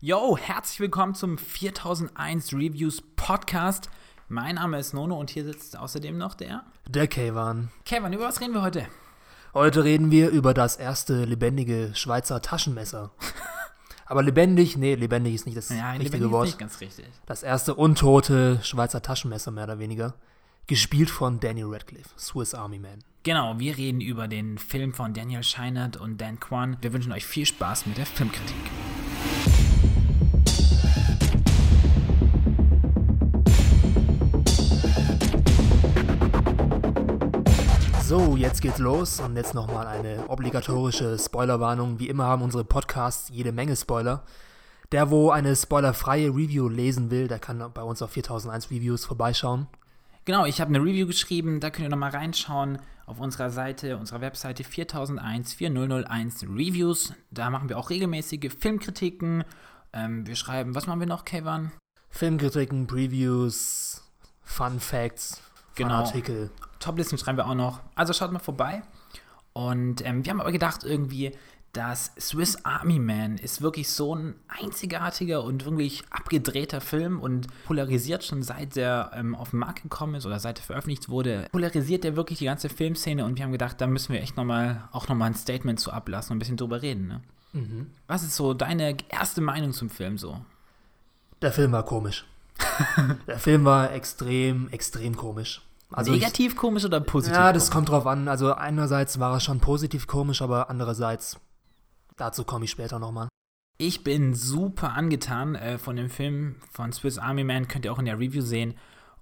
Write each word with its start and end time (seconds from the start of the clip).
Yo, 0.00 0.36
herzlich 0.38 0.80
willkommen 0.80 1.14
zum 1.14 1.36
4001 1.36 2.54
Reviews 2.54 3.02
Podcast. 3.16 3.90
Mein 4.28 4.54
Name 4.54 4.78
ist 4.78 4.94
Nono 4.94 5.18
und 5.18 5.30
hier 5.30 5.44
sitzt 5.44 5.76
außerdem 5.76 6.16
noch 6.16 6.34
der 6.34 6.64
Der 6.88 7.06
Kayvan. 7.06 7.70
Kevin. 7.84 8.12
Über 8.12 8.24
was 8.24 8.40
reden 8.40 8.54
wir 8.54 8.62
heute? 8.62 8.86
Heute 9.52 9.84
reden 9.84 10.10
wir 10.10 10.30
über 10.30 10.54
das 10.54 10.76
erste 10.76 11.24
lebendige 11.24 11.90
Schweizer 11.94 12.40
Taschenmesser. 12.40 13.10
Aber 14.06 14.22
lebendig, 14.22 14.76
nee, 14.76 14.94
lebendig 14.94 15.34
ist 15.34 15.46
nicht 15.46 15.58
das 15.58 15.68
Ja, 15.68 15.90
richtige 15.90 16.04
lebendig 16.04 16.26
ist 16.28 16.32
Wort. 16.32 16.46
nicht 16.46 16.58
ganz 16.58 16.80
richtig. 16.80 17.06
Das 17.26 17.42
erste 17.42 17.74
untote 17.74 18.58
Schweizer 18.62 19.02
Taschenmesser, 19.02 19.50
mehr 19.50 19.64
oder 19.64 19.78
weniger. 19.78 20.14
Gespielt 20.66 21.10
von 21.10 21.40
Daniel 21.40 21.66
Radcliffe, 21.66 22.08
Swiss 22.16 22.54
Army 22.54 22.78
Man. 22.78 23.04
Genau, 23.22 23.58
wir 23.58 23.76
reden 23.76 24.00
über 24.00 24.28
den 24.28 24.56
Film 24.56 24.94
von 24.94 25.12
Daniel 25.14 25.42
Scheinert 25.42 25.96
und 25.96 26.18
Dan 26.20 26.40
Kwan. 26.40 26.76
Wir 26.80 26.92
wünschen 26.92 27.12
euch 27.12 27.26
viel 27.26 27.44
Spaß 27.44 27.86
mit 27.86 27.98
der 27.98 28.06
Filmkritik. 28.06 28.56
So, 38.10 38.36
jetzt 38.36 38.60
geht's 38.60 38.80
los 38.80 39.20
und 39.20 39.36
jetzt 39.36 39.54
nochmal 39.54 39.86
eine 39.86 40.28
obligatorische 40.28 41.16
Spoilerwarnung. 41.16 42.00
Wie 42.00 42.08
immer 42.08 42.24
haben 42.24 42.42
unsere 42.42 42.64
Podcasts 42.64 43.28
jede 43.28 43.52
Menge 43.52 43.76
Spoiler. 43.76 44.24
Der, 44.90 45.12
wo 45.12 45.30
eine 45.30 45.54
spoilerfreie 45.54 46.30
Review 46.30 46.68
lesen 46.68 47.12
will, 47.12 47.28
der 47.28 47.38
kann 47.38 47.64
bei 47.72 47.84
uns 47.84 48.02
auf 48.02 48.10
4001 48.10 48.72
Reviews 48.72 49.04
vorbeischauen. 49.04 49.68
Genau, 50.24 50.44
ich 50.44 50.60
habe 50.60 50.74
eine 50.74 50.82
Review 50.84 51.06
geschrieben, 51.06 51.60
da 51.60 51.70
könnt 51.70 51.86
ihr 51.86 51.88
nochmal 51.88 52.10
reinschauen 52.10 52.80
auf 53.06 53.20
unserer 53.20 53.50
Seite, 53.50 53.96
unserer 53.96 54.20
Webseite 54.20 54.64
4001 54.64 55.54
4001 55.54 56.42
Reviews. 56.48 57.14
Da 57.30 57.48
machen 57.48 57.68
wir 57.68 57.78
auch 57.78 57.90
regelmäßige 57.90 58.50
Filmkritiken. 58.58 59.44
Ähm, 59.92 60.26
wir 60.26 60.34
schreiben, 60.34 60.74
was 60.74 60.88
machen 60.88 60.98
wir 60.98 61.06
noch, 61.06 61.24
Kevin? 61.24 61.70
Filmkritiken, 62.08 62.88
Previews, 62.88 64.02
Fun 64.42 64.80
Facts, 64.80 65.40
Genau. 65.88 66.00
Artikel. 66.00 66.50
Toplisten 66.78 67.18
schreiben 67.18 67.38
wir 67.38 67.46
auch 67.46 67.54
noch. 67.54 67.80
Also 67.94 68.12
schaut 68.12 68.32
mal 68.32 68.38
vorbei. 68.38 68.82
Und 69.52 70.04
ähm, 70.06 70.24
wir 70.24 70.30
haben 70.30 70.40
aber 70.40 70.52
gedacht 70.52 70.84
irgendwie, 70.84 71.32
dass 71.72 72.12
Swiss 72.18 72.64
Army 72.64 72.98
Man 72.98 73.38
ist 73.38 73.62
wirklich 73.62 73.90
so 73.90 74.14
ein 74.14 74.34
einzigartiger 74.48 75.44
und 75.44 75.64
wirklich 75.64 76.02
abgedrehter 76.10 76.80
Film 76.80 77.20
und 77.20 77.46
polarisiert 77.64 78.24
schon 78.24 78.42
seit 78.42 78.74
der 78.76 79.12
ähm, 79.14 79.36
auf 79.36 79.50
den 79.50 79.60
Markt 79.60 79.82
gekommen 79.82 80.16
ist 80.16 80.26
oder 80.26 80.40
seit 80.40 80.58
er 80.58 80.64
veröffentlicht 80.64 81.08
wurde, 81.08 81.46
polarisiert 81.52 82.04
er 82.04 82.16
wirklich 82.16 82.40
die 82.40 82.46
ganze 82.46 82.68
Filmszene 82.68 83.24
und 83.24 83.36
wir 83.36 83.44
haben 83.44 83.52
gedacht, 83.52 83.80
da 83.80 83.86
müssen 83.86 84.12
wir 84.12 84.20
echt 84.20 84.36
nochmal 84.36 84.88
auch 84.90 85.08
nochmal 85.08 85.28
ein 85.28 85.36
Statement 85.36 85.78
zu 85.78 85.92
ablassen 85.92 86.32
und 86.32 86.36
ein 86.36 86.40
bisschen 86.40 86.56
drüber 86.56 86.82
reden. 86.82 87.06
Ne? 87.06 87.20
Was 88.06 88.22
ist 88.22 88.36
so 88.36 88.54
deine 88.54 88.96
erste 89.08 89.40
Meinung 89.40 89.72
zum 89.72 89.90
Film 89.90 90.18
so? 90.18 90.40
Der 91.42 91.52
Film 91.52 91.72
war 91.72 91.84
komisch. 91.84 92.26
Der 93.26 93.38
Film 93.38 93.64
war 93.64 93.92
extrem, 93.92 94.68
extrem 94.70 95.16
komisch. 95.16 95.62
Also 95.92 96.12
ich- 96.12 96.20
Negativ 96.20 96.56
komisch 96.56 96.84
oder 96.84 97.00
positiv? 97.00 97.36
Ja, 97.36 97.52
das 97.52 97.64
komisch? 97.64 97.74
kommt 97.74 97.88
drauf 97.88 98.06
an. 98.06 98.28
Also 98.28 98.54
einerseits 98.54 99.18
war 99.18 99.32
er 99.34 99.40
schon 99.40 99.60
positiv 99.60 100.06
komisch, 100.06 100.40
aber 100.42 100.70
andererseits, 100.70 101.38
dazu 102.16 102.44
komme 102.44 102.64
ich 102.64 102.70
später 102.70 102.98
nochmal. 102.98 103.28
Ich 103.78 104.04
bin 104.04 104.34
super 104.34 104.92
angetan 104.92 105.54
äh, 105.54 105.78
von 105.78 105.96
dem 105.96 106.10
Film 106.10 106.56
von 106.70 106.92
Swiss 106.92 107.18
Army 107.18 107.44
Man, 107.44 107.66
könnt 107.66 107.84
ihr 107.86 107.92
auch 107.92 107.98
in 107.98 108.04
der 108.04 108.18
Review 108.18 108.42
sehen. 108.42 108.74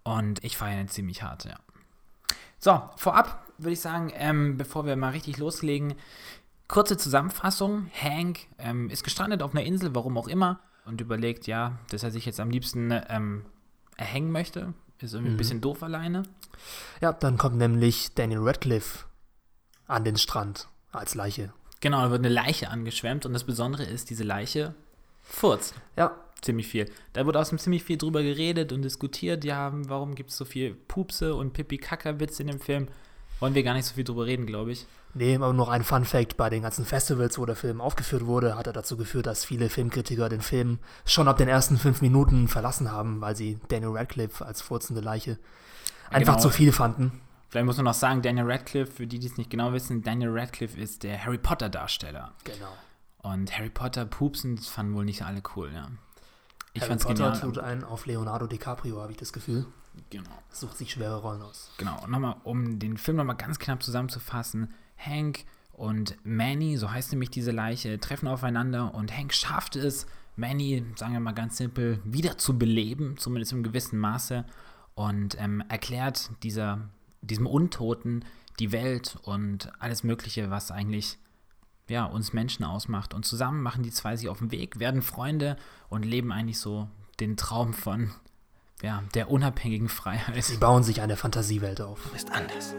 Und 0.02 0.42
ich 0.44 0.56
feiere 0.56 0.80
ihn 0.80 0.88
ziemlich 0.88 1.22
hart, 1.22 1.44
ja. 1.44 1.56
So, 2.58 2.80
vorab 2.96 3.44
würde 3.58 3.72
ich 3.72 3.80
sagen, 3.80 4.10
ähm, 4.14 4.56
bevor 4.56 4.84
wir 4.86 4.96
mal 4.96 5.10
richtig 5.10 5.38
loslegen, 5.38 5.94
kurze 6.66 6.96
Zusammenfassung. 6.96 7.90
Hank 7.94 8.40
ähm, 8.58 8.90
ist 8.90 9.04
gestrandet 9.04 9.42
auf 9.42 9.52
einer 9.54 9.64
Insel, 9.64 9.94
warum 9.94 10.18
auch 10.18 10.28
immer, 10.28 10.60
und 10.84 11.00
überlegt, 11.00 11.46
ja, 11.46 11.78
dass 11.90 12.02
er 12.02 12.10
sich 12.10 12.26
jetzt 12.26 12.40
am 12.40 12.50
liebsten 12.50 12.90
ähm, 13.08 13.44
erhängen 13.96 14.32
möchte. 14.32 14.74
Ist 15.00 15.14
irgendwie 15.14 15.32
ein 15.32 15.36
bisschen 15.36 15.60
doof 15.60 15.82
alleine. 15.82 16.24
Ja, 17.00 17.12
dann 17.12 17.38
kommt 17.38 17.56
nämlich 17.56 18.14
Daniel 18.14 18.40
Radcliffe 18.40 19.06
an 19.86 20.04
den 20.04 20.16
Strand 20.16 20.68
als 20.90 21.14
Leiche. 21.14 21.52
Genau, 21.80 22.02
da 22.02 22.10
wird 22.10 22.20
eine 22.20 22.34
Leiche 22.34 22.70
angeschwemmt 22.70 23.24
und 23.24 23.32
das 23.32 23.44
Besondere 23.44 23.84
ist, 23.84 24.10
diese 24.10 24.24
Leiche 24.24 24.74
furzt. 25.22 25.74
Ja, 25.96 26.16
ziemlich 26.40 26.66
viel. 26.66 26.90
Da 27.12 27.24
wurde 27.26 27.38
außerdem 27.38 27.58
ziemlich 27.58 27.84
viel 27.84 27.96
drüber 27.96 28.22
geredet 28.22 28.72
und 28.72 28.82
diskutiert. 28.82 29.44
Ja, 29.44 29.70
warum 29.72 30.16
gibt 30.16 30.30
es 30.30 30.36
so 30.36 30.44
viel 30.44 30.74
Pupse 30.74 31.34
und 31.34 31.52
Pipi-Kaka-Witze 31.52 32.42
in 32.42 32.48
dem 32.48 32.60
Film? 32.60 32.88
Wollen 33.40 33.54
wir 33.54 33.62
gar 33.62 33.74
nicht 33.74 33.86
so 33.86 33.94
viel 33.94 34.04
drüber 34.04 34.26
reden, 34.26 34.46
glaube 34.46 34.72
ich. 34.72 34.86
nee, 35.14 35.34
aber 35.36 35.52
noch 35.52 35.68
ein 35.68 35.84
Fun 35.84 36.04
Fact: 36.04 36.36
Bei 36.36 36.50
den 36.50 36.62
ganzen 36.62 36.84
Festivals, 36.84 37.38
wo 37.38 37.46
der 37.46 37.56
Film 37.56 37.80
aufgeführt 37.80 38.26
wurde, 38.26 38.56
hat 38.56 38.66
er 38.66 38.72
dazu 38.72 38.96
geführt, 38.96 39.26
dass 39.26 39.44
viele 39.44 39.68
Filmkritiker 39.68 40.28
den 40.28 40.40
Film 40.42 40.78
schon 41.06 41.28
ab 41.28 41.36
den 41.36 41.48
ersten 41.48 41.76
fünf 41.78 42.00
Minuten 42.02 42.48
verlassen 42.48 42.90
haben, 42.90 43.20
weil 43.20 43.36
sie 43.36 43.58
Daniel 43.68 43.96
Radcliffe 43.96 44.44
als 44.44 44.60
furzende 44.62 45.00
Leiche 45.00 45.38
einfach 46.10 46.34
Genau. 46.34 46.42
zu 46.42 46.50
viel 46.50 46.72
fanden. 46.72 47.20
Vielleicht 47.50 47.64
muss 47.64 47.76
man 47.76 47.84
noch 47.86 47.94
sagen, 47.94 48.20
Daniel 48.22 48.50
Radcliffe, 48.50 48.92
für 48.92 49.06
die, 49.06 49.18
die 49.18 49.26
es 49.26 49.38
nicht 49.38 49.48
genau 49.50 49.72
wissen, 49.72 50.02
Daniel 50.02 50.30
Radcliffe 50.38 50.78
ist 50.78 51.02
der 51.02 51.24
Harry 51.24 51.38
Potter-Darsteller. 51.38 52.32
Genau. 52.44 52.72
Und 53.22 53.56
Harry 53.56 53.70
Potter 53.70 54.04
pupsen, 54.04 54.56
das 54.56 54.66
fanden 54.68 54.94
wohl 54.94 55.04
nicht 55.06 55.22
alle 55.22 55.42
cool, 55.56 55.70
ja. 55.72 55.88
Ich 56.74 56.82
Harry 56.82 56.90
fand's 56.90 57.04
Potter 57.06 57.30
genial. 57.30 57.40
tut 57.40 57.58
einen 57.58 57.84
auf 57.84 58.04
Leonardo 58.04 58.46
DiCaprio, 58.46 59.00
habe 59.00 59.12
ich 59.12 59.18
das 59.18 59.32
Gefühl. 59.32 59.64
Genau. 60.10 60.30
Sucht 60.50 60.78
sich 60.78 60.92
schwere 60.92 61.20
Rollen 61.20 61.42
aus. 61.42 61.70
Genau, 61.78 62.02
und 62.04 62.10
nochmal, 62.10 62.36
um 62.44 62.78
den 62.78 62.96
Film 62.96 63.16
nochmal 63.16 63.36
ganz 63.36 63.58
knapp 63.58 63.82
zusammenzufassen, 63.82 64.72
Hank 64.96 65.44
und 65.72 66.16
Manny, 66.24 66.76
so 66.76 66.90
heißt 66.90 67.12
nämlich 67.12 67.30
diese 67.30 67.52
Leiche, 67.52 67.98
treffen 68.00 68.28
aufeinander 68.28 68.94
und 68.94 69.16
Hank 69.16 69.32
schafft 69.32 69.76
es, 69.76 70.06
Manny, 70.36 70.84
sagen 70.96 71.12
wir 71.12 71.20
mal 71.20 71.32
ganz 71.32 71.56
simpel, 71.56 72.00
wieder 72.04 72.38
zu 72.38 72.58
beleben, 72.58 73.16
zumindest 73.16 73.52
im 73.52 73.62
gewissen 73.62 73.98
Maße, 73.98 74.44
und 74.98 75.40
ähm, 75.40 75.62
erklärt 75.68 76.30
dieser, 76.42 76.88
diesem 77.20 77.46
Untoten 77.46 78.24
die 78.58 78.72
Welt 78.72 79.16
und 79.22 79.70
alles 79.78 80.02
Mögliche, 80.02 80.50
was 80.50 80.72
eigentlich 80.72 81.18
ja, 81.88 82.04
uns 82.04 82.32
Menschen 82.32 82.64
ausmacht. 82.64 83.14
Und 83.14 83.24
zusammen 83.24 83.62
machen 83.62 83.84
die 83.84 83.92
zwei 83.92 84.16
sich 84.16 84.28
auf 84.28 84.38
den 84.38 84.50
Weg, 84.50 84.80
werden 84.80 85.02
Freunde 85.02 85.56
und 85.88 86.04
leben 86.04 86.32
eigentlich 86.32 86.58
so 86.58 86.88
den 87.20 87.36
Traum 87.36 87.74
von 87.74 88.10
ja, 88.82 89.02
der 89.14 89.30
unabhängigen 89.30 89.88
Freiheit. 89.88 90.44
Sie 90.44 90.56
bauen 90.56 90.82
sich 90.82 91.00
eine 91.00 91.16
Fantasiewelt 91.16 91.80
auf. 91.80 91.98
Du 92.04 92.10
bist 92.10 92.30
anders. 92.30 92.74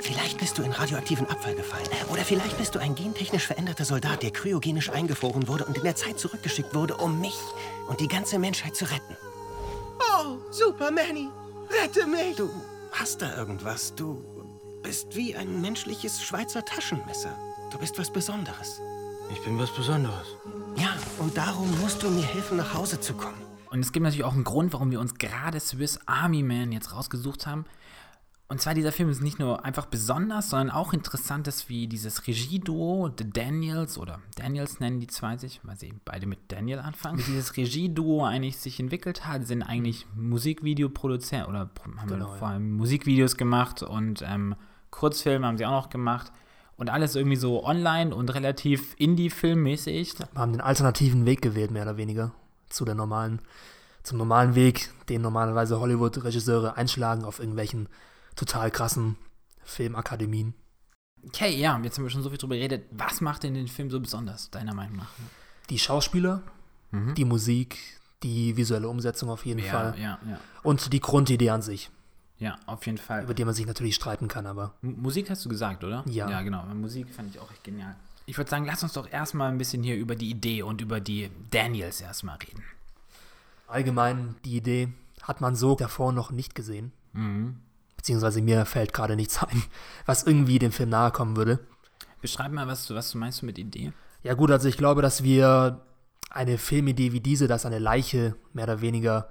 Vielleicht 0.00 0.38
bist 0.38 0.58
du 0.58 0.62
in 0.62 0.72
radioaktiven 0.72 1.28
Abfall 1.28 1.54
gefallen. 1.54 1.86
Oder 2.10 2.22
vielleicht 2.22 2.56
bist 2.58 2.74
du 2.74 2.78
ein 2.78 2.94
gentechnisch 2.94 3.46
veränderter 3.46 3.84
Soldat, 3.84 4.22
der 4.22 4.30
kryogenisch 4.30 4.90
eingefroren 4.90 5.48
wurde 5.48 5.64
und 5.64 5.76
in 5.76 5.82
der 5.82 5.96
Zeit 5.96 6.18
zurückgeschickt 6.18 6.74
wurde, 6.74 6.96
um 6.96 7.20
mich 7.20 7.38
und 7.88 8.00
die 8.00 8.08
ganze 8.08 8.38
Menschheit 8.38 8.76
zu 8.76 8.84
retten. 8.84 9.16
Oh, 9.98 10.36
super, 10.50 10.90
Manny. 10.90 11.28
Rette 11.70 12.06
mich. 12.06 12.36
Du 12.36 12.50
hast 12.92 13.22
da 13.22 13.36
irgendwas. 13.36 13.94
Du 13.94 14.22
bist 14.82 15.14
wie 15.16 15.34
ein 15.34 15.60
menschliches 15.60 16.22
Schweizer 16.22 16.64
Taschenmesser. 16.64 17.36
Du 17.70 17.78
bist 17.78 17.98
was 17.98 18.10
Besonderes. 18.10 18.80
Ich 19.30 19.42
bin 19.42 19.58
was 19.58 19.70
Besonderes. 19.70 20.28
Ja, 20.76 20.96
und 21.18 21.36
darum 21.36 21.68
musst 21.80 22.02
du 22.02 22.08
mir 22.08 22.24
helfen, 22.24 22.56
nach 22.56 22.72
Hause 22.72 23.00
zu 23.00 23.14
kommen. 23.14 23.47
Und 23.70 23.80
es 23.80 23.92
gibt 23.92 24.04
natürlich 24.04 24.24
auch 24.24 24.34
einen 24.34 24.44
Grund, 24.44 24.72
warum 24.72 24.90
wir 24.90 25.00
uns 25.00 25.14
gerade 25.14 25.60
Swiss 25.60 26.00
Army 26.06 26.42
Man 26.42 26.72
jetzt 26.72 26.92
rausgesucht 26.94 27.46
haben. 27.46 27.64
Und 28.50 28.62
zwar 28.62 28.72
dieser 28.72 28.92
Film 28.92 29.10
ist 29.10 29.20
nicht 29.20 29.38
nur 29.38 29.66
einfach 29.66 29.84
besonders, 29.84 30.48
sondern 30.48 30.70
auch 30.70 30.94
interessant 30.94 31.46
ist, 31.48 31.68
wie 31.68 31.86
dieses 31.86 32.26
Regieduo, 32.26 33.10
The 33.16 33.28
Daniels 33.28 33.98
oder 33.98 34.20
Daniels 34.36 34.80
nennen 34.80 35.00
die 35.00 35.06
zwei 35.06 35.36
sich, 35.36 35.60
weil 35.64 35.76
sie 35.76 35.92
beide 36.06 36.26
mit 36.26 36.38
Daniel 36.48 36.78
anfangen, 36.78 37.18
wie 37.18 37.24
dieses 37.24 37.58
Regieduo 37.58 38.24
eigentlich 38.24 38.56
sich 38.56 38.80
entwickelt 38.80 39.26
hat, 39.26 39.46
sind 39.46 39.62
eigentlich 39.62 40.06
Musikvideoproduzenten 40.16 41.46
oder 41.46 41.68
haben 41.98 42.08
Genau, 42.08 42.32
vor 42.36 42.48
allem 42.48 42.72
Musikvideos 42.72 43.36
gemacht 43.36 43.82
und 43.82 44.24
ähm, 44.26 44.54
Kurzfilme 44.90 45.46
haben 45.46 45.58
sie 45.58 45.66
auch 45.66 45.82
noch 45.82 45.90
gemacht. 45.90 46.32
Und 46.78 46.88
alles 46.88 47.16
irgendwie 47.16 47.36
so 47.36 47.64
online 47.64 48.14
und 48.14 48.32
relativ 48.32 48.94
Indie-Filmmäßig. 48.98 50.14
haben 50.36 50.52
den 50.52 50.60
alternativen 50.60 51.26
Weg 51.26 51.42
gewählt, 51.42 51.72
mehr 51.72 51.82
oder 51.82 51.96
weniger, 51.96 52.32
zu 52.68 52.84
der 52.84 52.94
normalen, 52.94 53.40
zum 54.02 54.18
normalen 54.18 54.54
Weg, 54.54 54.90
den 55.08 55.22
normalerweise 55.22 55.80
Hollywood-Regisseure 55.80 56.76
einschlagen 56.76 57.24
auf 57.24 57.38
irgendwelchen 57.38 57.88
total 58.36 58.70
krassen 58.70 59.16
Filmakademien. 59.64 60.54
Okay, 61.26 61.56
ja, 61.56 61.78
jetzt 61.82 61.98
haben 61.98 62.04
wir 62.04 62.10
schon 62.10 62.22
so 62.22 62.30
viel 62.30 62.38
drüber 62.38 62.54
geredet. 62.56 62.86
Was 62.92 63.20
macht 63.20 63.42
denn 63.42 63.54
den 63.54 63.68
Film 63.68 63.90
so 63.90 64.00
besonders, 64.00 64.50
deiner 64.50 64.74
Meinung 64.74 64.96
nach? 64.98 65.10
Die 65.68 65.78
Schauspieler, 65.78 66.42
die 66.92 67.24
Musik, 67.24 67.76
die 68.22 68.56
visuelle 68.56 68.88
Umsetzung 68.88 69.28
auf 69.28 69.44
jeden 69.44 69.60
Mhm. 69.60 69.66
Ja, 69.66 69.72
Fall 69.72 69.94
ja, 69.98 70.18
ja. 70.28 70.40
und 70.62 70.92
die 70.92 71.00
Grundidee 71.00 71.50
an 71.50 71.60
sich, 71.60 71.90
Ja, 72.38 72.56
auf 72.66 72.86
jeden 72.86 72.98
Fall. 72.98 73.24
über 73.24 73.34
die 73.34 73.44
man 73.44 73.52
sich 73.54 73.66
natürlich 73.66 73.94
streiten 73.94 74.28
kann, 74.28 74.46
aber 74.46 74.72
M- 74.82 75.02
Musik 75.02 75.28
hast 75.28 75.44
du 75.44 75.48
gesagt, 75.50 75.84
oder? 75.84 76.02
Ja. 76.06 76.30
Ja, 76.30 76.40
genau. 76.42 76.64
Musik 76.74 77.08
fand 77.14 77.34
ich 77.34 77.40
auch 77.40 77.50
echt 77.50 77.62
genial. 77.64 77.94
Ich 78.28 78.36
würde 78.36 78.50
sagen, 78.50 78.66
lass 78.66 78.82
uns 78.82 78.92
doch 78.92 79.10
erstmal 79.10 79.50
ein 79.50 79.56
bisschen 79.56 79.82
hier 79.82 79.96
über 79.96 80.14
die 80.14 80.28
Idee 80.28 80.62
und 80.62 80.82
über 80.82 81.00
die 81.00 81.30
Daniels 81.50 82.00
erstmal 82.02 82.36
reden. 82.36 82.62
allgemein 83.66 84.34
die 84.44 84.56
Idee 84.56 84.88
hat 85.22 85.40
man 85.40 85.54
so 85.56 85.74
davor 85.74 86.12
noch 86.12 86.30
nicht 86.30 86.54
gesehen. 86.54 86.92
Mhm. 87.14 87.56
Beziehungsweise 87.96 88.40
mir 88.42 88.64
fällt 88.66 88.92
gerade 88.92 89.16
nichts 89.16 89.42
ein, 89.42 89.62
was 90.06 90.24
irgendwie 90.24 90.58
dem 90.58 90.72
Film 90.72 90.90
nahe 90.90 91.10
kommen 91.10 91.36
würde. 91.36 91.58
Beschreib 92.20 92.52
mal, 92.52 92.66
was 92.66 92.86
du, 92.86 92.94
was 92.94 93.10
du 93.10 93.18
meinst 93.18 93.40
du 93.42 93.46
mit 93.46 93.58
Idee. 93.58 93.92
Ja 94.22 94.34
gut, 94.34 94.50
also 94.50 94.68
ich 94.68 94.76
glaube, 94.76 95.00
dass 95.02 95.22
wir 95.22 95.80
eine 96.30 96.58
Filmidee 96.58 97.12
wie 97.12 97.20
diese, 97.20 97.46
dass 97.48 97.64
eine 97.64 97.78
Leiche 97.78 98.36
mehr 98.52 98.64
oder 98.64 98.80
weniger 98.82 99.28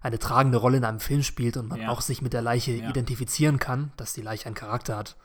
eine 0.00 0.18
tragende 0.18 0.58
Rolle 0.58 0.78
in 0.78 0.84
einem 0.84 0.98
Film 1.00 1.22
spielt 1.22 1.56
und 1.56 1.68
man 1.68 1.80
Ja. 1.82 1.88
auch 1.90 2.00
sich 2.00 2.22
mit 2.22 2.32
der 2.32 2.42
Leiche 2.42 2.72
Ja. 2.72 2.88
identifizieren 2.88 3.58
kann, 3.60 3.92
dass 3.96 4.14
die 4.14 4.22
Leiche 4.22 4.46
einen 4.46 4.56
Charakter 4.56 4.96
hat. 4.96 5.16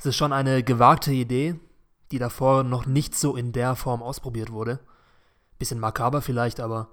Es 0.00 0.06
ist 0.06 0.16
schon 0.16 0.32
eine 0.32 0.64
gewagte 0.64 1.12
Idee, 1.12 1.60
die 2.10 2.18
davor 2.18 2.64
noch 2.64 2.86
nicht 2.86 3.14
so 3.14 3.36
in 3.36 3.52
der 3.52 3.76
Form 3.76 4.02
ausprobiert 4.02 4.50
wurde. 4.50 4.80
Bisschen 5.58 5.78
makaber 5.78 6.22
vielleicht, 6.22 6.60
aber 6.60 6.88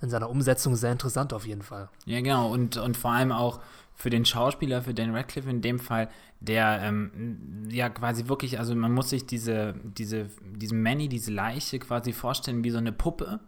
in 0.00 0.10
seiner 0.10 0.30
Umsetzung 0.30 0.76
sehr 0.76 0.92
interessant 0.92 1.32
auf 1.32 1.46
jeden 1.46 1.62
Fall. 1.62 1.88
Ja, 2.04 2.20
genau. 2.20 2.52
Und, 2.52 2.76
und 2.76 2.96
vor 2.96 3.12
allem 3.12 3.32
auch 3.32 3.60
für 3.94 4.10
den 4.10 4.24
Schauspieler, 4.24 4.82
für 4.82 4.94
Dan 4.94 5.14
Radcliffe 5.14 5.50
in 5.50 5.60
dem 5.60 5.80
Fall, 5.80 6.08
der 6.40 6.80
ähm, 6.82 7.68
ja 7.68 7.88
quasi 7.88 8.28
wirklich, 8.28 8.58
also 8.58 8.74
man 8.76 8.92
muss 8.92 9.10
sich 9.10 9.26
diese, 9.26 9.74
diese, 9.82 10.28
diesen 10.40 10.82
Manny, 10.82 11.08
diese 11.08 11.32
Leiche 11.32 11.80
quasi 11.80 12.12
vorstellen 12.12 12.62
wie 12.62 12.70
so 12.70 12.78
eine 12.78 12.92
Puppe, 12.92 13.40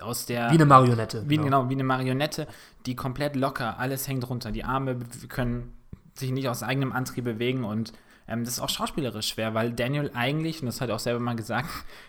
aus 0.00 0.26
der. 0.26 0.50
Wie 0.50 0.54
eine 0.54 0.66
Marionette. 0.66 1.28
Wie, 1.28 1.36
genau, 1.36 1.68
wie 1.68 1.74
eine 1.74 1.84
Marionette, 1.84 2.46
die 2.86 2.96
komplett 2.96 3.36
locker, 3.36 3.78
alles 3.78 4.08
hängt 4.08 4.28
runter. 4.28 4.50
Die 4.50 4.64
Arme 4.64 4.98
können 5.28 5.72
sich 6.14 6.32
nicht 6.32 6.48
aus 6.48 6.62
eigenem 6.62 6.92
Antrieb 6.92 7.24
bewegen 7.24 7.64
und 7.64 7.92
ähm, 8.26 8.44
das 8.44 8.54
ist 8.54 8.60
auch 8.60 8.70
schauspielerisch 8.70 9.28
schwer, 9.28 9.52
weil 9.52 9.72
Daniel 9.72 10.10
eigentlich, 10.14 10.60
und 10.60 10.66
das 10.66 10.80
hat 10.80 10.88
er 10.88 10.94
auch 10.94 11.00
selber 11.00 11.20
mal 11.20 11.36
gesagt, 11.36 11.68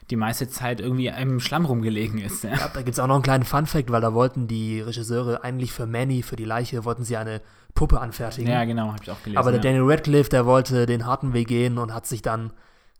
die 0.09 0.15
meiste 0.15 0.47
Zeit 0.47 0.79
irgendwie 0.79 1.07
im 1.07 1.39
Schlamm 1.39 1.65
rumgelegen 1.65 2.19
ist. 2.19 2.43
Ja. 2.43 2.51
Ja, 2.51 2.67
da 2.73 2.81
gibt 2.81 2.93
es 2.93 2.99
auch 2.99 3.07
noch 3.07 3.15
einen 3.15 3.23
kleinen 3.23 3.43
Fun-Fact, 3.43 3.91
weil 3.91 4.01
da 4.01 4.13
wollten 4.13 4.47
die 4.47 4.79
Regisseure 4.79 5.43
eigentlich 5.43 5.73
für 5.73 5.85
Manny, 5.85 6.23
für 6.23 6.37
die 6.37 6.45
Leiche, 6.45 6.85
wollten 6.85 7.03
sie 7.03 7.17
eine 7.17 7.41
Puppe 7.73 7.99
anfertigen. 7.99 8.49
Ja, 8.49 8.63
genau, 8.63 8.87
habe 8.93 9.03
ich 9.03 9.11
auch 9.11 9.21
gelesen. 9.21 9.37
Aber 9.37 9.51
der 9.51 9.59
ja. 9.59 9.63
Daniel 9.63 9.83
Radcliffe, 9.83 10.29
der 10.29 10.45
wollte 10.45 10.85
den 10.85 11.05
harten 11.05 11.33
Weg 11.33 11.49
gehen 11.49 11.77
und 11.77 11.93
hat 11.93 12.07
sich 12.07 12.21
dann 12.21 12.51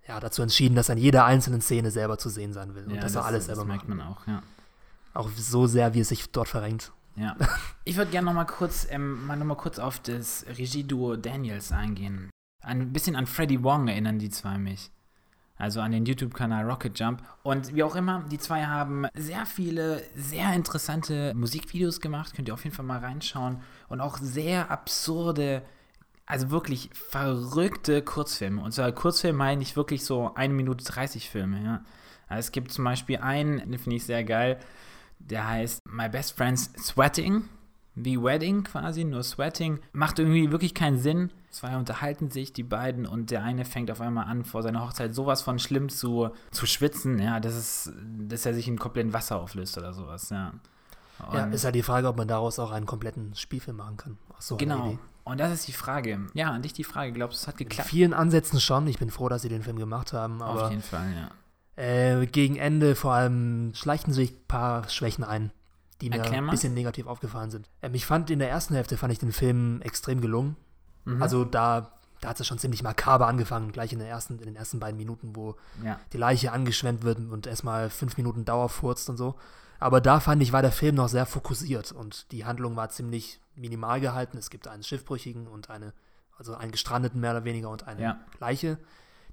ja, 0.08 0.20
dazu 0.20 0.42
entschieden, 0.42 0.76
dass 0.76 0.90
er 0.90 0.98
in 0.98 1.02
jeder 1.02 1.26
einzelnen 1.26 1.62
Szene 1.62 1.92
selber 1.92 2.18
zu 2.18 2.30
sehen 2.30 2.52
sein 2.52 2.76
will. 2.76 2.84
Und 2.84 2.96
ja, 2.96 3.02
dass 3.02 3.16
er 3.16 3.26
alles 3.26 3.48
das 3.48 3.56
selber 3.56 3.66
merkt 3.66 3.88
macht. 3.88 3.98
man 3.98 4.08
auch, 4.08 4.28
ja. 4.28 4.44
Auch 5.14 5.30
so 5.30 5.66
sehr, 5.66 5.94
wie 5.94 6.02
es 6.02 6.10
sich 6.10 6.30
dort 6.32 6.50
verrenkt. 6.50 6.92
Ja. 7.16 7.38
Ich 7.86 7.96
würde 7.96 8.12
gerne 8.12 8.26
noch 8.26 8.34
mal 8.34 8.46
kurz, 8.46 8.86
ähm, 8.90 9.26
mal 9.26 9.38
noch 9.38 9.46
mal 9.46 9.56
kurz 9.56 9.80
auf 9.80 10.00
das 10.00 10.46
Regieduo 10.58 11.16
Daniels 11.16 11.72
eingehen. 11.72 12.30
Ein 12.66 12.92
bisschen 12.92 13.16
an 13.16 13.28
Freddie 13.28 13.64
Wong 13.64 13.88
erinnern 13.88 14.18
die 14.18 14.30
zwei 14.30 14.58
mich. 14.58 14.90
Also 15.58 15.80
an 15.80 15.92
den 15.92 16.06
YouTube-Kanal 16.06 16.70
Rocket 16.70 17.00
Jump. 17.00 17.24
Und 17.44 17.74
wie 17.76 17.84
auch 17.84 17.96
immer, 17.96 18.26
die 18.30 18.40
zwei 18.40 18.66
haben 18.66 19.06
sehr 19.14 19.46
viele, 19.46 20.04
sehr 20.16 20.52
interessante 20.54 21.34
Musikvideos 21.34 22.02
gemacht. 22.02 22.34
Könnt 22.36 22.50
ihr 22.50 22.54
auf 22.54 22.64
jeden 22.64 22.76
Fall 22.76 22.86
mal 22.86 23.00
reinschauen. 23.00 23.62
Und 23.88 24.02
auch 24.02 24.18
sehr 24.18 24.70
absurde, 24.70 25.62
also 26.26 26.50
wirklich 26.50 26.90
verrückte 26.94 28.02
Kurzfilme. 28.02 28.62
Und 28.62 28.74
zwar 28.74 28.92
Kurzfilme 28.92 29.38
meine 29.38 29.62
ich 29.62 29.78
wirklich 29.78 30.04
so 30.04 30.34
1 30.34 30.54
Minute 30.54 30.84
30 30.84 31.30
Filme, 31.30 31.64
ja. 31.64 31.84
Also 32.28 32.40
es 32.40 32.52
gibt 32.52 32.72
zum 32.72 32.84
Beispiel 32.84 33.18
einen, 33.18 33.60
den 33.60 33.78
finde 33.78 33.98
ich 33.98 34.06
sehr 34.06 34.24
geil, 34.24 34.60
der 35.20 35.48
heißt 35.48 35.82
My 35.88 36.10
Best 36.10 36.36
Friend's 36.36 36.72
Sweating. 36.80 37.48
Wie 37.94 38.22
Wedding 38.22 38.64
quasi, 38.64 39.06
nur 39.06 39.24
Sweating. 39.24 39.80
Macht 39.94 40.20
irgendwie 40.20 40.52
wirklich 40.52 40.74
keinen 40.74 40.98
Sinn. 40.98 41.32
Zwei 41.56 41.78
unterhalten 41.78 42.30
sich, 42.32 42.52
die 42.52 42.64
beiden, 42.64 43.06
und 43.06 43.32
der 43.32 43.42
eine 43.42 43.64
fängt 43.64 43.90
auf 43.90 44.02
einmal 44.02 44.26
an, 44.26 44.44
vor 44.44 44.62
seiner 44.62 44.82
Hochzeit 44.84 45.16
sowas 45.16 45.42
von 45.42 45.58
schlimm 45.58 45.88
zu, 45.88 46.32
zu 46.52 46.66
schwitzen, 46.66 47.18
ja, 47.18 47.40
dass, 47.40 47.54
es, 47.54 47.94
dass 48.20 48.46
er 48.46 48.54
sich 48.54 48.68
in 48.68 48.78
kompletten 48.78 49.14
Wasser 49.14 49.38
auflöst 49.40 49.78
oder 49.78 49.94
sowas, 49.94 50.30
ja. 50.32 50.52
Ja, 51.32 51.46
Und- 51.46 51.54
ist 51.54 51.64
halt 51.64 51.76
die 51.76 51.82
Frage, 51.82 52.10
ob 52.10 52.18
man 52.18 52.28
daraus 52.28 52.60
auch 52.60 52.72
einen 52.72 52.86
kompletten 52.86 53.34
Spielfilm 53.36 53.78
machen 53.78 53.96
kann. 53.96 54.18
So, 54.38 54.58
genau. 54.58 55.00
Und 55.24 55.40
das 55.40 55.54
ist 55.54 55.70
die 55.70 55.72
Frage. 55.72 56.28
Ja, 56.34 56.52
an 56.52 56.62
dich 56.62 56.74
die 56.74 56.84
Frage. 56.84 57.14
Glaubst 57.14 57.40
du, 57.40 57.44
es 57.44 57.48
hat 57.48 57.62
In 57.62 57.70
geklappt? 57.70 57.88
vielen 57.90 58.14
Ansätzen 58.14 58.60
schon. 58.60 58.86
Ich 58.88 59.00
bin 59.00 59.10
froh, 59.10 59.30
dass 59.30 59.42
sie 59.42 59.48
den 59.48 59.64
Film 59.64 59.80
gemacht 59.80 60.12
haben. 60.12 60.42
Auf 60.42 60.70
jeden 60.70 60.82
Fall, 60.82 61.08
ja. 61.78 61.82
äh, 61.82 62.26
gegen 62.28 62.58
Ende 62.58 62.96
vor 62.96 63.14
allem 63.14 63.72
schleichen 63.76 64.12
sich 64.12 64.34
ein 64.34 64.46
paar 64.50 64.90
Schwächen 64.90 65.24
ein, 65.24 65.52
die 66.02 66.10
mir 66.10 66.22
ein 66.22 66.50
bisschen 66.50 66.74
negativ 66.74 67.08
aufgefallen 67.08 67.50
sind. 67.50 67.70
Ähm, 67.82 67.94
ich 67.96 68.06
fand 68.06 68.30
in 68.30 68.40
der 68.40 68.50
ersten 68.50 68.76
Hälfte 68.76 68.98
fand 68.98 69.14
ich 69.14 69.20
den 69.20 69.32
Film 69.32 69.82
extrem 69.84 70.20
gelungen. 70.20 70.58
Mhm. 71.06 71.22
Also 71.22 71.46
da, 71.46 71.92
da 72.22 72.30
hat 72.30 72.40
es 72.40 72.48
schon 72.48 72.60
ziemlich 72.60 72.84
makaber 72.84 73.28
angefangen, 73.28 73.72
gleich 73.72 73.94
in, 73.94 74.00
der 74.00 74.08
ersten, 74.08 74.38
in 74.40 74.46
den 74.46 74.56
ersten 74.56 74.80
beiden 74.80 74.98
Minuten, 74.98 75.36
wo 75.36 75.56
ja. 75.84 76.00
die 76.14 76.18
Leiche 76.18 76.52
angeschwemmt 76.52 77.04
wird 77.04 77.20
und 77.20 77.48
erstmal 77.48 77.90
fünf 77.90 78.18
Minuten 78.18 78.46
Dauer 78.46 78.70
furzt 78.70 79.10
und 79.10 79.18
so. 79.18 79.36
Aber 79.80 80.02
da 80.02 80.20
fand 80.20 80.42
ich, 80.42 80.54
war 80.54 80.62
der 80.62 80.72
Film 80.72 80.96
noch 80.96 81.10
sehr 81.10 81.26
fokussiert 81.26 81.92
und 81.92 82.32
die 82.32 82.46
Handlung 82.46 82.76
war 82.76 82.90
ziemlich 82.90 83.40
minimal 83.56 84.02
gehalten. 84.02 84.38
Es 84.38 84.50
gibt 84.50 84.68
einen 84.68 84.84
Schiffbrüchigen 84.84 85.48
und 85.48 85.70
eine, 85.70 85.94
also 86.38 86.56
einen 86.56 86.72
Gestrandeten 86.72 87.20
mehr 87.20 87.32
oder 87.32 87.44
weniger 87.44 87.70
und 87.70 87.88
eine 87.88 88.02
Ja. 88.02 88.20
Leiche, 88.40 88.78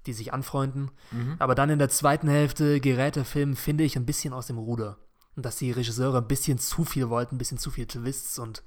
die 0.06 0.12
sich 0.12 0.32
anfreunden. 0.32 0.90
Mhm. 1.10 1.36
Aber 1.38 1.54
dann 1.54 1.70
in 1.70 1.78
der 1.78 1.88
zweiten 1.88 2.28
Hälfte 2.28 2.80
gerät 2.80 3.16
der 3.16 3.24
Film, 3.24 3.56
finde 3.56 3.84
ich, 3.84 3.96
ein 3.96 4.06
bisschen 4.06 4.32
aus 4.32 4.48
dem 4.48 4.58
Ruder. 4.58 4.98
Und 5.36 5.46
dass 5.46 5.56
die 5.56 5.70
Regisseure 5.70 6.18
ein 6.18 6.28
bisschen 6.28 6.58
zu 6.58 6.84
viel 6.84 7.08
wollten, 7.08 7.36
ein 7.36 7.38
bisschen 7.38 7.58
zu 7.58 7.70
viel 7.70 7.86
Twists 7.86 8.38
und 8.38 8.62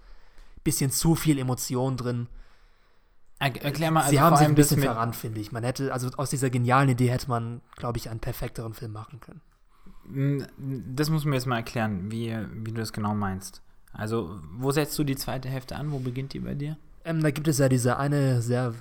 ein 0.58 0.64
bisschen 0.64 0.92
zu 0.92 1.16
viel 1.16 1.38
Emotion 1.38 1.98
drin. 1.98 2.28
Er, 3.40 3.64
erklär 3.64 3.92
mal, 3.92 4.02
also 4.02 4.12
Sie 4.12 4.20
haben 4.22 4.36
sich 4.38 4.48
ein 4.48 4.56
bisschen 4.56 4.82
verrannt, 4.82 5.16
finde 5.16 5.42
ich. 5.42 5.52
Man 5.52 5.64
hätte, 5.64 5.92
also 5.94 6.10
aus 6.18 6.30
dieser 6.30 6.50
genialen 6.50 6.90
Idee 6.90 7.10
hätte 7.10 7.28
man, 7.30 7.62
glaube 7.76 7.98
ich, 7.98 8.10
einen 8.10 8.20
perfekteren 8.22 8.74
Film 8.74 8.94
machen 8.94 9.20
können. 9.20 9.42
Das 10.96 11.10
musst 11.10 11.26
du 11.26 11.30
mir 11.30 11.36
jetzt 11.36 11.48
mal 11.48 11.58
erklären, 11.58 12.12
wie, 12.12 12.36
wie 12.64 12.72
du 12.72 12.80
das 12.80 12.94
genau 12.94 13.14
meinst. 13.16 13.62
Also, 13.92 14.40
wo 14.58 14.72
setzt 14.72 14.98
du 15.00 15.04
die 15.04 15.16
zweite 15.16 15.50
Hälfte 15.50 15.76
an? 15.76 15.92
Wo 15.92 16.00
beginnt 16.00 16.34
die 16.34 16.40
bei 16.40 16.54
dir? 16.54 16.78
Ähm, 17.04 17.22
da 17.24 17.32
gibt 17.32 17.48
es 17.48 17.58
ja 17.58 17.70
diese 17.70 17.98
eine 17.98 18.42
sehr, 18.42 18.74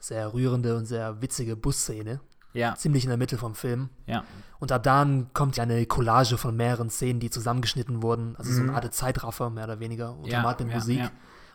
sehr 0.00 0.32
rührende 0.34 0.76
und 0.76 0.86
sehr 0.86 1.20
witzige 1.22 1.56
Busszene, 1.56 2.20
Ja, 2.52 2.74
ziemlich 2.74 3.04
in 3.04 3.08
der 3.10 3.18
Mitte 3.18 3.38
vom 3.38 3.54
Film. 3.54 3.88
ja. 4.06 4.24
Und 4.58 4.72
ab 4.72 4.82
dann 4.84 5.26
kommt 5.34 5.58
ja 5.58 5.64
eine 5.64 5.84
Collage 5.84 6.38
von 6.38 6.56
mehreren 6.56 6.88
Szenen, 6.88 7.20
die 7.20 7.28
zusammengeschnitten 7.28 8.02
wurden. 8.02 8.36
Also 8.36 8.52
so 8.52 8.62
Mhm. 8.62 8.70
eine 8.70 8.78
Art 8.82 8.94
Zeitraffer, 8.94 9.50
mehr 9.50 9.64
oder 9.64 9.80
weniger, 9.80 10.04
ja, 10.06 10.10
untermalt 10.12 10.60
mit 10.60 10.70
ja, 10.70 10.74
Musik. 10.76 10.98
Ja. 11.00 11.10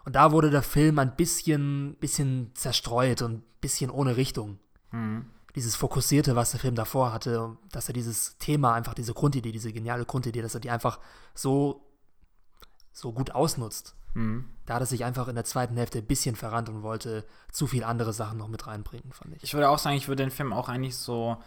Und 0.06 0.15
da 0.15 0.31
wurde 0.31 0.50
der 0.50 0.63
Film 0.63 1.00
ein 1.00 1.15
bisschen, 1.15 1.95
bisschen 2.00 2.51
zerstreut 2.56 3.21
und 3.21 3.33
ein 3.33 3.44
bisschen 3.62 3.92
ohne 3.92 4.18
Richtung. 4.18 4.59
Mhm. 4.92 5.25
Dieses 5.56 5.75
Fokussierte, 5.75 6.36
was 6.36 6.51
der 6.51 6.59
Film 6.59 6.75
davor 6.75 7.12
hatte, 7.12 7.57
dass 7.71 7.89
er 7.89 7.94
dieses 7.94 8.38
Thema, 8.38 8.74
einfach 8.74 8.94
diese 8.94 9.13
Grundidee, 9.13 9.51
diese 9.51 9.74
geniale 9.74 10.06
Grundidee, 10.06 10.42
dass 10.42 10.53
er 10.53 10.62
die 10.62 10.69
einfach 10.69 11.00
so, 11.33 11.86
so 12.94 13.12
gut 13.12 13.31
ausnutzt. 13.31 13.95
Mhm. 14.13 14.45
Da 14.65 14.75
hat 14.75 14.81
er 14.81 14.88
sich 14.88 15.03
einfach 15.03 15.27
in 15.27 15.36
der 15.36 15.44
zweiten 15.44 15.75
Hälfte 15.75 16.00
ein 16.00 16.06
bisschen 16.06 16.36
verrannt 16.36 16.69
und 16.69 16.83
wollte 16.83 17.25
zu 17.51 17.68
viel 17.68 17.83
andere 17.83 18.13
Sachen 18.13 18.38
noch 18.38 18.48
mit 18.48 18.65
reinbringen, 18.68 19.12
fand 19.12 19.36
ich. 19.36 19.44
Ich 19.44 19.53
würde 19.53 19.69
auch 19.69 19.80
sagen, 19.80 19.98
ich 19.98 20.07
würde 20.07 20.24
den 20.24 20.31
Film 20.31 20.53
auch 20.53 20.69
eigentlich 20.69 20.95
so 20.95 21.38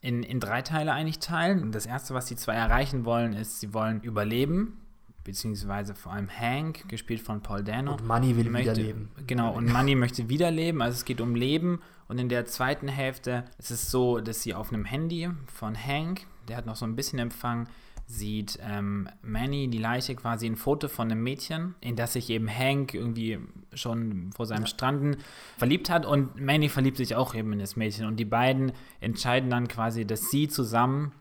in, 0.00 0.22
in 0.22 0.40
drei 0.40 0.62
Teile 0.62 0.92
eigentlich 0.92 1.18
teilen. 1.18 1.62
Und 1.62 1.74
das 1.74 1.86
erste, 1.86 2.14
was 2.14 2.26
die 2.26 2.36
zwei 2.36 2.54
erreichen 2.54 3.04
wollen, 3.04 3.32
ist, 3.32 3.60
sie 3.60 3.74
wollen 3.74 4.00
überleben, 4.02 4.80
beziehungsweise 5.24 5.94
vor 5.94 6.12
allem 6.12 6.28
Hank, 6.28 6.88
gespielt 6.88 7.20
von 7.20 7.42
Paul 7.42 7.62
Dano. 7.62 7.92
Und 7.92 8.06
Money 8.06 8.36
will 8.36 8.50
möchte, 8.50 8.72
wiederleben. 8.72 9.08
Genau, 9.26 9.52
und 9.52 9.70
Money 9.70 9.94
möchte 9.94 10.28
wiederleben, 10.28 10.82
also 10.82 10.96
es 10.96 11.04
geht 11.04 11.20
um 11.20 11.34
Leben. 11.34 11.80
Und 12.08 12.18
in 12.18 12.28
der 12.28 12.46
zweiten 12.46 12.88
Hälfte 12.88 13.44
ist 13.58 13.70
es 13.70 13.90
so, 13.90 14.20
dass 14.20 14.42
sie 14.42 14.54
auf 14.54 14.72
einem 14.72 14.84
Handy 14.84 15.28
von 15.46 15.76
Hank, 15.76 16.26
der 16.48 16.56
hat 16.56 16.66
noch 16.66 16.76
so 16.76 16.84
ein 16.84 16.96
bisschen 16.96 17.18
Empfang, 17.18 17.68
sieht 18.10 18.58
ähm, 18.62 19.08
Manny, 19.22 19.68
die 19.68 19.78
Leiche, 19.78 20.16
quasi 20.16 20.46
ein 20.46 20.56
Foto 20.56 20.88
von 20.88 21.10
einem 21.10 21.22
Mädchen, 21.22 21.76
in 21.80 21.94
das 21.94 22.14
sich 22.14 22.28
eben 22.30 22.48
Hank 22.48 22.94
irgendwie 22.94 23.38
schon 23.72 24.32
vor 24.32 24.46
seinem 24.46 24.66
Stranden 24.66 25.18
verliebt 25.56 25.88
hat. 25.88 26.04
Und 26.04 26.40
Manny 26.40 26.68
verliebt 26.68 26.96
sich 26.96 27.14
auch 27.14 27.34
eben 27.34 27.52
in 27.52 27.60
das 27.60 27.76
Mädchen. 27.76 28.06
Und 28.06 28.16
die 28.16 28.24
beiden 28.24 28.72
entscheiden 28.98 29.48
dann 29.48 29.68
quasi, 29.68 30.04
dass 30.04 30.30
sie 30.30 30.48
zusammen 30.48 31.12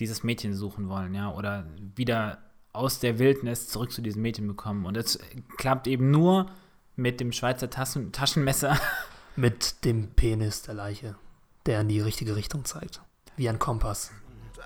dieses 0.00 0.24
Mädchen 0.24 0.54
suchen 0.54 0.88
wollen, 0.88 1.14
ja, 1.14 1.32
oder 1.32 1.66
wieder 1.94 2.38
aus 2.78 3.00
der 3.00 3.18
Wildnis 3.18 3.68
zurück 3.68 3.92
zu 3.92 4.00
diesem 4.00 4.22
Mädchen 4.22 4.46
bekommen. 4.46 4.86
Und 4.86 4.96
das 4.96 5.18
klappt 5.56 5.86
eben 5.86 6.10
nur 6.10 6.46
mit 6.96 7.20
dem 7.20 7.32
Schweizer 7.32 7.68
Taschen 7.68 8.12
Taschenmesser. 8.12 8.78
Mit 9.36 9.84
dem 9.84 10.08
Penis 10.08 10.62
der 10.62 10.74
Leiche, 10.74 11.14
der 11.66 11.82
in 11.82 11.88
die 11.88 12.00
richtige 12.00 12.34
Richtung 12.34 12.64
zeigt. 12.64 13.02
Wie 13.36 13.48
ein 13.48 13.58
Kompass. 13.58 14.10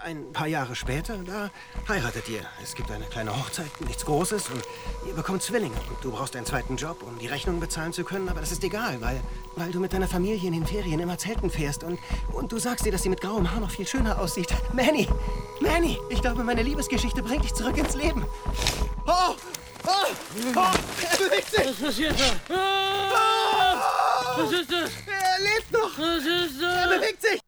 Ein 0.05 0.33
paar 0.33 0.49
Jahre 0.49 0.75
später, 0.75 1.17
da 1.19 1.51
heiratet 1.89 2.29
ihr. 2.29 2.41
Es 2.61 2.75
gibt 2.75 2.91
eine 2.91 3.05
kleine 3.05 3.37
Hochzeit, 3.37 3.71
nichts 3.87 4.05
Großes 4.05 4.49
und 4.49 4.61
ihr 5.07 5.15
bekommt 5.15 5.43
Zwillinge. 5.45 5.77
Und 5.89 6.03
du 6.03 6.11
brauchst 6.11 6.35
einen 6.35 6.45
zweiten 6.45 6.77
Job, 6.77 7.05
um 7.05 7.19
die 7.21 7.29
Rechnung 7.29 7.61
bezahlen 7.61 7.93
zu 7.93 8.03
können, 8.03 8.29
aber 8.29 8.41
das 8.41 8.51
ist 8.51 8.65
egal, 8.65 9.01
weil, 9.01 9.21
weil 9.55 9.71
du 9.71 9.79
mit 9.79 9.93
deiner 9.93 10.09
Familie 10.09 10.45
in 10.49 10.55
den 10.55 10.67
Ferien 10.67 10.99
immer 10.99 11.19
zelten 11.19 11.51
fährst 11.51 11.85
und, 11.85 12.01
und 12.33 12.51
du 12.51 12.59
sagst 12.59 12.85
dir, 12.85 12.91
dass 12.91 13.05
sie 13.05 13.11
mit 13.11 13.21
grauem 13.21 13.49
Haar 13.53 13.61
noch 13.61 13.71
viel 13.71 13.87
schöner 13.87 14.19
aussieht. 14.21 14.49
Manny! 14.73 15.09
Manny! 15.61 15.97
Ich 16.11 16.21
glaube, 16.21 16.43
meine 16.43 16.63
Liebesgeschichte 16.65 17.23
bringt 17.23 17.45
dich 17.45 17.55
zurück 17.55 17.77
ins 17.79 17.95
Leben. 17.95 18.27
Oh! 19.07 19.37
Oh! 19.87 19.91
Oh! 20.57 20.61
Er 21.11 21.17
bewegt 21.17 21.49
sich! 21.51 21.65
Was 21.67 21.77
passiert 21.77 22.15
da? 22.19 22.55
Ah! 22.55 24.37
Was 24.37 24.51
ist 24.53 24.73
das? 24.73 24.91
Er 25.07 25.43
lebt 25.45 25.71
noch! 25.73 25.97
Was 25.97 26.25
ist 26.25 26.61
Er 26.61 26.89
das? 26.89 26.97
bewegt 26.97 27.23
sich! 27.23 27.41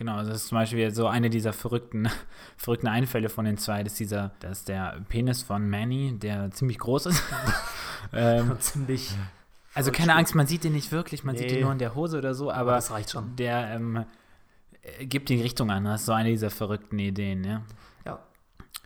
Genau, 0.00 0.16
das 0.16 0.28
ist 0.28 0.46
zum 0.48 0.56
Beispiel 0.56 0.94
so 0.94 1.08
eine 1.08 1.28
dieser 1.28 1.52
verrückten, 1.52 2.08
verrückten 2.56 2.86
Einfälle 2.88 3.28
von 3.28 3.44
den 3.44 3.58
zwei, 3.58 3.82
dass 3.84 3.92
dieser, 3.96 4.30
dass 4.40 4.64
der 4.64 4.98
Penis 5.10 5.42
von 5.42 5.68
Manny, 5.68 6.18
der 6.18 6.50
ziemlich 6.52 6.78
groß 6.78 7.04
ist. 7.04 7.22
ähm, 8.14 8.56
Ziemlich. 8.60 9.10
also 9.74 9.92
keine 9.92 10.14
Angst, 10.14 10.34
man 10.34 10.46
sieht 10.46 10.64
den 10.64 10.72
nicht 10.72 10.90
wirklich, 10.90 11.22
man 11.22 11.36
sieht 11.36 11.48
Nee. 11.48 11.56
den 11.56 11.64
nur 11.64 11.72
in 11.72 11.78
der 11.78 11.94
Hose 11.94 12.16
oder 12.16 12.32
so, 12.32 12.50
aber 12.50 12.76
das 12.76 12.90
reicht 12.90 13.10
schon. 13.10 13.36
der, 13.36 13.74
ähm, 13.74 14.06
äh, 14.80 15.04
gibt 15.04 15.28
die 15.28 15.42
Richtung 15.42 15.70
an. 15.70 15.84
Das 15.84 16.00
ist 16.00 16.06
so 16.06 16.12
eine 16.12 16.30
dieser 16.30 16.48
verrückten 16.48 16.98
Ideen, 16.98 17.44
ja. 17.44 17.62
Ja. 18.06 18.20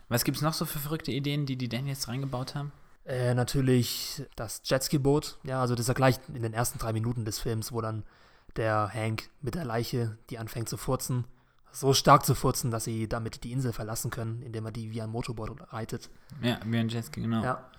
Was 0.09 0.25
gibt 0.25 0.35
es 0.35 0.43
noch 0.43 0.53
so 0.53 0.65
für 0.65 0.79
verrückte 0.79 1.13
Ideen, 1.13 1.45
die 1.45 1.55
die 1.55 1.69
Daniels 1.69 2.09
reingebaut 2.09 2.55
haben? 2.55 2.73
Äh, 3.05 3.35
natürlich 3.35 4.21
das 4.35 4.63
Jetski-Boot. 4.65 5.37
Ja, 5.43 5.61
also 5.61 5.75
das 5.75 5.83
ist 5.83 5.87
ja 5.87 5.93
gleich 5.93 6.17
in 6.27 6.41
den 6.43 6.53
ersten 6.53 6.77
drei 6.77 6.91
Minuten 6.91 7.23
des 7.23 7.39
Films, 7.39 7.71
wo 7.71 7.79
dann 7.79 8.03
der 8.57 8.89
Hank 8.93 9.29
mit 9.41 9.55
der 9.55 9.65
Leiche, 9.65 10.17
die 10.29 10.37
anfängt 10.37 10.69
zu 10.69 10.77
furzen, 10.77 11.25
so 11.71 11.93
stark 11.93 12.25
zu 12.25 12.35
furzen, 12.35 12.71
dass 12.71 12.85
sie 12.85 13.07
damit 13.09 13.43
die 13.43 13.51
Insel 13.51 13.73
verlassen 13.73 14.09
können, 14.11 14.41
indem 14.41 14.65
er 14.65 14.71
die 14.71 14.91
wie 14.91 15.01
ein 15.01 15.09
Motorboot 15.09 15.73
reitet. 15.73 16.09
Ja, 16.41 16.59
wie 16.65 16.77
ein 16.77 16.87
Jetski, 16.89 17.21
genau. 17.21 17.43
Ja. 17.43 17.69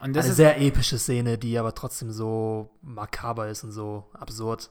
Und 0.00 0.14
das 0.14 0.24
Eine 0.24 0.30
ist 0.32 0.36
sehr 0.36 0.60
epische 0.60 0.98
Szene, 0.98 1.38
die 1.38 1.58
aber 1.58 1.74
trotzdem 1.74 2.10
so 2.10 2.70
makaber 2.82 3.48
ist 3.48 3.64
und 3.64 3.72
so 3.72 4.10
absurd. 4.12 4.70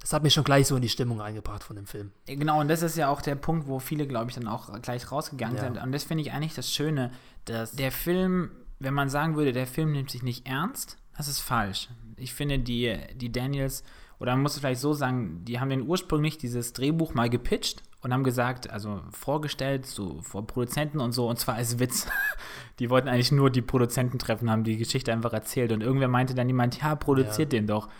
Das 0.00 0.12
hat 0.14 0.22
mich 0.22 0.32
schon 0.32 0.44
gleich 0.44 0.66
so 0.68 0.76
in 0.76 0.82
die 0.82 0.88
Stimmung 0.88 1.20
eingebracht 1.20 1.62
von 1.62 1.76
dem 1.76 1.86
Film. 1.86 2.12
Genau, 2.24 2.60
und 2.60 2.68
das 2.68 2.80
ist 2.82 2.96
ja 2.96 3.08
auch 3.08 3.20
der 3.20 3.34
Punkt, 3.34 3.66
wo 3.66 3.78
viele, 3.80 4.06
glaube 4.06 4.30
ich, 4.30 4.36
dann 4.36 4.48
auch 4.48 4.80
gleich 4.80 5.10
rausgegangen 5.12 5.56
Ja. 5.56 5.64
sind. 5.64 5.76
Und 5.76 5.92
das 5.92 6.04
finde 6.04 6.22
ich 6.22 6.32
eigentlich 6.32 6.54
das 6.54 6.72
Schöne, 6.72 7.10
dass 7.44 7.72
der 7.72 7.92
Film, 7.92 8.50
wenn 8.78 8.94
man 8.94 9.10
sagen 9.10 9.36
würde, 9.36 9.52
der 9.52 9.66
Film 9.66 9.92
nimmt 9.92 10.10
sich 10.10 10.22
nicht 10.22 10.46
ernst, 10.46 10.96
das 11.16 11.28
ist 11.28 11.40
falsch. 11.40 11.90
Ich 12.16 12.32
finde, 12.32 12.58
die, 12.60 12.96
die 13.16 13.30
Daniels, 13.30 13.82
oder 14.20 14.32
man 14.32 14.42
muss 14.42 14.52
es 14.54 14.60
vielleicht 14.60 14.80
so 14.80 14.92
sagen, 14.92 15.44
die 15.44 15.58
haben 15.58 15.70
den 15.70 15.88
ursprünglich 15.88 16.38
dieses 16.38 16.74
Drehbuch 16.74 17.14
mal 17.14 17.30
gepitcht 17.30 17.82
und 18.02 18.12
haben 18.12 18.22
gesagt, 18.22 18.70
also 18.70 19.00
vorgestellt, 19.10 19.86
so 19.86 20.20
vor 20.20 20.46
Produzenten 20.46 21.00
und 21.00 21.12
so, 21.12 21.28
und 21.28 21.38
zwar 21.38 21.56
als 21.56 21.78
Witz. 21.78 22.06
Die 22.78 22.88
wollten 22.88 23.08
eigentlich 23.08 23.30
nur 23.30 23.50
die 23.50 23.60
Produzenten 23.60 24.18
treffen, 24.18 24.50
haben 24.50 24.64
die 24.64 24.78
Geschichte 24.78 25.12
einfach 25.12 25.34
erzählt. 25.34 25.70
Und 25.70 25.82
irgendwer 25.82 26.08
meinte 26.08 26.34
dann 26.34 26.48
jemand, 26.48 26.80
ja, 26.80 26.96
produziert 26.96 27.52
den 27.52 27.66
doch. 27.66 27.90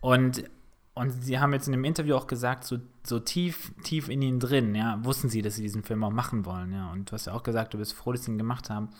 Und 0.00 0.44
und 0.94 1.10
sie 1.10 1.38
haben 1.38 1.52
jetzt 1.52 1.66
in 1.66 1.72
dem 1.72 1.84
Interview 1.84 2.14
auch 2.14 2.26
gesagt, 2.26 2.64
so, 2.64 2.78
so 3.04 3.20
tief, 3.20 3.72
tief 3.82 4.08
in 4.08 4.22
ihnen 4.22 4.38
drin, 4.38 4.74
ja, 4.74 5.02
wussten 5.04 5.28
sie, 5.28 5.40
dass 5.40 5.54
sie 5.54 5.62
diesen 5.62 5.82
Film 5.82 6.04
auch 6.04 6.10
machen 6.10 6.44
wollen, 6.44 6.72
ja. 6.72 6.90
Und 6.92 7.10
du 7.10 7.12
hast 7.14 7.26
ja 7.26 7.32
auch 7.32 7.42
gesagt, 7.42 7.74
du 7.74 7.78
bist 7.78 7.94
froh, 7.94 8.12
dass 8.12 8.24
sie 8.24 8.32
ihn 8.32 8.38
gemacht 8.38 8.70
haben. 8.70 8.90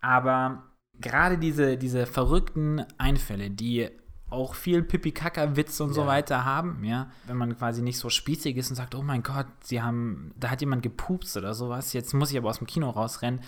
Aber 0.00 0.64
gerade 0.94 1.38
diese, 1.38 1.76
diese 1.76 2.06
verrückten 2.06 2.84
Einfälle, 2.98 3.50
die 3.50 3.90
auch 4.30 4.54
viel 4.54 4.82
Pipi-Kaka-Witz 4.82 5.80
und 5.80 5.94
so 5.94 6.02
Ja. 6.02 6.06
weiter 6.06 6.44
haben, 6.44 6.84
ja, 6.84 7.10
wenn 7.26 7.36
man 7.36 7.56
quasi 7.56 7.82
nicht 7.82 7.98
so 7.98 8.10
spießig 8.10 8.56
ist 8.56 8.70
und 8.70 8.76
sagt, 8.76 8.94
oh 8.94 9.02
mein 9.02 9.22
Gott, 9.22 9.46
sie 9.62 9.80
haben, 9.82 10.32
da 10.36 10.50
hat 10.50 10.60
jemand 10.60 10.82
gepupst 10.82 11.36
oder 11.36 11.54
sowas, 11.54 11.92
jetzt 11.92 12.12
muss 12.14 12.30
ich 12.30 12.36
aber 12.38 12.50
aus 12.50 12.58
dem 12.58 12.66
Kino 12.66 12.90
rausrennen, 12.90 13.40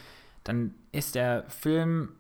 dann 0.44 0.75
ist 0.92 1.14
der 1.14 1.44
Film 1.49 2.10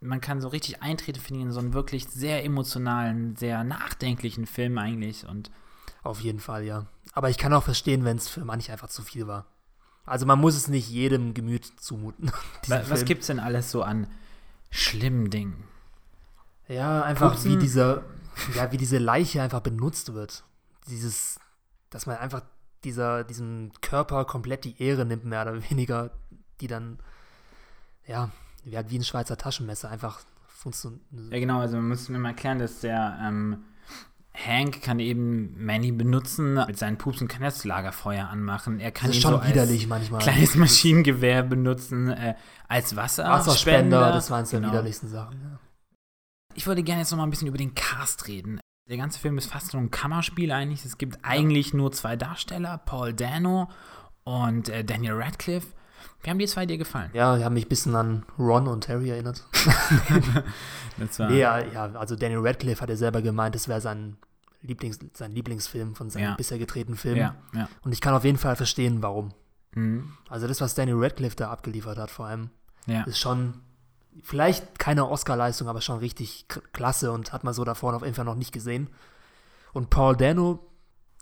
man 0.00 0.20
kann 0.20 0.40
so 0.40 0.46
richtig 0.48 0.80
eintreten, 0.82 1.18
finde 1.18 1.40
ich, 1.40 1.46
in 1.46 1.52
so 1.52 1.58
einen 1.58 1.72
wirklich 1.72 2.06
sehr 2.06 2.44
emotionalen, 2.44 3.34
sehr 3.34 3.64
nachdenklichen 3.64 4.46
Film 4.46 4.78
eigentlich. 4.78 5.26
Und 5.26 5.50
Auf 6.04 6.20
jeden 6.20 6.38
Fall, 6.38 6.62
ja. 6.64 6.86
Aber 7.14 7.30
ich 7.30 7.36
kann 7.38 7.52
auch 7.52 7.64
verstehen, 7.64 8.04
wenn 8.04 8.16
es 8.16 8.28
für 8.28 8.44
manche 8.44 8.70
einfach 8.70 8.88
zu 8.88 9.02
viel 9.02 9.26
war. 9.26 9.46
Also 10.06 10.24
man 10.24 10.38
muss 10.38 10.54
es 10.54 10.68
nicht 10.68 10.88
jedem 10.88 11.34
Gemüt 11.34 11.64
zumuten. 11.80 12.30
was 12.68 12.86
Film. 12.86 13.04
gibt's 13.06 13.26
denn 13.26 13.40
alles 13.40 13.72
so 13.72 13.82
an 13.82 14.06
schlimmen 14.70 15.30
Dingen? 15.30 15.64
Ja, 16.68 17.02
einfach 17.02 17.32
Pupsen? 17.32 17.52
wie 17.52 17.56
dieser, 17.56 18.02
ja, 18.54 18.70
wie 18.72 18.76
diese 18.76 18.98
Leiche 18.98 19.42
einfach 19.42 19.60
benutzt 19.60 20.12
wird. 20.14 20.44
Dieses, 20.88 21.38
dass 21.90 22.06
man 22.06 22.16
einfach 22.16 22.42
dieser, 22.84 23.24
diesem 23.24 23.72
Körper 23.80 24.24
komplett 24.24 24.64
die 24.64 24.80
Ehre 24.82 25.04
nimmt, 25.04 25.24
mehr 25.24 25.42
oder 25.42 25.70
weniger, 25.70 26.10
die 26.60 26.66
dann, 26.66 26.98
ja, 28.06 28.30
wie, 28.64 28.76
halt 28.76 28.90
ein 28.92 29.04
Schweizer 29.04 29.36
Taschenmesser 29.36 29.90
einfach 29.90 30.20
funktioniert. 30.46 31.00
Ja, 31.30 31.38
genau, 31.38 31.60
also 31.60 31.76
man 31.76 31.88
muss 31.88 32.08
mir 32.08 32.18
mal 32.18 32.30
erklären, 32.30 32.58
dass 32.58 32.80
der 32.80 33.18
ähm, 33.22 33.64
Hank 34.34 34.82
kann 34.82 34.98
eben 35.00 35.64
Manny 35.64 35.90
benutzen. 35.92 36.54
Mit 36.54 36.78
seinen 36.78 36.98
Pupsen 36.98 37.28
kann 37.28 37.42
er 37.42 37.48
das 37.50 37.64
Lagerfeuer 37.64 38.28
anmachen. 38.28 38.78
Er 38.78 38.92
kann 38.92 39.08
Das 39.08 39.16
ist 39.16 39.22
schon 39.22 39.40
so 39.40 39.46
widerlich 39.48 39.86
manchmal. 39.88 40.20
kleines 40.20 40.54
Maschinengewehr 40.54 41.42
benutzen, 41.42 42.10
äh, 42.10 42.34
als 42.68 42.94
Wasserspender. 42.94 43.38
Wasserspender, 43.38 44.12
das 44.12 44.30
waren 44.30 44.44
der 44.44 44.60
Genau. 44.60 44.72
widerlichsten 44.72 45.08
Sachen. 45.08 45.40
Ja. 45.40 45.58
Ich 46.58 46.66
würde 46.66 46.82
gerne 46.82 47.02
jetzt 47.02 47.12
noch 47.12 47.18
mal 47.18 47.22
ein 47.22 47.30
bisschen 47.30 47.46
über 47.46 47.56
den 47.56 47.76
Cast 47.76 48.26
reden. 48.26 48.58
Der 48.90 48.96
ganze 48.96 49.20
Film 49.20 49.38
ist 49.38 49.46
fast 49.48 49.74
nur 49.74 49.80
ein 49.82 49.92
Kammerspiel 49.92 50.50
eigentlich. 50.50 50.84
Es 50.84 50.98
gibt 50.98 51.16
eigentlich 51.22 51.72
nur 51.72 51.92
zwei 51.92 52.16
Darsteller, 52.16 52.78
Paul 52.78 53.14
Dano 53.14 53.70
und 54.24 54.68
äh, 54.68 54.82
Daniel 54.82 55.12
Radcliffe. 55.12 55.68
Wie 56.20 56.30
haben 56.30 56.40
die 56.40 56.48
zwei 56.48 56.66
dir 56.66 56.76
gefallen? 56.76 57.10
Ja, 57.12 57.36
die 57.36 57.44
haben 57.44 57.54
mich 57.54 57.66
ein 57.66 57.68
bisschen 57.68 57.94
an 57.94 58.24
Ron 58.40 58.66
und 58.66 58.88
Harry 58.88 59.10
erinnert. 59.10 59.46
Das 60.98 61.16
war, 61.20 61.30
Nee, 61.30 61.38
ja, 61.38 61.60
ja, 61.60 61.84
also 61.92 62.16
Daniel 62.16 62.40
Radcliffe 62.44 62.82
hat 62.82 62.88
ja 62.90 62.96
selber 62.96 63.22
gemeint, 63.22 63.54
es 63.54 63.68
wäre 63.68 63.80
sein, 63.80 64.16
Lieblings, 64.62 64.98
sein 65.14 65.30
Lieblingsfilm 65.30 65.94
von 65.94 66.10
seinen 66.10 66.24
Ja. 66.24 66.34
bisher 66.34 66.58
gedrehten 66.58 66.96
Filmen. 66.96 67.18
ja, 67.20 67.36
ja. 67.54 67.68
Und 67.84 67.92
ich 67.92 68.00
kann 68.00 68.14
auf 68.14 68.24
jeden 68.24 68.36
Fall 68.38 68.56
verstehen, 68.56 69.00
warum. 69.00 69.32
Mhm. 69.76 70.12
Also 70.28 70.48
das, 70.48 70.60
was 70.60 70.74
Daniel 70.74 70.96
Radcliffe 70.98 71.36
da 71.36 71.52
abgeliefert 71.52 71.98
hat, 71.98 72.10
vor 72.10 72.26
allem, 72.26 72.50
ist 73.06 73.20
schon 73.20 73.60
vielleicht 74.22 74.78
keine 74.78 75.08
Oscar-Leistung, 75.08 75.68
aber 75.68 75.80
schon 75.80 75.98
richtig 75.98 76.46
klasse 76.72 77.12
und 77.12 77.32
hat 77.32 77.44
man 77.44 77.54
so 77.54 77.64
davor 77.64 77.94
auf 77.94 78.02
jeden 78.02 78.14
Fall 78.14 78.24
noch 78.24 78.34
nicht 78.34 78.52
gesehen. 78.52 78.88
Und 79.72 79.90
Paul 79.90 80.16
Dano, 80.16 80.60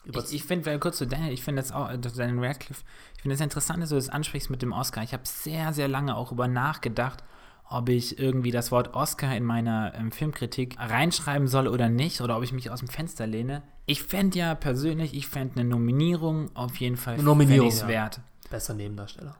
Ich, 0.05 0.33
ich 0.33 0.45
finde, 0.45 0.67
weil 0.67 0.79
kurz 0.79 0.99
zu 0.99 1.07
Daniel, 1.07 1.33
ich 1.33 1.43
finde 1.43 1.63
das 1.63 1.73
auch, 1.73 1.91
äh, 1.91 1.99
Daniel 1.99 2.45
Radcliffe, 2.45 2.83
ich 3.17 3.23
finde 3.23 3.35
das 3.35 3.43
interessant, 3.43 3.83
dass 3.83 3.91
du 3.91 3.97
das 3.97 4.09
ansprichst 4.09 4.51
mit 4.51 4.63
dem 4.63 4.73
Oscar. 4.73 5.03
Ich 5.03 5.13
habe 5.13 5.25
sehr, 5.27 5.73
sehr 5.73 5.89
lange 5.89 6.17
auch 6.17 6.33
über 6.33 6.49
nachgedacht, 6.49 7.25
ob 7.69 7.89
ich 7.89 8.19
irgendwie 8.19 8.53
das 8.53 8.71
Wort 8.71 8.95
Oscar 8.95 9.37
in 9.37 9.45
meiner 9.45 9.93
ähm, 9.97 10.13
Filmkritik 10.13 10.77
reinschreiben 10.79 11.49
soll 11.49 11.67
oder 11.67 11.89
nicht, 11.89 12.21
oder 12.21 12.37
ob 12.37 12.45
ich 12.45 12.53
mich 12.53 12.71
aus 12.71 12.79
dem 12.79 12.89
Fenster 12.89 13.27
lehne. 13.27 13.63
Ich 13.87 14.05
fände 14.05 14.39
ja 14.39 14.55
persönlich, 14.55 15.15
ich 15.15 15.27
fände 15.27 15.61
eine 15.61 15.69
Nominierung 15.69 16.55
auf 16.55 16.77
jeden 16.77 16.97
Fall 16.97 17.15
Eine 17.15 17.25
Nominierung, 17.25 17.71
ja. 17.71 17.89
wert. 17.89 18.21
besser 18.49 18.75
Nebendarsteller. 18.75 19.37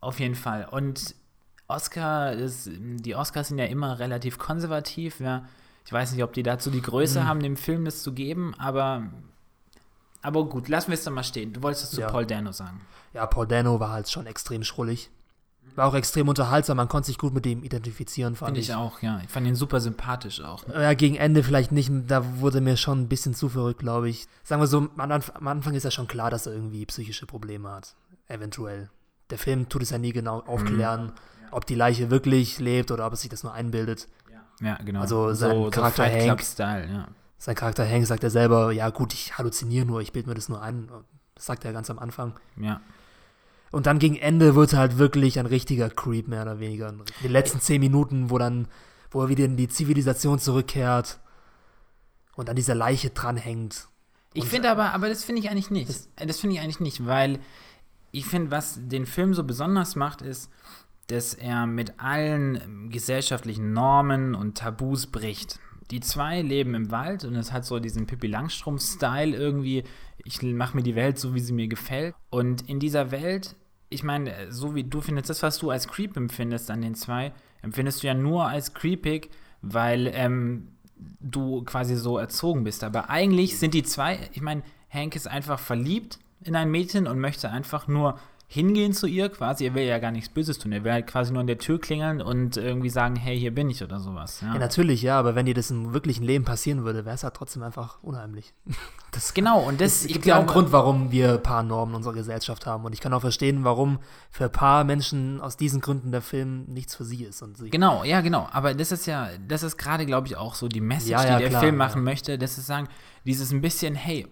Auf 0.00 0.20
jeden 0.20 0.36
Fall. 0.36 0.68
Und 0.70 1.16
Oscar 1.74 2.32
ist, 2.32 2.68
die 2.72 3.14
Oscars 3.14 3.48
sind 3.48 3.58
ja 3.58 3.66
immer 3.66 3.98
relativ 3.98 4.38
konservativ, 4.38 5.20
ja. 5.20 5.44
Ich 5.86 5.92
weiß 5.92 6.12
nicht, 6.12 6.22
ob 6.22 6.32
die 6.32 6.42
dazu 6.42 6.70
die 6.70 6.80
Größe 6.82 7.20
Mhm. 7.20 7.24
haben, 7.26 7.40
dem 7.42 7.56
Film 7.56 7.84
das 7.84 8.02
zu 8.02 8.12
geben, 8.12 8.54
aber, 8.58 9.02
aber 10.22 10.44
gut, 10.46 10.68
lassen 10.68 10.88
wir 10.88 10.94
es 10.94 11.04
dann 11.04 11.14
mal 11.14 11.24
stehen. 11.24 11.52
Du 11.52 11.62
wolltest 11.62 11.84
das 11.84 11.90
zu 11.90 12.00
Ja. 12.00 12.08
Paul 12.10 12.24
Dano 12.26 12.52
sagen. 12.52 12.80
Ja, 13.12 13.26
Paul 13.26 13.46
Dano 13.46 13.78
war 13.80 13.90
halt 13.90 14.08
schon 14.10 14.26
extrem 14.26 14.64
schrullig. 14.64 15.10
War 15.76 15.86
auch 15.88 15.94
extrem 15.94 16.28
unterhaltsam, 16.28 16.76
man 16.76 16.88
konnte 16.88 17.06
sich 17.06 17.18
gut 17.18 17.34
mit 17.34 17.44
dem 17.44 17.64
identifizieren, 17.64 18.36
fand 18.36 18.50
Finde 18.50 18.60
ich. 18.60 18.68
ich 18.68 18.74
auch, 18.74 19.02
ja. 19.02 19.20
Ich 19.24 19.28
fand 19.30 19.46
ihn 19.46 19.56
super 19.56 19.80
sympathisch 19.80 20.40
auch. 20.40 20.62
Ja, 20.68 20.94
gegen 20.94 21.16
Ende 21.16 21.42
vielleicht 21.42 21.72
nicht, 21.72 21.90
da 22.06 22.38
wurde 22.40 22.60
mir 22.60 22.76
schon 22.76 23.00
ein 23.02 23.08
bisschen 23.08 23.34
zu 23.34 23.48
verrückt, 23.48 23.80
glaube 23.80 24.08
ich. 24.08 24.28
Sagen 24.44 24.62
wir 24.62 24.66
so, 24.68 24.78
am, 24.96 25.00
Anf 25.10 25.32
am 25.34 25.48
Anfang 25.48 25.74
ist 25.74 25.82
ja 25.82 25.90
schon 25.90 26.06
klar, 26.06 26.30
dass 26.30 26.46
er 26.46 26.52
irgendwie 26.52 26.86
psychische 26.86 27.26
Probleme 27.26 27.70
hat. 27.70 27.94
Eventuell. 28.28 28.88
Der 29.30 29.38
Film 29.38 29.68
tut 29.68 29.82
es 29.82 29.90
ja 29.90 29.98
nie 29.98 30.12
genau 30.12 30.40
aufklären, 30.40 31.12
ob 31.50 31.66
die 31.66 31.74
Leiche 31.74 32.10
wirklich 32.10 32.58
lebt 32.58 32.90
oder 32.90 33.06
ob 33.06 33.12
es 33.12 33.20
sich 33.20 33.30
das 33.30 33.42
nur 33.42 33.52
einbildet. 33.52 34.08
Ja, 34.60 34.76
genau. 34.84 35.00
Also 35.00 35.34
sein 35.34 35.70
Charakter 35.70 36.04
Fight 36.04 36.12
Club 36.20 36.28
Hank. 36.28 36.42
Style, 36.42 36.88
ja. 36.90 37.08
Sein 37.38 37.54
Charakter 37.54 37.86
Hank 37.86 38.06
sagt 38.06 38.22
er 38.24 38.30
selber, 38.30 38.72
ja 38.72 38.88
gut, 38.90 39.12
ich 39.12 39.36
halluziniere 39.36 39.84
nur, 39.84 40.00
ich 40.00 40.12
bilde 40.12 40.28
mir 40.28 40.34
das 40.34 40.48
nur 40.48 40.62
ein. 40.62 40.88
Das 41.34 41.46
sagt 41.46 41.64
er 41.64 41.72
ganz 41.72 41.90
am 41.90 41.98
Anfang. 41.98 42.38
Ja. 42.56 42.80
Und 43.72 43.86
dann 43.86 43.98
gegen 43.98 44.16
Ende 44.16 44.54
wird 44.54 44.72
er 44.72 44.78
halt 44.78 44.98
wirklich 44.98 45.38
ein 45.40 45.46
richtiger 45.46 45.90
Creep, 45.90 46.28
mehr 46.28 46.42
oder 46.42 46.60
weniger. 46.60 46.90
In 46.90 47.02
den 47.22 47.32
letzten 47.32 47.60
zehn 47.60 47.80
Minuten, 47.80 48.30
wo 48.30 48.38
dann, 48.38 48.68
wo 49.10 49.22
er 49.22 49.28
wieder 49.28 49.44
in 49.44 49.56
die 49.56 49.68
Zivilisation 49.68 50.38
zurückkehrt 50.38 51.18
und 52.36 52.48
an 52.48 52.56
dieser 52.56 52.76
Leiche 52.76 53.10
dranhängt. 53.10 53.88
Ich 54.32 54.46
finde 54.46 54.70
aber, 54.70 54.94
aber 54.94 55.08
das 55.08 55.24
finde 55.24 55.40
ich 55.40 55.50
eigentlich 55.50 55.70
nicht. 55.70 55.90
Äh, 56.16 56.26
Das 56.26 56.40
finde 56.40 56.56
ich 56.56 56.62
eigentlich 56.62 56.80
nicht, 56.80 57.04
weil 57.06 57.40
ich 58.12 58.26
finde, 58.26 58.52
was 58.52 58.78
den 58.80 59.06
Film 59.06 59.34
so 59.34 59.42
besonders 59.42 59.96
macht, 59.96 60.22
ist, 60.22 60.50
dass 61.06 61.34
er 61.34 61.66
mit 61.66 61.98
allen 61.98 62.60
ähm, 62.60 62.90
gesellschaftlichen 62.90 63.72
Normen 63.72 64.34
und 64.34 64.58
Tabus 64.58 65.06
bricht. 65.06 65.58
Die 65.90 66.00
zwei 66.00 66.40
leben 66.40 66.74
im 66.74 66.90
Wald 66.90 67.24
und 67.24 67.34
es 67.36 67.52
hat 67.52 67.64
so 67.64 67.78
diesen 67.78 68.06
Pippi 68.06 68.26
Langstrumpf-Style 68.26 69.36
irgendwie. 69.36 69.84
Ich 70.24 70.42
mache 70.42 70.76
mir 70.76 70.82
die 70.82 70.94
Welt 70.94 71.18
so, 71.18 71.34
wie 71.34 71.40
sie 71.40 71.52
mir 71.52 71.68
gefällt. 71.68 72.14
Und 72.30 72.68
in 72.68 72.80
dieser 72.80 73.10
Welt, 73.10 73.54
ich 73.90 74.02
meine, 74.02 74.34
äh, 74.34 74.52
so 74.52 74.74
wie 74.74 74.84
du 74.84 75.00
findest, 75.00 75.30
das, 75.30 75.42
was 75.42 75.58
du 75.58 75.70
als 75.70 75.88
Creep 75.88 76.16
empfindest 76.16 76.70
an 76.70 76.80
den 76.80 76.94
zwei, 76.94 77.32
empfindest 77.62 78.02
du 78.02 78.06
ja 78.06 78.14
nur 78.14 78.46
als 78.46 78.74
creepig, 78.74 79.30
weil 79.60 80.10
ähm, 80.14 80.68
du 81.20 81.62
quasi 81.64 81.96
so 81.96 82.18
erzogen 82.18 82.64
bist. 82.64 82.84
Aber 82.84 83.10
eigentlich 83.10 83.58
sind 83.58 83.74
die 83.74 83.82
zwei, 83.82 84.18
ich 84.32 84.42
meine, 84.42 84.62
Hank 84.88 85.16
ist 85.16 85.26
einfach 85.26 85.58
verliebt 85.58 86.18
in 86.42 86.56
ein 86.56 86.70
Mädchen 86.70 87.06
und 87.06 87.18
möchte 87.18 87.50
einfach 87.50 87.88
nur 87.88 88.18
hingehen 88.46 88.92
zu 88.92 89.06
ihr 89.06 89.28
quasi. 89.28 89.64
Er 89.66 89.74
will 89.74 89.84
ja 89.84 89.98
gar 89.98 90.10
nichts 90.10 90.28
Böses 90.28 90.58
tun. 90.58 90.72
Er 90.72 90.84
will 90.84 90.92
halt 90.92 91.06
quasi 91.06 91.32
nur 91.32 91.40
an 91.40 91.46
der 91.46 91.58
Tür 91.58 91.80
klingeln 91.80 92.20
und 92.20 92.56
irgendwie 92.56 92.90
sagen, 92.90 93.16
hey, 93.16 93.38
hier 93.38 93.54
bin 93.54 93.70
ich 93.70 93.82
oder 93.82 94.00
sowas. 94.00 94.40
Ja. 94.42 94.52
Ja, 94.52 94.58
natürlich, 94.58 95.02
ja, 95.02 95.18
aber 95.18 95.34
wenn 95.34 95.46
dir 95.46 95.54
das 95.54 95.70
im 95.70 95.92
wirklichen 95.92 96.24
Leben 96.24 96.44
passieren 96.44 96.84
würde, 96.84 97.04
wäre 97.04 97.14
es 97.14 97.24
halt 97.24 97.34
trotzdem 97.34 97.62
einfach 97.62 98.02
unheimlich. 98.02 98.52
Das, 99.10 99.32
Genau, 99.32 99.60
und 99.60 99.80
das, 99.80 99.98
es 100.00 100.06
ich 100.06 100.12
gibt 100.14 100.26
ja 100.26 100.34
auch 100.34 100.40
einen 100.40 100.48
Grund, 100.48 100.72
warum 100.72 101.12
wir 101.12 101.38
Paarnormen 101.38 101.92
in 101.92 101.96
unserer 101.98 102.14
Gesellschaft 102.14 102.66
haben. 102.66 102.84
Und 102.84 102.94
ich 102.94 103.00
kann 103.00 103.12
auch 103.12 103.20
verstehen, 103.20 103.62
warum 103.62 104.00
für 104.28 104.48
Paarmenschen 104.48 105.40
aus 105.40 105.56
diesen 105.56 105.80
Gründen 105.80 106.10
der 106.10 106.20
Film 106.20 106.64
nichts 106.64 106.96
für 106.96 107.04
sie 107.04 107.22
ist. 107.22 107.40
Und 107.40 107.56
sie, 107.56 107.70
Genau, 107.70 108.02
ja, 108.02 108.22
genau. 108.22 108.48
Aber 108.50 108.74
das 108.74 108.90
ist 108.90 109.06
ja, 109.06 109.28
das 109.46 109.62
ist 109.62 109.76
gerade, 109.76 110.04
glaube 110.04 110.26
ich, 110.26 110.36
auch 110.36 110.56
so 110.56 110.66
die 110.66 110.80
Message, 110.80 111.10
Ja, 111.10 111.24
ja, 111.24 111.36
die 111.36 111.42
der 111.42 111.50
klar, 111.50 111.62
Film 111.62 111.76
machen 111.76 112.02
möchte. 112.02 112.38
Das 112.38 112.58
ist 112.58 112.66
sagen, 112.66 112.88
dieses 113.24 113.52
ein 113.52 113.60
bisschen, 113.60 113.94
hey, 113.94 114.26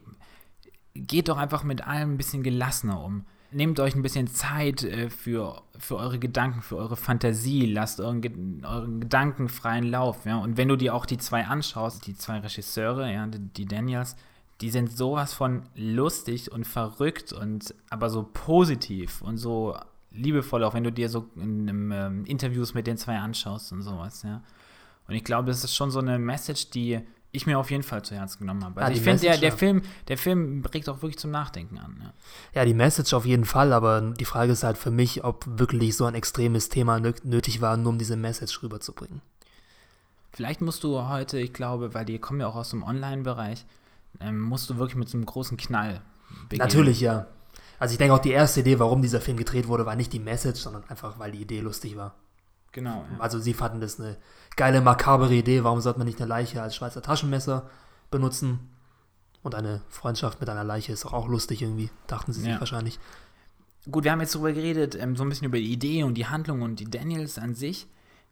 geht 0.95 1.29
doch 1.29 1.39
einfach 1.39 1.63
mit 1.63 1.87
allem 1.87 2.15
ein 2.15 2.17
bisschen 2.17 2.43
gelassener 2.43 3.01
um. 3.01 3.25
Nehmt 3.53 3.81
euch 3.81 3.95
ein 3.95 4.03
bisschen 4.03 4.29
Zeit 4.29 4.83
äh, 4.83 5.11
für, 5.11 5.63
für 5.79 5.97
eure 5.97 6.19
Gedanken, 6.19 6.63
für 6.63 6.77
eure 6.77 6.97
Fantasie. 6.97 7.67
Lasst 7.67 8.01
euren, 8.01 8.65
euren 8.65 9.01
Gedanken 9.01 9.49
freien 9.49 9.85
Lauf. 9.85 10.25
Ja? 10.25 10.39
Und 10.39 10.57
wenn 10.57 10.69
du 10.69 10.77
dir 10.77 10.95
auch 10.95 11.07
die 11.07 11.19
zwei 11.19 11.45
anschaust, 11.45 12.07
die 12.07 12.17
zwei 12.17 12.39
Regisseure, 12.39 13.13
ja, 13.13 13.27
die 13.27 13.67
Daniels, 13.67 14.17
die 14.61 14.71
sind 14.71 14.97
sowas 14.97 15.35
von 15.35 15.65
lustig 15.75 16.51
und 16.53 16.67
verrückt 16.67 17.33
und 17.33 17.75
aber 17.91 18.11
so 18.11 18.29
positiv 18.33 19.21
und 19.21 19.37
so 19.37 19.77
liebevoll, 20.13 20.63
auch 20.65 20.75
wenn 20.75 20.85
du 20.85 20.93
dir 20.93 21.09
so 21.09 21.29
in, 21.37 21.69
in, 21.69 21.69
in 21.69 21.93
ähm, 21.93 22.25
Interviews 22.27 22.75
mit 22.75 22.87
den 22.87 22.97
zwei 22.97 23.19
anschaust 23.19 23.73
und 23.73 23.83
sowas, 23.83 24.23
ja. 24.23 24.43
Und 25.09 25.15
ich 25.15 25.25
glaube, 25.25 25.49
das 25.49 25.65
ist 25.65 25.75
schon 25.75 25.91
so 25.91 25.99
eine 25.99 26.19
Message, 26.19 26.71
die 26.71 27.01
ich 27.33 27.47
mir 27.47 27.59
auf 27.59 27.71
jeden 27.71 27.83
Fall 27.83 28.03
zu 28.03 28.15
Herzen 28.15 28.41
genommen 28.41 28.63
habe. 28.63 28.81
Also 28.81 28.93
ja, 28.93 28.97
ich 28.97 29.03
finde, 29.03 29.23
der, 29.23 29.39
der, 29.39 29.53
Film, 29.53 29.83
der 30.09 30.19
Film 30.19 30.63
regt 30.73 30.89
auch 30.89 31.01
wirklich 31.01 31.19
zum 31.19 31.31
Nachdenken 31.31 31.79
an. 31.79 31.97
Ja. 32.01 32.13
ja. 32.61 32.65
die 32.67 32.75
Message 32.75 33.15
auf 33.15 33.25
jeden 33.25 33.47
Fall, 33.47 33.73
aber 33.73 34.03
die 34.03 34.27
Frage 34.27 34.53
ist 34.53 34.63
halt 34.63 34.77
für 34.77 34.91
mich, 34.91 35.25
ob 35.25 35.45
wirklich 35.47 35.97
so 35.97 36.05
ein 36.05 36.15
extremes 36.15 36.69
Thema 36.69 37.01
nötig 37.01 37.63
war, 37.63 37.77
nur 37.79 37.93
um 37.93 37.99
diese 37.99 38.17
Message 38.17 38.63
rüberzubringen. 38.63 39.23
Vielleicht 40.31 40.61
musst 40.61 40.85
du 40.85 41.09
heute, 41.09 41.39
ich 41.39 41.53
glaube, 41.53 41.95
weil 41.95 42.05
die 42.05 42.19
kommen 42.19 42.41
ja 42.41 42.47
auch 42.47 42.57
aus 42.57 42.71
dem 42.71 42.83
Online-Bereich, 42.83 43.65
ähm, 44.21 44.41
musst 44.41 44.69
du 44.69 44.77
wirklich 44.77 44.97
mit 44.97 45.09
so 45.09 45.17
einem 45.17 45.27
großen 45.27 45.57
Knall 45.57 46.03
beginnen. 46.49 46.69
Natürlich, 46.69 47.01
ja. 47.01 47.27
Also 47.79 47.93
ich 47.93 47.99
denke 47.99 48.15
auch 48.15 48.19
die 48.19 48.31
erste 48.31 48.61
Idee, 48.61 48.79
warum 48.79 49.03
dieser 49.03 49.21
Film 49.21 49.37
gedreht 49.37 49.69
wurde, 49.69 49.87
war 49.87 49.97
nicht 49.97 50.13
die 50.13 50.21
Message, 50.21 50.61
sondern 50.61 50.85
einfach, 50.89 51.19
weil 51.19 51.33
die 51.33 51.41
Idee 51.41 51.61
lustig 51.61 51.97
war. 51.97 52.15
Genau. 52.73 53.05
Ja. 53.11 53.21
Also 53.21 53.39
sie 53.39 53.55
fanden 53.55 53.81
das 53.81 54.01
eine 54.01 54.17
geile, 54.57 54.81
makabere 54.81 55.35
Idee. 55.35 55.65
Warum 55.65 55.81
sollte 55.81 55.99
man 55.99 56.07
nicht 56.07 56.21
eine 56.21 56.29
Leiche 56.29 56.63
als 56.63 56.77
Schweizer 56.77 57.03
Taschenmesser 57.03 57.69
benutzen? 58.11 58.71
Und 59.43 59.55
eine 59.55 59.83
Freundschaft 59.89 60.41
mit 60.41 60.49
einer 60.49 60.65
Leiche 60.65 60.93
ist 60.93 61.05
auch, 61.05 61.13
auch 61.13 61.29
lustig 61.29 61.63
irgendwie, 61.63 61.91
dachten 62.07 62.33
sie 62.33 62.41
sich 62.41 62.51
ja. 62.51 62.61
wahrscheinlich. 62.61 63.01
Gut, 63.91 64.05
wir 64.05 64.13
haben 64.13 64.21
jetzt 64.21 64.35
darüber 64.35 64.53
geredet, 64.53 64.95
ähm, 64.95 65.17
so 65.17 65.25
ein 65.25 65.29
bisschen 65.29 65.49
über 65.49 65.59
die 65.59 65.73
Idee 65.73 66.05
und 66.05 66.15
die 66.15 66.27
Handlung 66.27 66.63
und 66.63 66.79
die 66.79 66.89
Daniels 66.89 67.39
an 67.39 67.55
sich. 67.55 67.89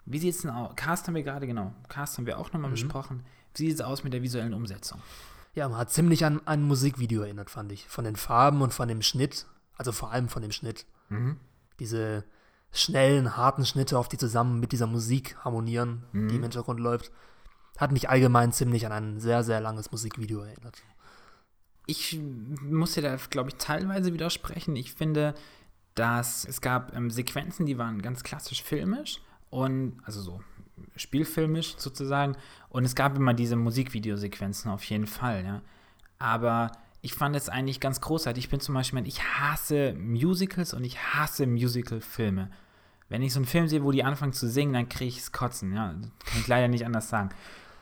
Wie 0.06 0.18
sieht 0.18 0.36
es 0.36 0.42
denn 0.42 0.50
aus? 0.50 0.76
Cast 0.76 1.08
haben 1.08 1.14
wir 1.14 1.24
gerade, 1.24 1.46
genau. 1.46 1.72
Cast 1.88 2.16
haben 2.16 2.26
wir 2.26 2.38
auch 2.38 2.52
nochmal 2.52 2.70
mhm. 2.70 2.74
besprochen. 2.74 3.24
Wie 3.54 3.66
sieht 3.66 3.74
es 3.74 3.80
aus 3.80 4.04
mit 4.04 4.12
der 4.12 4.22
visuellen 4.22 4.54
Umsetzung? 4.54 5.00
Ja, 5.54 5.68
man 5.68 5.78
hat 5.78 5.90
ziemlich 5.90 6.24
an 6.24 6.40
ein 6.46 6.62
Musikvideo 6.62 7.22
erinnert, 7.22 7.50
fand 7.50 7.72
ich. 7.72 7.88
Von 7.88 8.04
den 8.04 8.14
Farben 8.14 8.62
und 8.62 8.72
von 8.72 8.86
dem 8.86 9.02
Schnitt. 9.02 9.46
Also 9.76 9.90
vor 9.90 10.12
allem 10.12 10.28
von 10.28 10.42
dem 10.42 10.52
Schnitt. 10.52 10.86
Mhm. 11.08 11.38
Diese 11.80 12.24
schnellen, 12.72 13.36
harten 13.36 13.66
Schnitte, 13.66 13.98
auf 13.98 14.08
die 14.08 14.18
zusammen 14.18 14.60
mit 14.60 14.72
dieser 14.72 14.86
Musik 14.86 15.36
harmonieren, 15.44 16.04
mhm. 16.12 16.28
die 16.28 16.36
im 16.36 16.42
Hintergrund 16.42 16.80
läuft, 16.80 17.10
hat 17.78 17.92
mich 17.92 18.08
allgemein 18.08 18.52
ziemlich 18.52 18.86
an 18.86 18.92
ein 18.92 19.20
sehr, 19.20 19.42
sehr 19.42 19.60
langes 19.60 19.90
Musikvideo 19.90 20.40
erinnert. 20.40 20.82
Ich 21.86 22.20
muss 22.62 22.92
dir 22.92 23.02
da, 23.02 23.16
glaube 23.16 23.50
ich, 23.50 23.56
teilweise 23.56 24.12
widersprechen. 24.12 24.76
Ich 24.76 24.92
finde, 24.92 25.34
dass 25.94 26.44
es 26.44 26.60
gab 26.60 26.94
ähm, 26.94 27.10
Sequenzen, 27.10 27.66
die 27.66 27.78
waren 27.78 28.00
ganz 28.00 28.22
klassisch 28.22 28.62
filmisch 28.62 29.20
und 29.50 29.98
also 30.04 30.20
so 30.20 30.40
spielfilmisch 30.96 31.76
sozusagen. 31.78 32.36
Und 32.68 32.84
es 32.84 32.94
gab 32.94 33.16
immer 33.16 33.34
diese 33.34 33.56
Musikvideosequenzen 33.56 34.70
auf 34.70 34.84
jeden 34.84 35.06
Fall, 35.06 35.44
ja. 35.44 35.62
Aber 36.18 36.70
ich 37.02 37.14
fand 37.14 37.34
es 37.34 37.48
eigentlich 37.48 37.80
ganz 37.80 38.00
großartig. 38.00 38.44
Ich 38.44 38.50
bin 38.50 38.60
zum 38.60 38.74
Beispiel, 38.74 39.06
ich 39.06 39.22
hasse 39.22 39.94
Musicals 39.94 40.74
und 40.74 40.84
ich 40.84 40.98
hasse 40.98 41.46
Musical-Filme. 41.46 42.50
Wenn 43.08 43.22
ich 43.22 43.32
so 43.32 43.38
einen 43.38 43.46
Film 43.46 43.68
sehe, 43.68 43.82
wo 43.82 43.90
die 43.90 44.04
anfangen 44.04 44.32
zu 44.32 44.48
singen, 44.48 44.72
dann 44.72 44.88
kriege 44.88 45.08
ich 45.08 45.18
es 45.18 45.32
kotzen. 45.32 45.72
Ja, 45.72 45.88
kann 45.88 46.40
ich 46.40 46.46
leider 46.46 46.68
nicht 46.68 46.84
anders 46.84 47.08
sagen. 47.08 47.30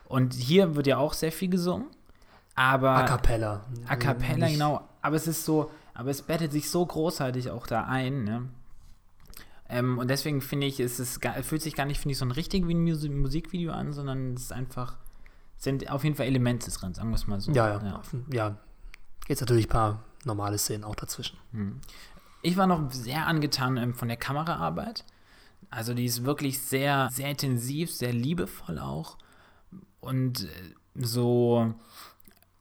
Und 0.07 0.35
hier 0.35 0.75
wird 0.75 0.87
ja 0.87 0.99
auch 0.99 1.13
sehr 1.13 1.33
viel 1.33 1.51
gesungen, 1.51 1.89
aber 2.55 2.91
a 2.91 3.03
cappella. 3.03 3.65
A 3.87 3.97
cappella, 3.97 4.47
nicht. 4.47 4.55
genau. 4.55 4.89
Aber 5.03 5.17
es 5.17 5.27
ist 5.27 5.45
so, 5.45 5.71
aber 5.95 6.11
es 6.11 6.23
bettet 6.23 6.53
sich 6.53 6.71
so 6.71 6.87
großartig 6.87 7.51
auch 7.51 7.67
da 7.67 7.85
ein. 7.85 8.25
Ne? 8.25 8.49
Ähm, 9.69 9.99
und 9.99 10.09
deswegen 10.09 10.41
finde 10.41 10.67
ich, 10.67 10.81
es 10.81 10.99
ist, 10.99 11.21
fühlt 11.43 11.61
sich 11.61 11.75
gar 11.75 11.85
nicht, 11.85 12.01
finde 12.01 12.13
ich, 12.13 12.19
so 12.19 12.25
ein 12.25 12.31
richtig 12.31 12.67
wie 12.67 12.75
ein 12.75 12.85
Musik 12.85 13.13
Musikvideo 13.13 13.73
an, 13.73 13.93
sondern 13.93 14.35
es 14.35 14.45
ist 14.45 14.53
einfach, 14.53 14.97
sind 15.59 15.91
auf 15.91 16.05
jeden 16.05 16.17
Fall 16.17 16.27
Elemente 16.27 16.71
drin, 16.71 16.95
sagen 16.95 17.11
wir 17.11 17.17
es 17.17 17.27
mal 17.27 17.41
so. 17.41 17.53
Ja, 17.53 17.69
ja, 17.69 17.83
ja. 17.85 18.03
ja 18.33 18.57
Jetzt 19.29 19.41
natürlich 19.41 19.67
ein 19.67 19.71
paar 19.71 20.05
normale 20.25 20.59
Szenen 20.59 20.85
auch 20.85 20.97
dazwischen. 20.97 21.39
Hm. 21.53 21.81
Ich 22.43 22.57
war 22.57 22.67
noch 22.67 22.91
sehr 22.91 23.27
angetan 23.27 23.77
ähm, 23.77 23.95
von 23.95 24.09
der 24.09 24.17
Kameraarbeit. 24.17 25.05
Also 25.71 25.95
die 25.95 26.07
ist 26.07 26.25
wirklich 26.25 26.61
sehr, 26.61 27.09
sehr 27.13 27.31
intensiv, 27.31 27.93
sehr 27.93 28.13
liebevoll 28.13 28.79
auch. 28.79 29.19
Und 30.01 30.45
äh, 30.45 30.49
so 30.95 31.75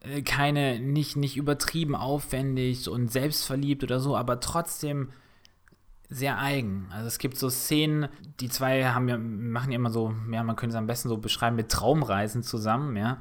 äh, 0.01 0.21
keine, 0.21 0.79
nicht, 0.79 1.15
nicht 1.15 1.37
übertrieben 1.37 1.95
aufwendig 1.95 2.89
und 2.89 3.11
selbstverliebt 3.11 3.83
oder 3.83 3.99
so, 3.99 4.15
aber 4.17 4.39
trotzdem 4.39 5.09
sehr 6.09 6.39
eigen. 6.39 6.87
Also 6.91 7.07
es 7.07 7.17
gibt 7.17 7.37
so 7.37 7.49
Szenen, 7.49 8.07
die 8.39 8.49
zwei 8.49 8.85
haben 8.85 9.09
ja, 9.09 9.17
machen 9.17 9.71
ja 9.71 9.75
immer 9.75 9.89
so, 9.91 10.13
ja, 10.31 10.43
man 10.43 10.55
könnte 10.55 10.75
es 10.75 10.79
am 10.79 10.87
besten 10.87 11.09
so 11.09 11.17
beschreiben 11.17 11.55
mit 11.55 11.69
Traumreisen 11.69 12.43
zusammen, 12.43 12.95
ja. 12.95 13.17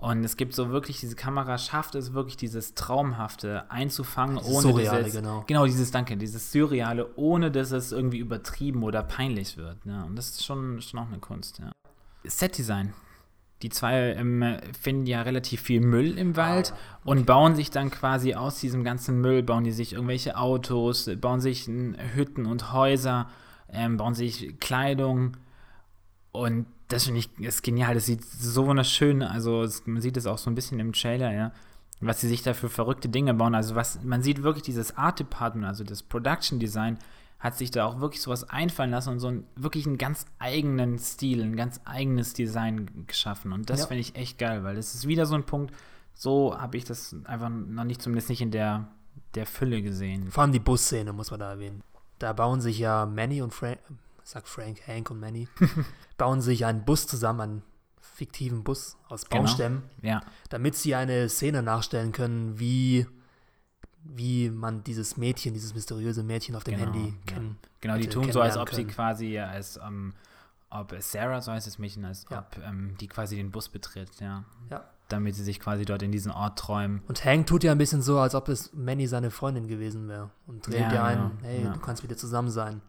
Und 0.00 0.24
es 0.24 0.38
gibt 0.38 0.54
so 0.54 0.70
wirklich, 0.70 0.98
diese 0.98 1.14
Kamera 1.14 1.58
schafft 1.58 1.94
es 1.94 2.14
wirklich, 2.14 2.38
dieses 2.38 2.74
Traumhafte 2.74 3.70
einzufangen, 3.70 4.38
dieses 4.38 4.50
ohne 4.50 4.62
Surreale, 4.62 5.04
dieses, 5.04 5.20
genau. 5.20 5.44
genau, 5.46 5.66
dieses, 5.66 5.90
danke, 5.90 6.16
dieses 6.16 6.52
Surreale, 6.52 7.14
ohne 7.16 7.50
dass 7.50 7.70
es 7.70 7.92
irgendwie 7.92 8.18
übertrieben 8.18 8.82
oder 8.82 9.02
peinlich 9.02 9.58
wird. 9.58 9.76
Ja. 9.84 10.04
Und 10.04 10.16
das 10.16 10.30
ist 10.30 10.44
schon, 10.44 10.80
schon 10.80 11.00
auch 11.00 11.08
eine 11.08 11.18
Kunst, 11.18 11.58
ja. 11.58 11.70
Setdesign. 12.24 12.94
Die 13.60 13.68
zwei 13.68 14.14
ähm, 14.14 14.56
finden 14.80 15.04
ja 15.04 15.20
relativ 15.20 15.60
viel 15.60 15.82
Müll 15.82 16.16
im 16.16 16.34
Wald 16.34 16.72
okay. 16.72 17.10
und 17.10 17.26
bauen 17.26 17.54
sich 17.54 17.70
dann 17.70 17.90
quasi 17.90 18.34
aus 18.34 18.58
diesem 18.58 18.84
ganzen 18.84 19.20
Müll, 19.20 19.42
bauen 19.42 19.64
die 19.64 19.72
sich 19.72 19.92
irgendwelche 19.92 20.38
Autos, 20.38 21.10
bauen 21.20 21.40
sich 21.40 21.66
Hütten 21.66 22.46
und 22.46 22.72
Häuser, 22.72 23.28
ähm, 23.68 23.98
bauen 23.98 24.14
sich 24.14 24.58
Kleidung 24.60 25.36
und 26.32 26.66
das 26.90 27.04
finde 27.04 27.20
ich 27.20 27.38
ist 27.38 27.62
genial. 27.62 27.94
Das 27.94 28.06
sieht 28.06 28.24
so 28.24 28.66
wunderschön. 28.66 29.22
Also 29.22 29.62
es, 29.62 29.86
man 29.86 30.02
sieht 30.02 30.16
es 30.16 30.26
auch 30.26 30.38
so 30.38 30.50
ein 30.50 30.54
bisschen 30.54 30.80
im 30.80 30.92
Trailer, 30.92 31.32
ja, 31.32 31.52
was 32.00 32.20
sie 32.20 32.28
sich 32.28 32.42
da 32.42 32.52
für 32.52 32.68
verrückte 32.68 33.08
Dinge 33.08 33.32
bauen. 33.34 33.54
Also 33.54 33.74
was 33.74 34.02
man 34.02 34.22
sieht 34.22 34.42
wirklich 34.42 34.64
dieses 34.64 34.96
Art 34.96 35.18
Department, 35.18 35.66
also 35.66 35.84
das 35.84 36.02
Production 36.02 36.58
Design 36.58 36.98
hat 37.38 37.56
sich 37.56 37.70
da 37.70 37.86
auch 37.86 38.00
wirklich 38.00 38.20
sowas 38.20 38.50
einfallen 38.50 38.90
lassen 38.90 39.10
und 39.10 39.20
so 39.20 39.28
einen 39.28 39.46
wirklich 39.56 39.86
einen 39.86 39.96
ganz 39.96 40.26
eigenen 40.38 40.98
Stil, 40.98 41.42
ein 41.42 41.56
ganz 41.56 41.80
eigenes 41.86 42.34
Design 42.34 43.06
geschaffen. 43.06 43.52
Und 43.52 43.70
das 43.70 43.80
ja. 43.80 43.86
finde 43.86 44.02
ich 44.02 44.14
echt 44.14 44.38
geil, 44.38 44.62
weil 44.62 44.76
das 44.76 44.94
ist 44.94 45.08
wieder 45.08 45.24
so 45.24 45.36
ein 45.36 45.44
Punkt. 45.44 45.74
So 46.12 46.58
habe 46.58 46.76
ich 46.76 46.84
das 46.84 47.16
einfach 47.24 47.48
noch 47.48 47.84
nicht, 47.84 48.02
zumindest 48.02 48.28
nicht 48.28 48.42
in 48.42 48.50
der, 48.50 48.88
der 49.34 49.46
Fülle 49.46 49.80
gesehen. 49.80 50.30
Vor 50.30 50.42
allem 50.42 50.52
die 50.52 50.58
Busszene 50.58 51.14
muss 51.14 51.30
man 51.30 51.40
da 51.40 51.50
erwähnen. 51.50 51.82
Da 52.18 52.34
bauen 52.34 52.60
sich 52.60 52.78
ja 52.78 53.06
Manny 53.06 53.40
und 53.40 53.54
Frank, 53.54 53.78
sagt 54.30 54.48
Frank, 54.48 54.86
Hank 54.86 55.10
und 55.10 55.18
Manny, 55.18 55.48
bauen 56.16 56.40
sich 56.40 56.64
einen 56.64 56.84
Bus 56.84 57.06
zusammen, 57.06 57.40
einen 57.40 57.62
fiktiven 58.00 58.62
Bus 58.62 58.96
aus 59.08 59.28
genau. 59.28 59.42
Baustämmen, 59.42 59.82
genau. 60.00 60.14
ja. 60.14 60.20
damit 60.50 60.76
sie 60.76 60.94
eine 60.94 61.28
Szene 61.28 61.62
nachstellen 61.62 62.12
können, 62.12 62.58
wie, 62.58 63.06
wie 64.04 64.50
man 64.50 64.84
dieses 64.84 65.16
Mädchen, 65.16 65.52
dieses 65.52 65.74
mysteriöse 65.74 66.22
Mädchen 66.22 66.54
auf 66.54 66.64
dem 66.64 66.78
genau, 66.78 66.92
Handy 66.92 67.14
kennen. 67.26 67.58
Ja. 67.60 67.68
Genau, 67.80 67.96
die 67.96 68.08
tun 68.08 68.30
so, 68.30 68.40
als 68.40 68.56
ob 68.56 68.68
können. 68.68 68.88
sie 68.88 68.94
quasi 68.94 69.38
als 69.38 69.78
ähm, 69.84 70.14
ob 70.70 70.94
Sarah, 71.00 71.40
so 71.40 71.50
heißt 71.50 71.66
das 71.66 71.78
Mädchen, 71.78 72.04
als 72.04 72.26
ja. 72.30 72.38
ob 72.38 72.64
ähm, 72.64 72.94
die 73.00 73.08
quasi 73.08 73.34
den 73.36 73.50
Bus 73.50 73.68
betritt, 73.68 74.20
ja. 74.20 74.44
Ja. 74.70 74.84
Damit 75.08 75.34
sie 75.34 75.42
sich 75.42 75.58
quasi 75.58 75.84
dort 75.84 76.02
in 76.02 76.12
diesen 76.12 76.30
Ort 76.30 76.56
träumen. 76.56 77.02
Und 77.08 77.24
Hank 77.24 77.48
tut 77.48 77.64
ja 77.64 77.72
ein 77.72 77.78
bisschen 77.78 78.00
so, 78.00 78.20
als 78.20 78.36
ob 78.36 78.48
es 78.48 78.72
Manny 78.74 79.08
seine 79.08 79.32
Freundin 79.32 79.66
gewesen 79.66 80.06
wäre. 80.06 80.30
Und 80.46 80.68
dreht 80.68 80.82
ja, 80.82 80.94
ja 80.94 81.04
ein, 81.04 81.18
genau. 81.18 81.32
hey, 81.42 81.64
du 81.64 81.80
kannst 81.80 82.04
wieder 82.04 82.16
zusammen 82.16 82.50
sein. 82.50 82.80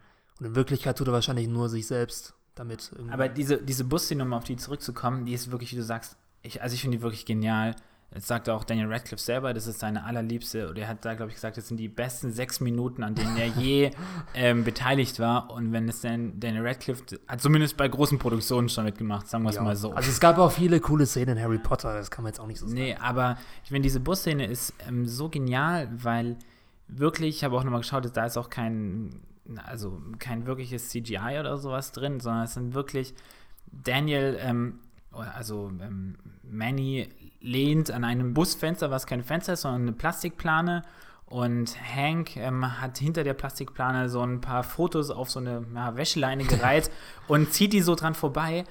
Und 0.41 0.47
in 0.47 0.56
Wirklichkeit 0.56 0.97
tut 0.97 1.08
er 1.08 1.13
wahrscheinlich 1.13 1.47
nur 1.47 1.69
sich 1.69 1.86
selbst 1.86 2.34
damit. 2.56 2.91
Aber 3.12 3.30
diese, 3.30 3.62
diese 3.62 3.84
Busszene, 3.84 4.23
um 4.23 4.34
auf 4.34 4.43
die 4.43 4.58
zurückzukommen, 4.58 5.23
die 5.23 5.34
ist 5.34 5.51
wirklich, 5.51 5.71
wie 5.71 5.75
du 5.75 5.84
sagst, 5.84 6.17
ich, 6.41 6.63
also 6.63 6.73
ich 6.73 6.82
finde 6.82 6.97
die 6.97 7.04
wirklich 7.04 7.27
genial. 7.27 7.75
Jetzt 8.12 8.25
sagt 8.25 8.49
auch 8.49 8.63
Daniel 8.63 8.91
Radcliffe 8.91 9.21
selber, 9.21 9.54
das 9.54 9.67
ist 9.67 9.80
seine 9.80 10.04
allerliebste, 10.04 10.67
oder 10.69 10.82
er 10.82 10.88
hat 10.88 11.06
da, 11.06 11.13
glaube 11.13 11.30
ich, 11.30 11.36
gesagt, 11.36 11.58
das 11.58 11.67
sind 11.67 11.77
die 11.77 11.88
besten 11.88 12.32
sechs 12.32 12.60
Minuten, 12.60 13.04
an 13.04 13.13
denen 13.13 13.38
er 13.38 13.45
je 13.45 13.91
ähm, 14.34 14.63
beteiligt 14.63 15.19
war. 15.19 15.51
Und 15.51 15.73
wenn 15.73 15.88
es 15.88 16.01
dann 16.01 16.39
Daniel 16.39 16.67
Radcliffe, 16.67 17.04
hat 17.27 17.39
zumindest 17.39 17.77
bei 17.77 17.88
großen 17.88 18.17
Produktionen 18.17 18.67
schon 18.67 18.86
mitgemacht, 18.86 19.27
sagen 19.27 19.43
wir 19.43 19.51
es 19.51 19.58
ja. 19.58 19.62
mal 19.62 19.75
so. 19.75 19.93
Also 19.93 20.10
es 20.10 20.19
gab 20.19 20.39
auch 20.39 20.51
viele 20.51 20.80
coole 20.80 21.06
Szenen 21.06 21.38
in 21.38 21.43
Harry 21.43 21.60
Potter, 21.60 21.93
das 21.93 22.10
kann 22.10 22.23
man 22.23 22.32
jetzt 22.34 22.39
auch 22.39 22.47
nicht 22.47 22.60
so 22.60 22.65
sagen. 22.65 22.80
Nee, 22.80 22.95
aber 22.99 23.38
ich 23.63 23.69
finde, 23.69 23.84
diese 23.84 23.99
Busszene 23.99 24.47
ist 24.47 24.73
ähm, 24.89 25.08
so 25.08 25.30
genial, 25.30 25.88
weil 25.93 26.36
wirklich, 26.88 27.38
ich 27.38 27.43
habe 27.43 27.56
auch 27.56 27.63
nochmal 27.63 27.82
geschaut, 27.82 28.10
da 28.12 28.25
ist 28.25 28.38
auch 28.38 28.49
kein 28.49 29.21
also 29.65 30.01
kein 30.19 30.45
wirkliches 30.45 30.89
CGI 30.89 31.38
oder 31.39 31.58
sowas 31.58 31.91
drin, 31.91 32.19
sondern 32.19 32.43
es 32.43 32.54
sind 32.54 32.73
wirklich 32.73 33.13
Daniel, 33.71 34.38
ähm, 34.41 34.80
also 35.12 35.71
ähm, 35.82 36.15
Manny 36.43 37.10
lehnt 37.41 37.91
an 37.91 38.04
einem 38.04 38.34
Busfenster, 38.34 38.91
was 38.91 39.06
kein 39.08 39.23
Fenster 39.23 39.54
ist, 39.54 39.62
sondern 39.62 39.82
eine 39.84 39.93
Plastikplane. 39.93 40.84
Und 41.25 41.77
Hank 41.95 42.36
ähm, 42.36 42.82
hat 42.82 42.97
hinter 42.97 43.23
der 43.23 43.34
Plastikplane 43.34 44.10
so 44.10 44.21
ein 44.21 44.41
paar 44.41 44.63
Fotos 44.63 45.10
auf 45.10 45.32
so 45.32 45.39
eine 45.39 45.65
ja, 45.73 45.95
Wäscheleine 45.95 46.43
gereiht 46.43 46.91
und 47.30 47.54
zieht 47.54 47.71
die 47.71 47.82
so 47.82 47.95
dran 47.95 48.15
vorbei. 48.15 48.65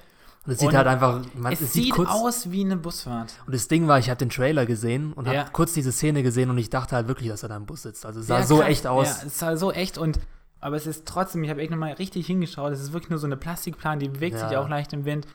Und 0.45 0.53
es 0.53 0.59
sieht 0.59 0.69
Und 0.69 0.77
halt 0.77 0.87
einfach, 0.87 1.21
man, 1.33 1.53
es, 1.53 1.61
es 1.61 1.73
sieht 1.73 1.91
kurz, 1.91 2.09
aus 2.09 2.51
wie 2.51 2.63
eine 2.63 2.77
Busfahrt. 2.77 3.33
Und 3.47 3.53
das 3.55 3.67
Ding 3.67 3.87
war, 3.87 3.97
ich 3.97 4.09
habe 4.09 4.17
den 4.19 4.29
Trailer 4.29 4.65
gesehen 4.67 5.13
und 5.13 5.27
Ja. 5.27 5.41
habe 5.41 5.51
kurz 5.51 5.73
diese 5.73 5.91
Szene 5.91 6.21
gesehen 6.21 6.49
und 6.51 6.57
ich 6.59 6.69
dachte 6.69 6.95
halt 6.95 7.07
wirklich, 7.07 7.29
dass 7.29 7.41
er 7.43 7.49
da 7.49 7.57
im 7.57 7.65
Bus 7.65 7.81
sitzt. 7.81 8.05
Also 8.05 8.19
es 8.19 8.27
sah 8.27 8.39
Ja, 8.39 8.45
so 8.45 8.57
krass. 8.57 8.67
echt 8.69 8.87
aus. 8.87 9.07
Ja, 9.21 9.27
es 9.27 9.39
sah 9.39 9.57
so 9.57 9.71
echt 9.71 9.97
und 9.97 10.19
aber 10.61 10.75
es 10.77 10.87
ist 10.87 11.05
trotzdem, 11.07 11.43
ich 11.43 11.49
habe 11.49 11.61
echt 11.61 11.71
nochmal 11.71 11.93
richtig 11.93 12.25
hingeschaut, 12.27 12.71
es 12.71 12.79
ist 12.79 12.93
wirklich 12.93 13.09
nur 13.09 13.19
so 13.19 13.25
eine 13.27 13.35
Plastikplan, 13.37 13.99
die 13.99 14.07
bewegt 14.07 14.37
sich 14.39 14.51
Ja. 14.51 14.61
auch 14.61 14.69
leicht 14.69 14.93
im 14.93 15.03
Wind. 15.05 15.27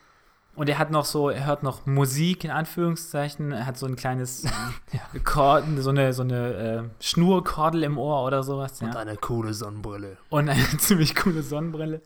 Und 0.54 0.70
er 0.70 0.78
hat 0.78 0.90
noch 0.90 1.04
so, 1.04 1.28
er 1.28 1.44
hört 1.44 1.62
noch 1.62 1.84
Musik 1.84 2.42
in 2.44 2.50
Anführungszeichen, 2.50 3.52
er 3.52 3.66
hat 3.66 3.76
so 3.76 3.84
ein 3.84 3.94
kleines 3.94 4.44
Kord, 5.24 5.64
so 5.78 5.90
eine, 5.90 6.12
so 6.14 6.22
eine 6.22 6.54
äh, 6.54 7.04
Schnurkordel 7.04 7.82
im 7.82 7.98
Ohr 7.98 8.24
oder 8.24 8.42
sowas. 8.42 8.80
Und 8.80 8.94
Ja. 8.94 9.00
eine 9.00 9.16
coole 9.16 9.52
Sonnenbrille. 9.52 10.16
Und 10.30 10.48
eine 10.48 10.64
ziemlich 10.78 11.14
coole 11.14 11.42
Sonnenbrille. 11.42 12.00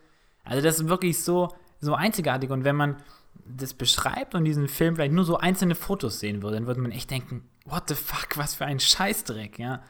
Also 0.45 0.63
das 0.63 0.81
ist 0.81 0.89
wirklich 0.89 1.23
so, 1.23 1.55
so 1.81 1.95
einzigartig. 1.95 2.51
Und 2.51 2.65
wenn 2.65 2.75
man 2.75 2.97
das 3.45 3.73
beschreibt 3.75 4.35
und 4.35 4.45
diesen 4.45 4.67
Film 4.67 4.97
vielleicht 4.97 5.13
nur 5.13 5.25
so 5.25 5.37
einzelne 5.39 5.77
Fotos 5.77 6.19
sehen 6.19 6.43
würde, 6.43 6.57
dann 6.57 6.67
würde 6.67 6.81
man 6.81 6.91
echt 6.91 7.11
denken, 7.11 7.49
what 7.67 7.85
the 7.89 7.95
fuck, 7.95 8.37
was 8.37 8.55
für 8.57 8.65
ein 8.65 8.81
Scheißdreck, 8.81 9.59
ja. 9.61 9.81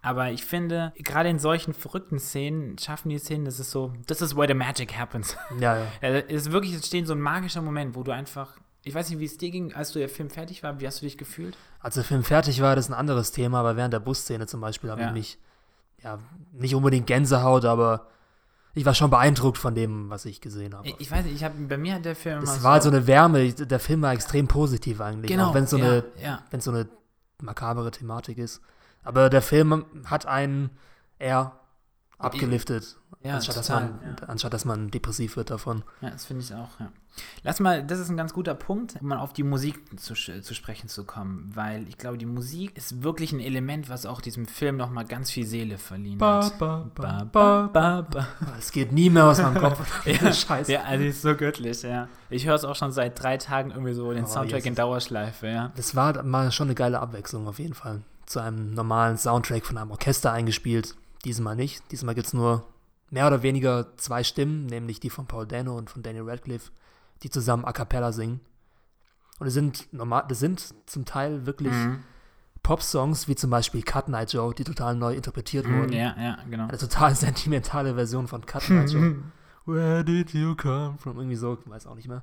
Aber 0.00 0.30
ich 0.30 0.44
finde, 0.44 0.92
gerade 0.96 1.28
in 1.28 1.38
solchen 1.38 1.74
verrückten 1.74 2.18
Szenen 2.18 2.78
schaffen 2.78 3.08
die 3.08 3.18
Szenen, 3.18 3.44
das 3.44 3.58
ist 3.58 3.70
so, 3.70 3.92
this 4.06 4.20
is 4.20 4.36
where 4.36 4.46
the 4.46 4.54
magic 4.54 4.96
happens. 4.96 5.36
Ja, 5.58 5.78
ja. 5.78 5.86
Also, 6.00 6.18
es 6.28 6.46
ist 6.46 6.52
wirklich, 6.52 6.72
es 6.74 6.86
steht 6.86 7.06
so 7.06 7.14
ein 7.14 7.20
magischer 7.20 7.62
Moment, 7.62 7.96
wo 7.96 8.04
du 8.04 8.12
einfach, 8.12 8.56
ich 8.84 8.94
weiß 8.94 9.10
nicht, 9.10 9.18
wie 9.18 9.24
es 9.24 9.36
dir 9.38 9.50
ging, 9.50 9.74
als 9.74 9.92
du 9.92 9.98
der 9.98 10.08
Film 10.08 10.30
fertig 10.30 10.62
war, 10.62 10.78
wie 10.80 10.86
hast 10.86 11.02
du 11.02 11.06
dich 11.06 11.18
gefühlt? 11.18 11.56
Als 11.80 11.96
der 11.96 12.04
Film 12.04 12.22
fertig 12.22 12.62
war, 12.62 12.76
das 12.76 12.86
ist 12.86 12.90
ein 12.90 12.98
anderes 12.98 13.32
Thema, 13.32 13.60
aber 13.60 13.76
während 13.76 13.92
der 13.92 14.00
Busszene 14.00 14.46
zum 14.46 14.60
Beispiel 14.60 14.90
habe 14.90 15.00
Ja. 15.00 15.08
ich 15.08 15.12
mich, 15.14 15.38
ja, 16.02 16.18
nicht 16.52 16.76
unbedingt 16.76 17.08
Gänsehaut, 17.08 17.64
aber 17.64 18.06
ich 18.74 18.84
war 18.84 18.94
schon 18.94 19.10
beeindruckt 19.10 19.58
von 19.58 19.74
dem, 19.74 20.08
was 20.10 20.24
ich 20.24 20.40
gesehen 20.40 20.76
habe. 20.76 20.88
Ich, 20.98 21.10
weiß 21.10 21.24
nicht, 21.24 21.34
ich 21.34 21.42
hab, 21.42 21.52
bei 21.68 21.76
mir 21.76 21.94
hat 21.94 22.04
der 22.04 22.14
Film 22.14 22.44
Es 22.44 22.62
war 22.62 22.74
halt 22.74 22.84
so 22.84 22.88
eine 22.90 23.08
Wärme, 23.08 23.52
der 23.52 23.80
Film 23.80 24.02
war 24.02 24.12
extrem 24.12 24.46
positiv 24.46 25.00
eigentlich, 25.00 25.32
genau, 25.32 25.48
auch 25.48 25.54
wenn 25.54 25.64
es 25.64 25.70
so, 25.70 25.78
ja, 25.78 25.86
eine, 25.86 26.04
ja. 26.22 26.42
so 26.60 26.70
eine 26.70 26.88
makabere 27.42 27.90
Thematik 27.90 28.38
ist. 28.38 28.60
Aber 29.08 29.30
der 29.30 29.40
Film 29.42 29.84
hat 30.04 30.26
einen 30.26 30.70
eher 31.18 31.52
abgeliftet, 32.18 32.96
Ja, 33.22 33.36
anstatt, 33.36 33.56
dass 33.56 33.68
total, 33.68 33.90
man, 33.90 34.16
anstatt 34.26 34.52
dass 34.52 34.64
man 34.64 34.90
depressiv 34.90 35.36
wird 35.36 35.50
davon. 35.50 35.82
Ja, 36.00 36.10
das 36.10 36.26
finde 36.26 36.42
ich 36.44 36.52
auch, 36.54 36.78
ja. 36.80 36.90
Lass 37.42 37.58
mal, 37.58 37.82
das 37.84 37.98
ist 37.98 38.10
ein 38.10 38.16
ganz 38.16 38.32
guter 38.32 38.54
Punkt, 38.54 38.96
um 39.00 39.08
mal 39.08 39.18
auf 39.18 39.32
die 39.32 39.42
Musik 39.42 39.80
zu, 39.98 40.14
zu 40.14 40.54
sprechen 40.54 40.88
zu 40.88 41.04
kommen, 41.04 41.50
weil 41.54 41.88
ich 41.88 41.96
glaube, 41.98 42.18
die 42.18 42.26
Musik 42.26 42.76
ist 42.76 43.02
wirklich 43.02 43.32
ein 43.32 43.40
Element, 43.40 43.88
was 43.88 44.04
auch 44.06 44.20
diesem 44.20 44.46
Film 44.46 44.76
nochmal 44.76 45.04
ganz 45.04 45.30
viel 45.30 45.46
Seele 45.46 45.78
verliehen 45.78 46.20
hat. 46.20 46.58
Ba, 46.58 46.90
ba, 46.94 47.68
ba. 47.72 48.06
Es 48.58 48.70
geht 48.72 48.92
nie 48.92 49.10
mehr 49.10 49.24
aus 49.24 49.38
meinem 49.40 49.54
Kopf. 49.60 50.06
Ja, 50.06 50.32
Scheiße. 50.32 50.72
ja, 50.72 50.82
also 50.82 51.04
ist 51.04 51.22
so 51.22 51.34
göttlich, 51.34 51.82
ja. 51.82 52.08
Ich 52.30 52.46
höre 52.46 52.54
es 52.56 52.64
auch 52.64 52.76
schon 52.76 52.92
seit 52.92 53.20
drei 53.20 53.36
Tagen 53.38 53.70
irgendwie 53.70 53.94
so 53.94 54.12
den 54.12 54.24
Oh, 54.24 54.28
Soundtrack 54.28 54.60
in 54.60 54.72
Jesus. 54.72 54.76
Dauerschleife, 54.76 55.46
ja. 55.48 55.72
Das 55.76 55.96
war 55.96 56.22
mal 56.22 56.52
schon 56.52 56.68
eine 56.68 56.74
geile 56.76 57.00
Abwechslung 57.00 57.48
auf 57.48 57.58
jeden 57.58 57.74
Fall. 57.74 58.02
Zu 58.28 58.40
einem 58.40 58.74
normalen 58.74 59.16
Soundtrack 59.16 59.64
von 59.64 59.78
einem 59.78 59.90
Orchester 59.90 60.32
eingespielt. 60.32 60.94
Diesmal 61.24 61.56
nicht. 61.56 61.82
Diesmal 61.90 62.14
gibt 62.14 62.26
es 62.26 62.34
nur 62.34 62.66
mehr 63.10 63.26
oder 63.26 63.42
weniger 63.42 63.96
zwei 63.96 64.22
Stimmen, 64.22 64.66
nämlich 64.66 65.00
die 65.00 65.08
von 65.10 65.26
Paul 65.26 65.46
Dano 65.46 65.76
und 65.76 65.88
von 65.88 66.02
Daniel 66.02 66.28
Radcliffe, 66.28 66.70
die 67.22 67.30
zusammen 67.30 67.64
a 67.64 67.72
cappella 67.72 68.12
singen. 68.12 68.40
Und 69.38 69.46
es 69.46 69.54
sind 69.54 69.90
normal, 69.92 70.24
das 70.28 70.40
sind 70.40 70.74
zum 70.86 71.04
Teil 71.04 71.46
wirklich 71.46 71.72
Mhm. 71.72 72.00
Pop-Songs, 72.62 73.28
wie 73.28 73.34
zum 73.36 73.48
Beispiel 73.50 73.82
Cut 73.82 74.08
Night 74.08 74.32
Joe, 74.34 74.52
die 74.52 74.64
total 74.64 74.94
neu 74.94 75.14
interpretiert 75.14 75.66
Mhm, 75.66 75.78
wurden. 75.78 75.92
Ja, 75.94 76.14
ja, 76.20 76.38
genau. 76.50 76.64
Eine 76.68 76.76
total 76.76 77.14
sentimentale 77.14 77.94
Version 77.94 78.26
von 78.28 78.44
Cut 78.44 78.68
Night 78.68 78.90
Joe. 78.90 79.16
Where 79.64 80.04
did 80.04 80.34
you 80.34 80.54
come 80.54 80.98
from? 80.98 81.16
Irgendwie 81.16 81.36
so, 81.36 81.56
ich 81.64 81.70
weiß 81.70 81.86
auch 81.86 81.94
nicht 81.94 82.08
mehr. 82.08 82.22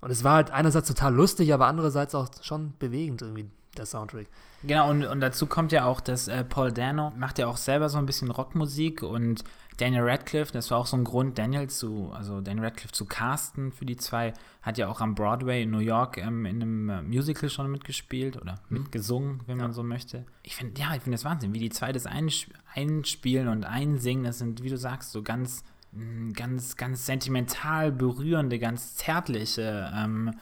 Und 0.00 0.10
es 0.10 0.22
war 0.22 0.34
halt 0.34 0.50
einerseits 0.52 0.86
total 0.86 1.14
lustig, 1.14 1.52
aber 1.52 1.66
andererseits 1.66 2.14
auch 2.14 2.28
schon 2.42 2.74
bewegend 2.78 3.22
irgendwie, 3.22 3.50
der 3.78 3.86
Soundtrack. 3.86 4.26
Genau, 4.62 4.90
und, 4.90 5.04
und 5.04 5.20
dazu 5.20 5.46
kommt 5.46 5.72
ja 5.72 5.84
auch, 5.84 6.00
dass 6.00 6.28
äh, 6.28 6.44
Paul 6.44 6.72
Dano 6.72 7.12
macht 7.16 7.38
ja 7.38 7.46
auch 7.46 7.56
selber 7.56 7.88
so 7.88 7.98
ein 7.98 8.06
bisschen 8.06 8.30
Rockmusik 8.30 9.02
und 9.02 9.44
Daniel 9.78 10.02
Radcliffe, 10.02 10.52
das 10.52 10.72
war 10.72 10.78
auch 10.78 10.86
so 10.86 10.96
ein 10.96 11.04
Grund, 11.04 11.38
Daniel 11.38 11.68
zu, 11.68 12.10
also 12.12 12.40
Daniel 12.40 12.64
Radcliffe 12.64 12.92
zu 12.92 13.04
casten 13.04 13.70
für 13.70 13.86
die 13.86 13.96
zwei, 13.96 14.34
hat 14.60 14.76
ja 14.76 14.88
auch 14.88 15.00
am 15.00 15.14
Broadway 15.14 15.62
in 15.62 15.70
New 15.70 15.78
York 15.78 16.18
ähm, 16.18 16.46
in 16.46 16.60
einem 16.60 16.90
äh, 16.90 17.02
Musical 17.02 17.48
schon 17.48 17.70
mitgespielt 17.70 18.36
oder 18.36 18.56
mitgesungen, 18.68 19.40
wenn 19.46 19.58
man 19.58 19.72
so 19.72 19.84
möchte. 19.84 20.26
Ich 20.42 20.56
finde, 20.56 20.80
ja, 20.80 20.94
ich 20.96 21.02
finde 21.02 21.14
das 21.14 21.24
Wahnsinn, 21.24 21.54
wie 21.54 21.60
die 21.60 21.70
zwei 21.70 21.92
das 21.92 22.06
einsp 22.06 22.50
einspielen 22.74 23.46
und 23.46 23.64
einsingen, 23.64 24.24
das 24.24 24.38
sind, 24.38 24.64
wie 24.64 24.68
du 24.68 24.76
sagst, 24.76 25.12
so 25.12 25.22
ganz, 25.22 25.62
mh, 25.92 26.32
ganz, 26.32 26.76
ganz 26.76 27.06
sentimental 27.06 27.92
berührende, 27.92 28.58
ganz 28.58 28.96
zärtliche 28.96 29.92
ähm, 29.94 30.32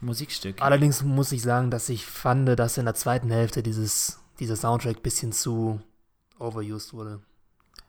Musikstücke. 0.00 0.62
Allerdings 0.62 1.02
muss 1.02 1.32
ich 1.32 1.42
sagen, 1.42 1.70
dass 1.70 1.88
ich 1.88 2.04
fand, 2.06 2.48
dass 2.58 2.78
in 2.78 2.84
der 2.84 2.94
zweiten 2.94 3.30
Hälfte 3.30 3.62
dieses, 3.62 4.18
dieser 4.38 4.56
Soundtrack 4.56 4.96
ein 4.98 5.02
bisschen 5.02 5.32
zu 5.32 5.80
overused 6.38 6.92
wurde. 6.92 7.20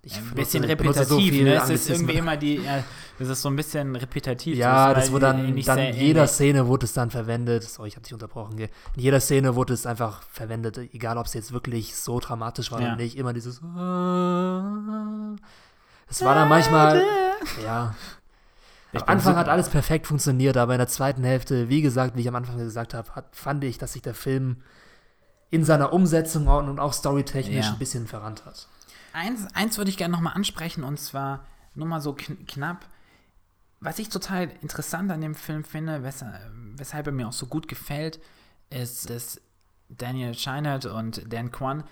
Ich 0.03 0.15
ein 0.15 0.31
bisschen 0.35 0.61
benutze 0.61 0.99
repetitiv, 1.01 1.07
so 1.09 1.19
viel 1.19 1.43
ne? 1.43 1.55
Es 1.55 1.69
ist 1.69 1.89
irgendwie 1.89 2.13
immer 2.13 2.37
die, 2.37 2.55
ja, 2.57 2.81
das 3.19 3.27
ist 3.27 3.41
so 3.41 3.49
ein 3.49 3.57
bisschen 3.57 3.93
repetitiv. 3.95 4.55
Ja, 4.55 4.93
das 4.93 5.11
wurde 5.11 5.25
dann, 5.25 5.37
dann 5.37 5.79
in 5.79 5.95
jeder 5.95 6.21
ähnlich- 6.21 6.29
Szene 6.31 6.67
wurde 6.67 6.85
es 6.85 6.93
dann 6.93 7.11
verwendet. 7.11 7.63
Sorry, 7.63 7.89
ich 7.89 7.95
habe 7.95 8.03
dich 8.03 8.13
unterbrochen. 8.13 8.57
In 8.57 8.69
jeder 8.95 9.19
Szene 9.19 9.55
wurde 9.55 9.73
es 9.73 9.85
einfach 9.85 10.21
verwendet, 10.31 10.77
egal 10.93 11.17
ob 11.17 11.25
es 11.25 11.33
jetzt 11.33 11.51
wirklich 11.51 11.97
so 11.97 12.21
dramatisch 12.21 12.71
war 12.71 12.79
Ja. 12.79 12.87
oder 12.87 12.95
nicht. 12.95 13.17
Immer 13.17 13.33
dieses. 13.33 13.57
Es 16.09 16.23
war 16.23 16.35
dann 16.35 16.47
manchmal. 16.47 17.03
Ja. 17.63 17.93
Am 19.03 19.09
Anfang 19.09 19.35
hat 19.35 19.49
alles 19.49 19.69
perfekt 19.69 20.07
funktioniert, 20.07 20.57
aber 20.57 20.73
in 20.73 20.79
der 20.79 20.87
zweiten 20.87 21.23
Hälfte, 21.23 21.69
wie 21.69 21.81
gesagt, 21.81 22.15
wie 22.15 22.21
ich 22.21 22.27
am 22.27 22.35
Anfang 22.35 22.57
gesagt 22.57 22.93
habe, 22.93 23.09
hat, 23.15 23.35
fand 23.35 23.63
ich, 23.63 23.77
dass 23.77 23.93
sich 23.93 24.01
der 24.01 24.13
Film 24.13 24.61
in 25.49 25.63
seiner 25.63 25.93
Umsetzung 25.93 26.47
und 26.47 26.79
auch 26.79 26.93
storytechnisch 26.93 27.65
Ja. 27.65 27.71
ein 27.71 27.79
bisschen 27.79 28.07
verrannt 28.07 28.45
hat. 28.45 28.67
Eins, 29.13 29.47
eins 29.53 29.77
würde 29.77 29.89
ich 29.89 29.97
gerne 29.97 30.11
nochmal 30.13 30.33
ansprechen 30.33 30.83
und 30.83 30.99
zwar 30.99 31.45
nur 31.73 31.87
mal 31.87 32.01
so 32.01 32.13
kn 32.13 32.45
knapp. 32.45 32.85
Was 33.79 33.99
ich 33.99 34.09
total 34.09 34.49
interessant 34.61 35.11
an 35.11 35.21
dem 35.21 35.35
Film 35.35 35.63
finde, 35.63 36.03
weshalb, 36.03 36.51
weshalb 36.75 37.07
er 37.07 37.13
mir 37.13 37.27
auch 37.27 37.33
so 37.33 37.45
gut 37.45 37.67
gefällt, 37.67 38.19
ist, 38.69 39.09
dass 39.09 39.39
Daniel 39.89 40.33
Scheinert 40.33 40.85
und 40.85 41.31
Dan 41.31 41.51
Kwan, 41.51 41.83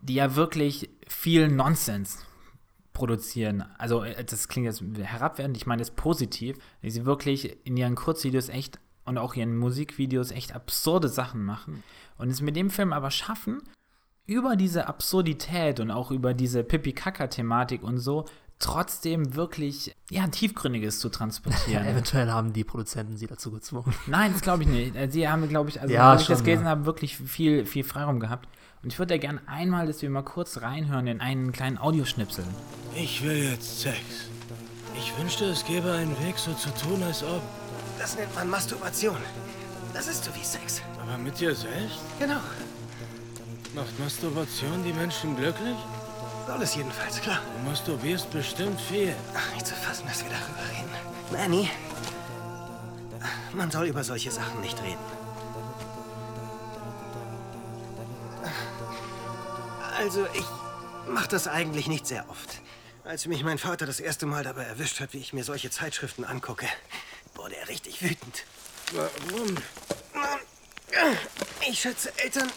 die 0.00 0.14
ja 0.14 0.34
wirklich 0.34 0.90
viel 1.08 1.48
Nonsens 1.48 2.18
produzieren. 2.98 3.64
Also, 3.78 4.02
äh, 4.02 4.24
das 4.24 4.48
klingt 4.48 4.66
jetzt 4.66 4.82
herabwertend, 5.00 5.56
ich 5.56 5.66
meine 5.66 5.80
das 5.80 5.92
positiv, 5.92 6.58
dass 6.82 6.94
sie 6.94 7.06
wirklich 7.06 7.64
in 7.64 7.76
ihren 7.76 7.94
Kurzvideos 7.94 8.48
echt 8.48 8.80
und 9.04 9.18
auch 9.18 9.34
ihren 9.36 9.56
Musikvideos 9.56 10.32
echt 10.32 10.52
absurde 10.52 11.08
Sachen 11.08 11.44
machen 11.44 11.84
und 12.18 12.28
es 12.28 12.42
mit 12.42 12.56
dem 12.56 12.70
Film 12.70 12.92
aber 12.92 13.12
schaffen, 13.12 13.62
über 14.26 14.56
diese 14.56 14.88
Absurdität 14.88 15.78
und 15.80 15.92
auch 15.92 16.10
über 16.10 16.34
diese 16.34 16.64
Pipi-Kaka-Thematik 16.64 17.82
und 17.84 17.98
so 17.98 18.26
trotzdem 18.58 19.34
wirklich, 19.34 19.94
ja, 20.10 20.26
Tiefgründiges 20.26 20.98
zu 20.98 21.08
transportieren. 21.08 21.86
Eventuell 21.86 22.30
haben 22.30 22.52
die 22.52 22.64
Produzenten 22.64 23.16
sie 23.16 23.26
dazu 23.26 23.50
gezwungen. 23.50 23.94
Nein, 24.06 24.32
das 24.32 24.42
glaube 24.42 24.64
ich 24.64 24.68
nicht. 24.68 24.96
Äh, 24.96 25.10
Sie 25.10 25.28
haben, 25.28 25.48
glaube 25.48 25.70
ich, 25.70 25.80
also 25.80 25.92
Ja, 25.92 26.12
als 26.12 26.22
ich 26.22 26.28
das 26.28 26.42
gelesen 26.42 26.64
ja. 26.64 26.70
habe, 26.70 26.84
wirklich 26.86 27.16
viel, 27.16 27.66
viel 27.66 27.84
Freiraum 27.84 28.20
gehabt. 28.20 28.48
Und 28.82 28.92
ich 28.92 28.98
würde 28.98 29.14
ja 29.14 29.20
gerne 29.20 29.40
einmal, 29.46 29.86
dass 29.86 30.02
wir 30.02 30.10
mal 30.10 30.22
kurz 30.22 30.60
reinhören 30.60 31.06
in 31.06 31.20
einen 31.20 31.52
kleinen 31.52 31.78
Audioschnipsel. 31.78 32.44
Ich 32.94 33.24
will 33.24 33.50
jetzt 33.50 33.80
Sex. 33.80 33.98
Ich 34.96 35.16
wünschte, 35.18 35.44
es 35.46 35.64
gäbe 35.64 35.92
einen 35.92 36.18
Weg, 36.24 36.38
so 36.38 36.52
zu 36.54 36.70
tun, 36.74 37.02
als 37.02 37.22
ob. 37.22 37.42
Das 37.98 38.16
nennt 38.16 38.34
man 38.34 38.48
Masturbation. 38.50 39.16
Das 39.92 40.06
ist 40.06 40.24
so 40.24 40.34
wie 40.34 40.44
Sex. 40.44 40.82
Aber 41.02 41.18
mit 41.18 41.38
dir 41.40 41.54
selbst? 41.54 41.98
Genau. 42.18 42.40
Macht 43.74 43.98
Masturbation 43.98 44.82
die 44.84 44.92
Menschen 44.92 45.36
glücklich? 45.36 45.76
Soll 46.48 46.62
es 46.62 46.74
jedenfalls, 46.76 47.20
klar. 47.20 47.42
Du 47.58 47.68
masturbierst 47.68 48.30
bestimmt 48.30 48.80
viel. 48.80 49.14
Ach, 49.36 49.52
nicht 49.52 49.66
zu 49.66 49.74
fassen, 49.74 50.06
dass 50.08 50.24
wir 50.24 50.30
darüber 50.30 50.62
reden. 50.70 50.90
Manny, 51.30 51.70
man 53.52 53.70
soll 53.70 53.86
über 53.86 54.02
solche 54.02 54.30
Sachen 54.30 54.62
nicht 54.62 54.82
reden. 54.82 54.98
Also, 59.98 60.26
ich 60.32 60.46
mache 61.06 61.28
das 61.28 61.48
eigentlich 61.48 61.86
nicht 61.86 62.06
sehr 62.06 62.24
oft. 62.30 62.62
Als 63.04 63.26
mich 63.26 63.44
mein 63.44 63.58
Vater 63.58 63.84
das 63.84 64.00
erste 64.00 64.24
Mal 64.24 64.42
dabei 64.42 64.62
erwischt 64.62 65.00
hat, 65.00 65.12
wie 65.12 65.18
ich 65.18 65.34
mir 65.34 65.44
solche 65.44 65.70
Zeitschriften 65.70 66.24
angucke, 66.24 66.66
wurde 67.34 67.56
er 67.56 67.68
richtig 67.68 68.00
wütend. 68.02 68.44
Warum? 68.92 69.54
Nun, 70.14 71.18
ich 71.68 71.78
schätze, 71.78 72.10
Eltern 72.18 72.50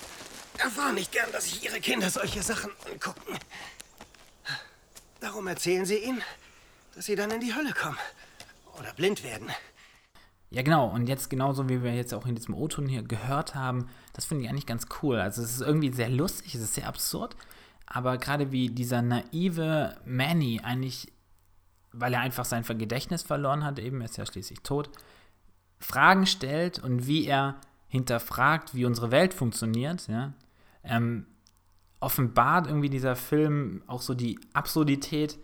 erfahren 0.60 0.96
nicht 0.96 1.12
gern, 1.12 1.30
dass 1.34 1.44
sich 1.44 1.62
ihre 1.66 1.82
Kinder 1.82 2.10
solche 2.10 2.42
Sachen 2.42 2.72
angucken. 2.90 3.38
Darum 5.22 5.46
erzählen 5.48 5.86
sie 5.86 5.98
ihnen, 5.98 6.22
dass 6.96 7.06
sie 7.06 7.16
dann 7.16 7.30
in 7.32 7.40
die 7.40 7.54
Hölle 7.54 7.74
kommen. 7.74 7.98
Oder 8.80 8.92
blind 8.94 9.24
werden. 9.24 9.50
Ja, 10.50 10.64
genau. 10.64 10.88
Und 10.88 11.08
jetzt 11.08 11.30
genauso, 11.30 11.70
wie 11.70 11.84
wir 11.84 11.94
jetzt 11.94 12.14
auch 12.14 12.26
in 12.26 12.36
diesem 12.36 12.56
O-Ton 12.56 12.88
hier 12.88 13.04
gehört 13.04 13.54
haben, 13.54 13.88
das 14.14 14.26
finde 14.26 14.44
ich 14.44 14.50
eigentlich 14.50 14.66
ganz 14.66 14.88
cool. 15.02 15.18
Also 15.18 15.44
es 15.44 15.52
ist 15.52 15.62
irgendwie 15.62 15.94
sehr 15.94 16.10
lustig, 16.10 16.56
es 16.56 16.62
ist 16.62 16.74
sehr 16.74 16.88
absurd, 16.88 17.36
aber 17.86 18.18
gerade 18.18 18.52
wie 18.52 18.70
dieser 18.70 19.04
naive 19.04 19.96
Manny 20.06 20.60
eigentlich, 20.64 21.12
weil 21.94 22.14
er 22.16 22.22
einfach 22.22 22.46
sein 22.46 22.64
Gedächtnis 22.64 23.22
verloren 23.22 23.64
hat, 23.64 23.78
eben, 23.80 24.02
er 24.02 24.06
ist 24.06 24.18
ja 24.18 24.26
schließlich 24.26 24.62
tot, 24.62 24.90
Fragen 25.80 26.26
stellt 26.26 26.80
und 26.80 27.06
wie 27.06 27.28
er 27.28 27.62
hinterfragt, 27.88 28.74
wie 28.74 28.86
unsere 28.86 29.12
Welt 29.12 29.34
funktioniert, 29.34 30.08
ja, 30.08 30.34
ähm, 30.84 31.28
offenbart 32.02 32.68
irgendwie 32.68 32.90
dieser 32.90 33.16
Film 33.16 33.82
auch 33.88 34.02
so 34.02 34.14
die 34.14 34.40
Absurdität 34.54 35.38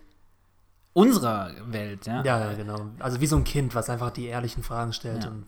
unserer 0.93 1.51
Welt, 1.71 2.05
ja. 2.07 2.23
Ja, 2.23 2.39
ja, 2.39 2.53
genau. 2.53 2.87
Also 2.99 3.21
wie 3.21 3.27
so 3.27 3.37
ein 3.37 3.43
Kind, 3.43 3.75
was 3.75 3.89
einfach 3.89 4.09
die 4.11 4.25
ehrlichen 4.25 4.63
Fragen 4.63 4.93
stellt 4.93 5.23
Ja. 5.23 5.29
und, 5.29 5.45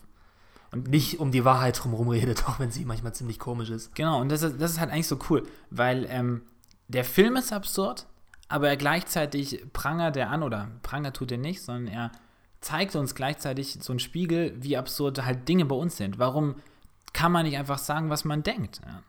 und 0.71 0.87
nicht 0.87 1.19
um 1.19 1.31
die 1.31 1.43
Wahrheit 1.43 1.83
drumherum 1.83 2.09
redet, 2.09 2.43
auch 2.47 2.59
wenn 2.59 2.71
sie 2.71 2.85
manchmal 2.85 3.13
ziemlich 3.13 3.39
komisch 3.39 3.69
ist. 3.71 3.95
Genau, 3.95 4.21
und 4.21 4.29
das 4.29 4.43
ist, 4.43 4.61
das 4.61 4.71
ist 4.71 4.79
halt 4.79 4.91
eigentlich 4.91 5.07
so 5.07 5.17
cool, 5.29 5.43
weil 5.71 6.05
ähm, 6.09 6.43
der 6.87 7.03
Film 7.03 7.35
ist 7.35 7.51
absurd, 7.51 8.05
aber 8.47 8.69
er 8.69 8.77
gleichzeitig 8.77 9.65
prangert 9.73 10.15
er 10.17 10.29
an, 10.29 10.43
oder 10.43 10.69
prangert 10.83 11.15
tut 11.15 11.31
er 11.31 11.37
nicht, 11.39 11.61
sondern 11.61 11.87
er 11.93 12.11
zeigt 12.61 12.95
uns 12.95 13.15
gleichzeitig 13.15 13.77
so 13.81 13.93
einen 13.93 13.99
Spiegel, 13.99 14.55
wie 14.61 14.77
absurd 14.77 15.23
halt 15.25 15.47
Dinge 15.47 15.65
bei 15.65 15.75
uns 15.75 15.97
sind. 15.97 16.19
Warum 16.19 16.55
kann 17.13 17.31
man 17.31 17.45
nicht 17.45 17.57
einfach 17.57 17.77
sagen, 17.79 18.09
was 18.09 18.25
man 18.25 18.43
denkt? 18.43 18.81
Ja. 18.85 19.01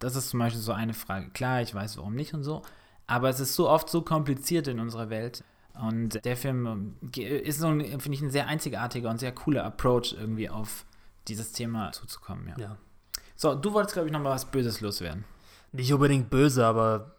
Das 0.00 0.16
ist 0.16 0.30
zum 0.30 0.40
Beispiel 0.40 0.60
so 0.60 0.72
eine 0.72 0.94
Frage. 0.94 1.30
Klar, 1.30 1.62
ich 1.62 1.72
weiß, 1.74 1.96
warum 1.98 2.14
nicht 2.14 2.34
und 2.34 2.42
so, 2.42 2.62
aber 3.06 3.28
es 3.28 3.38
ist 3.38 3.54
so 3.54 3.68
oft 3.68 3.88
so 3.88 4.02
kompliziert 4.02 4.66
in 4.66 4.80
unserer 4.80 5.08
Welt. 5.10 5.44
Und 5.80 6.24
der 6.24 6.36
Film 6.36 6.96
ist 7.14 7.60
so, 7.60 7.68
finde 7.68 8.12
ich, 8.12 8.20
ein 8.20 8.30
sehr 8.30 8.48
einzigartiger 8.48 9.08
und 9.08 9.20
sehr 9.20 9.32
cooler 9.32 9.64
Approach, 9.64 10.14
irgendwie 10.18 10.50
auf 10.50 10.84
dieses 11.28 11.52
Thema 11.52 11.92
zuzukommen. 11.92 12.48
Ja. 12.48 12.58
Ja. 12.58 12.76
So, 13.36 13.54
du 13.54 13.72
wolltest, 13.72 13.94
glaube 13.94 14.08
ich, 14.08 14.12
noch 14.12 14.20
mal 14.20 14.30
was 14.30 14.50
Böses 14.50 14.80
loswerden. 14.80 15.24
Nicht 15.72 15.92
unbedingt 15.92 16.28
böse, 16.28 16.66
aber 16.66 17.14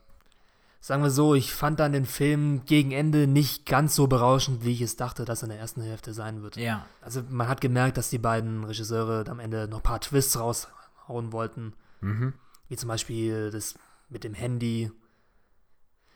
sagen 0.79 1.01
wir 1.01 1.09
so, 1.09 1.33
ich 1.33 1.53
fand 1.53 1.79
dann 1.79 1.93
den 1.93 2.05
Film 2.05 2.65
gegen 2.65 2.91
Ende 2.91 3.25
nicht 3.25 3.65
ganz 3.65 3.95
so 3.95 4.07
berauschend, 4.07 4.63
wie 4.65 4.73
ich 4.73 4.81
es 4.81 4.97
dachte, 4.97 5.25
dass 5.25 5.41
er 5.41 5.45
in 5.45 5.51
der 5.51 5.59
ersten 5.59 5.81
Hälfte 5.81 6.13
sein 6.13 6.43
wird. 6.43 6.57
Ja. 6.57 6.85
Also 7.01 7.21
man 7.29 7.47
hat 7.47 7.61
gemerkt, 7.61 7.97
dass 7.97 8.09
die 8.09 8.17
beiden 8.17 8.63
Regisseure 8.63 9.25
am 9.29 9.39
Ende 9.39 9.67
noch 9.67 9.77
ein 9.77 9.83
paar 9.83 10.01
Twists 10.01 10.39
raushauen 10.39 11.31
wollten. 11.31 11.73
Mhm. 12.01 12.33
Wie 12.71 12.77
zum 12.77 12.87
Beispiel 12.87 13.51
das 13.51 13.75
mit 14.07 14.23
dem 14.23 14.33
Handy. 14.33 14.89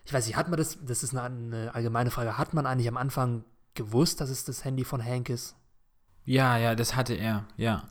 Ich 0.05 0.13
weiß 0.13 0.25
nicht, 0.25 0.37
hat 0.37 0.47
man 0.47 0.55
das, 0.55 0.77
das 0.81 1.03
ist 1.03 1.13
eine, 1.13 1.23
eine 1.23 1.75
allgemeine 1.75 2.11
Frage, 2.11 2.37
hat 2.37 2.53
man 2.53 2.65
eigentlich 2.65 2.87
am 2.87 2.95
Anfang 2.95 3.43
gewusst, 3.73 4.21
dass 4.21 4.29
es 4.29 4.45
das 4.45 4.63
Handy 4.63 4.85
von 4.85 5.03
Hank 5.03 5.27
ist? 5.27 5.57
Ja, 6.23 6.57
ja, 6.57 6.73
das 6.73 6.95
hatte 6.95 7.13
er, 7.13 7.45
ja. 7.57 7.89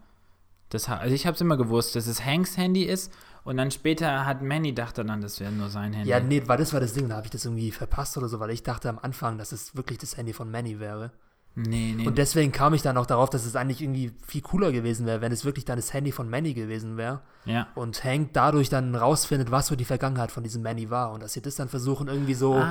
Das, 0.71 0.89
also 0.89 1.15
ich 1.15 1.27
habe 1.27 1.35
es 1.35 1.43
immer 1.43 1.59
gewusst, 1.59 1.95
dass 1.95 2.07
es 2.07 2.25
Hanks 2.25 2.57
Handy 2.57 2.85
ist 2.85 3.13
und 3.43 3.59
dann 3.59 3.71
später 3.71 4.25
hat 4.25 4.41
Manny 4.41 4.75
dachte 4.75 5.05
dann, 5.05 5.21
das 5.21 5.41
wäre 5.41 5.53
nur 5.53 5.69
sein 5.69 5.93
Handy. 5.93 6.09
Ja, 6.09 6.21
nee, 6.21 6.43
weil 6.47 6.57
das 6.57 6.73
war 6.73 6.81
das 6.81 6.95
Ding, 6.95 7.11
da 7.11 7.17
habe 7.17 7.27
ich 7.27 7.33
das 7.33 7.45
irgendwie 7.45 7.71
verpasst 7.71 8.17
oder 8.17 8.29
so, 8.29 8.41
weil 8.41 8.49
ich 8.49 8.63
dachte 8.63 8.89
am 8.89 8.99
Anfang, 8.99 9.37
dass 9.37 9.53
es 9.53 9.77
wirklich 9.77 9.99
das 9.99 10.17
Handy 10.17 10.33
von 10.33 10.51
Manny 10.51 10.81
wäre. 10.81 11.13
Nee, 11.55 11.95
nee. 11.97 12.07
Und 12.07 12.19
deswegen 12.19 12.51
kam 12.53 12.75
ich 12.75 12.83
dann 12.83 12.97
auch 12.97 13.07
darauf, 13.07 13.31
dass 13.31 13.45
es 13.47 13.55
eigentlich 13.57 13.81
irgendwie 13.83 14.13
viel 14.27 14.43
cooler 14.43 14.73
gewesen 14.73 15.07
wäre, 15.07 15.21
wenn 15.21 15.31
es 15.33 15.45
wirklich 15.45 15.65
dann 15.65 15.77
das 15.77 15.93
Handy 15.93 16.11
von 16.13 16.29
Manny 16.29 16.53
gewesen 16.55 16.97
wäre. 16.97 17.21
ja. 17.45 17.69
Und 17.75 18.03
Hank 18.05 18.31
dadurch 18.33 18.69
dann 18.71 18.95
rausfindet, 18.95 19.51
was 19.51 19.69
so 19.69 19.77
die 19.77 19.85
Vergangenheit 19.85 20.33
von 20.33 20.43
diesem 20.43 20.63
Manny 20.63 20.91
war. 20.91 21.13
Und 21.13 21.23
dass 21.23 21.33
sie 21.35 21.43
das 21.43 21.55
dann 21.57 21.69
versuchen, 21.69 22.09
irgendwie 22.09 22.35
so 22.35 22.63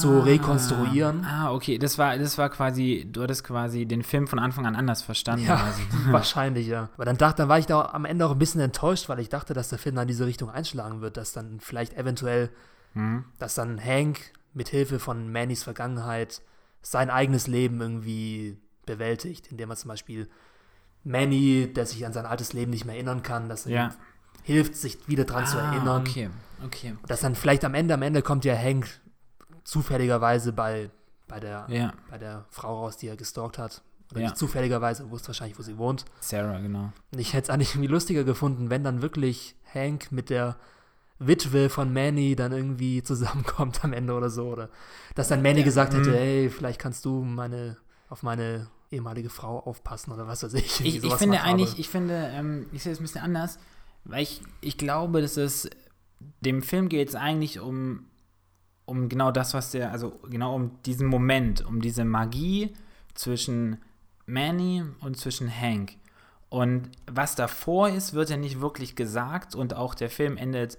zu 0.00 0.20
rekonstruieren. 0.20 1.24
Ah, 1.24 1.52
okay, 1.52 1.78
das 1.78 1.98
war, 1.98 2.16
das 2.16 2.38
war 2.38 2.48
quasi, 2.50 3.06
du 3.10 3.22
hattest 3.22 3.44
quasi 3.44 3.86
den 3.86 4.02
Film 4.02 4.26
von 4.26 4.38
Anfang 4.38 4.66
an 4.66 4.76
anders 4.76 5.02
verstanden. 5.02 5.46
Ja, 5.46 5.56
quasi. 5.56 5.82
wahrscheinlich, 6.12 6.66
ja. 6.66 6.88
Aber 6.94 7.04
dann 7.04 7.16
dachte, 7.18 7.42
dann 7.42 7.48
war 7.48 7.58
ich 7.58 7.66
da 7.66 7.82
am 7.92 8.04
Ende 8.04 8.26
auch 8.26 8.32
ein 8.32 8.38
bisschen 8.38 8.60
enttäuscht, 8.60 9.08
weil 9.08 9.18
ich 9.20 9.28
dachte, 9.28 9.54
dass 9.54 9.68
der 9.68 9.78
Film 9.78 9.96
dann 9.96 10.08
diese 10.08 10.26
Richtung 10.26 10.50
einschlagen 10.50 11.00
wird, 11.00 11.16
dass 11.16 11.32
dann 11.32 11.60
vielleicht 11.60 11.94
eventuell, 11.96 12.50
Mhm. 12.92 13.24
dass 13.38 13.54
dann 13.54 13.78
Hank 13.84 14.18
mit 14.52 14.68
Hilfe 14.68 14.98
von 14.98 15.30
Mannys 15.30 15.62
Vergangenheit 15.62 16.42
sein 16.82 17.10
eigenes 17.10 17.46
Leben 17.46 17.80
irgendwie 17.80 18.56
bewältigt, 18.86 19.48
indem 19.48 19.70
er 19.70 19.76
zum 19.76 19.88
Beispiel 19.88 20.28
Manny, 21.04 21.72
der 21.72 21.86
sich 21.86 22.04
an 22.04 22.12
sein 22.12 22.26
altes 22.26 22.52
Leben 22.52 22.70
nicht 22.70 22.84
mehr 22.84 22.94
erinnern 22.94 23.22
kann, 23.22 23.48
dass 23.48 23.66
er 23.66 23.72
Ja. 23.72 23.94
hilft, 24.42 24.76
sich 24.76 25.08
wieder 25.08 25.24
dran 25.24 25.46
zu 25.46 25.58
Ah, 25.58 25.62
erinnern. 25.72 26.02
Okay, 26.02 26.30
okay. 26.64 26.96
Dass 27.06 27.20
dann 27.20 27.34
vielleicht 27.34 27.64
am 27.64 27.74
Ende, 27.74 27.94
am 27.94 28.02
Ende 28.02 28.22
kommt 28.22 28.44
ja 28.44 28.56
Hank 28.56 28.86
zufälligerweise 29.64 30.52
bei, 30.52 30.90
bei, 31.28 31.40
der, 31.40 31.66
Ja, 31.68 31.92
bei 32.08 32.18
der 32.18 32.46
Frau 32.50 32.80
raus, 32.80 32.96
die 32.96 33.08
er 33.08 33.16
gestalkt 33.16 33.58
hat. 33.58 33.82
Oder 34.10 34.20
Ja. 34.20 34.26
nicht 34.26 34.36
zufälligerweise, 34.38 35.04
er 35.04 35.10
wusste 35.10 35.28
wahrscheinlich, 35.28 35.58
wo 35.58 35.62
sie 35.62 35.78
wohnt. 35.78 36.04
Sarah, 36.20 36.58
genau. 36.58 36.92
Und 37.12 37.18
ich 37.18 37.32
hätte 37.32 37.44
es 37.44 37.50
eigentlich 37.50 37.70
irgendwie 37.70 37.88
lustiger 37.92 38.24
gefunden, 38.24 38.68
wenn 38.70 38.82
dann 38.82 39.02
wirklich 39.02 39.54
Hank 39.72 40.10
mit 40.10 40.30
der 40.30 40.56
Witwe 41.20 41.68
von 41.68 41.92
Manny 41.92 42.34
dann 42.34 42.50
irgendwie 42.52 43.02
zusammenkommt 43.04 43.84
am 43.84 43.92
Ende 43.92 44.14
oder 44.14 44.30
so. 44.30 44.48
Oder 44.48 44.68
dass 45.14 45.28
dann 45.28 45.42
Manny 45.42 45.62
gesagt 45.62 45.94
hätte, 45.94 46.10
Mhm. 46.10 46.14
hey, 46.14 46.50
vielleicht 46.50 46.80
kannst 46.80 47.04
du 47.04 47.22
meine, 47.22 47.76
auf 48.08 48.22
meine 48.22 48.68
ehemalige 48.90 49.30
Frau 49.30 49.60
aufpassen 49.60 50.10
oder 50.12 50.26
was 50.26 50.42
weiß 50.42 50.54
ich. 50.54 50.80
Ich, 50.84 51.04
ich 51.04 51.14
finde 51.14 51.42
eigentlich, 51.42 51.78
ich 51.78 51.88
finde, 51.88 52.30
ähm, 52.34 52.66
ich 52.72 52.82
sehe 52.82 52.92
es 52.92 52.98
ein 52.98 53.02
bisschen 53.02 53.20
anders, 53.22 53.58
weil 54.04 54.22
ich, 54.22 54.40
ich 54.60 54.78
glaube, 54.78 55.22
dass 55.22 55.36
es 55.36 55.70
dem 56.40 56.62
Film 56.62 56.88
geht 56.88 57.08
es 57.10 57.14
eigentlich 57.14 57.60
um, 57.60 58.06
um 58.86 59.08
genau 59.08 59.30
das, 59.30 59.54
was 59.54 59.70
der, 59.70 59.92
also 59.92 60.18
genau 60.28 60.54
um 60.56 60.82
diesen 60.84 61.06
Moment, 61.06 61.64
um 61.64 61.80
diese 61.80 62.04
Magie 62.04 62.74
zwischen 63.14 63.78
Manny 64.26 64.82
und 65.00 65.16
zwischen 65.18 65.48
Hank. 65.54 65.92
Und 66.48 66.90
was 67.06 67.36
davor 67.36 67.90
ist, 67.90 68.12
wird 68.14 68.30
ja 68.30 68.36
nicht 68.36 68.60
wirklich 68.60 68.96
gesagt 68.96 69.54
und 69.54 69.74
auch 69.74 69.94
der 69.94 70.10
Film 70.10 70.36
endet 70.36 70.78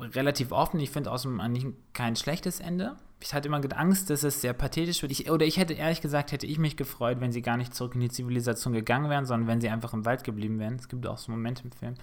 relativ 0.00 0.52
offen. 0.52 0.80
Ich 0.80 0.90
finde 0.90 1.10
außerdem 1.10 1.40
eigentlich 1.40 1.66
kein 1.92 2.16
schlechtes 2.16 2.60
Ende. 2.60 2.96
Ich 3.20 3.34
hatte 3.34 3.48
immer 3.48 3.60
Angst, 3.76 4.10
dass 4.10 4.24
es 4.24 4.40
sehr 4.40 4.52
pathetisch 4.52 5.02
wird. 5.02 5.12
Ich, 5.12 5.30
oder 5.30 5.46
ich 5.46 5.56
hätte 5.56 5.74
ehrlich 5.74 6.00
gesagt, 6.00 6.32
hätte 6.32 6.46
ich 6.46 6.58
mich 6.58 6.76
gefreut, 6.76 7.20
wenn 7.20 7.32
sie 7.32 7.42
gar 7.42 7.56
nicht 7.56 7.74
zurück 7.74 7.94
in 7.94 8.00
die 8.00 8.10
Zivilisation 8.10 8.72
gegangen 8.72 9.10
wären, 9.10 9.26
sondern 9.26 9.48
wenn 9.48 9.60
sie 9.60 9.68
einfach 9.68 9.92
im 9.92 10.04
Wald 10.04 10.24
geblieben 10.24 10.58
wären. 10.58 10.74
Es 10.74 10.88
gibt 10.88 11.06
auch 11.06 11.18
so 11.18 11.30
Momente 11.30 11.62
im 11.64 11.72
Film. 11.72 11.94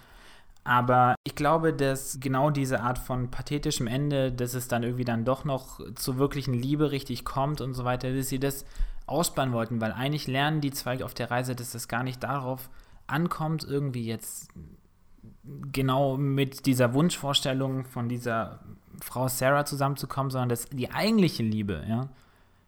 Aber 0.64 1.16
ich 1.24 1.36
glaube, 1.36 1.74
dass 1.74 2.20
genau 2.20 2.52
diese 2.52 2.82
Art 2.82 3.00
von 3.00 3.32
pathetischem 3.32 3.88
Ende, 3.88 4.32
dass 4.32 4.54
es 4.54 4.68
dann 4.68 4.84
irgendwie 4.84 5.06
dann 5.06 5.26
doch 5.26 5.44
noch 5.46 5.80
zur 5.96 6.18
wirklichen 6.18 6.54
Liebe 6.54 6.92
richtig 6.92 7.26
kommt 7.26 7.62
und 7.62 7.74
so 7.74 7.86
weiter, 7.86 8.14
dass 8.14 8.30
sie 8.30 8.40
das 8.40 8.66
ausbauen 9.08 9.52
wollten, 9.52 9.82
weil 9.82 9.92
eigentlich 9.92 10.28
lernen 10.28 10.62
die 10.62 10.72
zwei 10.72 11.04
auf 11.04 11.14
der 11.14 11.32
Reise, 11.32 11.56
dass 11.56 11.74
es 11.74 11.88
gar 11.88 12.04
nicht 12.04 12.24
darauf 12.24 12.70
ankommt, 13.08 13.64
irgendwie 13.64 14.06
jetzt 14.06 14.50
genau 15.72 16.18
mit 16.18 16.66
dieser 16.66 16.94
Wunschvorstellung 16.94 17.86
von 17.86 18.10
dieser 18.10 18.60
Frau 19.02 19.28
Sarah 19.28 19.66
zusammenzukommen, 19.66 20.30
sondern 20.32 20.50
dass 20.50 20.66
die 20.68 20.92
eigentliche 20.92 21.44
Liebe, 21.44 21.84
ja, 21.88 22.10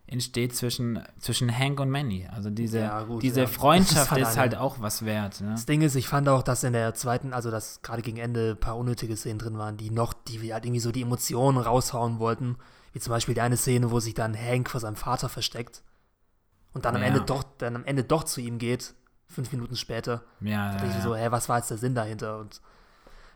entsteht 0.07 0.53
zwischen, 0.55 1.01
zwischen 1.19 1.57
Hank 1.57 1.79
und 1.79 1.89
Manny. 1.89 2.27
Also 2.33 2.49
diese, 2.49 2.79
Ja, 2.79 3.03
gut, 3.03 3.23
diese 3.23 3.41
ja. 3.41 3.47
Freundschaft 3.47 4.11
ist 4.11 4.17
ist, 4.17 4.27
halt 4.27 4.37
halt 4.37 4.53
eine- 4.55 4.61
auch 4.61 4.81
was 4.81 5.05
wert. 5.05 5.39
Ne? 5.39 5.51
Das 5.51 5.65
Ding 5.65 5.81
ist, 5.81 5.95
ich 5.95 6.07
fand 6.09 6.27
auch, 6.27 6.43
dass 6.43 6.63
in 6.65 6.73
der 6.73 6.93
zweiten, 6.95 7.31
also 7.33 7.49
dass 7.49 7.81
gerade 7.81 8.01
gegen 8.01 8.17
Ende 8.17 8.51
ein 8.51 8.59
paar 8.59 8.77
unnötige 8.77 9.15
Szenen 9.15 9.39
drin 9.39 9.57
waren, 9.57 9.77
die 9.77 9.89
noch, 9.89 10.11
die 10.13 10.53
halt 10.53 10.65
irgendwie 10.65 10.81
so 10.81 10.91
die 10.91 11.03
Emotionen 11.03 11.57
raushauen 11.57 12.19
wollten. 12.19 12.57
Wie 12.91 12.99
zum 12.99 13.11
Beispiel 13.11 13.35
die 13.35 13.41
eine 13.41 13.55
Szene, 13.55 13.89
wo 13.91 14.01
sich 14.01 14.13
dann 14.13 14.35
Hank 14.35 14.69
vor 14.69 14.81
seinem 14.81 14.97
Vater 14.97 15.29
versteckt 15.29 15.81
und 16.73 16.83
dann 16.83 16.95
am 16.97 17.01
Ja. 17.01 17.07
Ende 17.07 17.21
doch, 17.21 17.43
dann 17.57 17.77
am 17.77 17.85
Ende 17.85 18.03
doch 18.03 18.25
zu 18.25 18.41
ihm 18.41 18.57
geht, 18.57 18.93
fünf 19.29 19.53
Minuten 19.53 19.77
später. 19.77 20.23
Ja, 20.41 20.75
Da 20.75 20.85
ja, 20.87 20.97
ich 20.97 21.03
so, 21.03 21.15
hä, 21.15 21.27
was 21.29 21.47
war 21.47 21.57
jetzt 21.59 21.69
der 21.71 21.77
Sinn 21.77 21.95
dahinter? 21.95 22.37
Und 22.39 22.59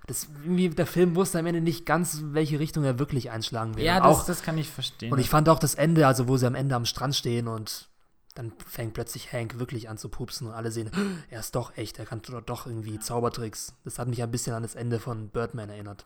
das, 0.08 0.28
irgendwie, 0.44 0.70
der 0.70 0.86
Film 0.86 1.16
wusste 1.16 1.40
am 1.40 1.46
Ende 1.46 1.62
nicht 1.62 1.86
ganz, 1.86 2.20
welche 2.28 2.60
Richtung 2.60 2.84
er 2.84 3.00
wirklich 3.00 3.32
einschlagen 3.32 3.76
will. 3.76 3.84
ja 3.84 4.00
das, 4.00 4.06
auch, 4.08 4.26
das 4.26 4.44
kann 4.44 4.58
ich 4.58 4.70
verstehen. 4.70 5.12
und 5.12 5.20
ich 5.20 5.30
fand 5.30 5.50
auch 5.50 5.60
das 5.60 5.76
Ende, 5.76 6.06
also 6.08 6.28
wo 6.28 6.38
sie 6.38 6.46
am 6.48 6.56
Ende 6.56 6.76
am 6.76 6.86
Strand 6.86 7.16
stehen 7.16 7.48
und 7.48 7.90
dann 8.36 8.52
fängt 8.68 8.94
plötzlich 8.94 9.32
Hank 9.32 9.60
wirklich 9.60 9.88
an 9.90 9.98
zu 9.98 10.10
pupsen 10.10 10.48
und 10.48 10.54
alle 10.54 10.70
sehen, 10.72 10.92
er 11.30 11.40
ist 11.40 11.56
doch 11.56 11.76
echt, 11.78 12.00
er 12.00 12.06
kann 12.06 12.22
doch- 12.46 12.68
irgendwie 12.68 13.00
Zaubertricks. 13.00 13.74
Das 13.84 13.98
hat 13.98 14.08
mich 14.08 14.22
ein 14.22 14.32
bisschen 14.32 14.54
an 14.54 14.64
das 14.64 14.76
Ende 14.76 15.00
von 15.00 15.30
Birdman 15.30 15.70
erinnert. 15.70 16.06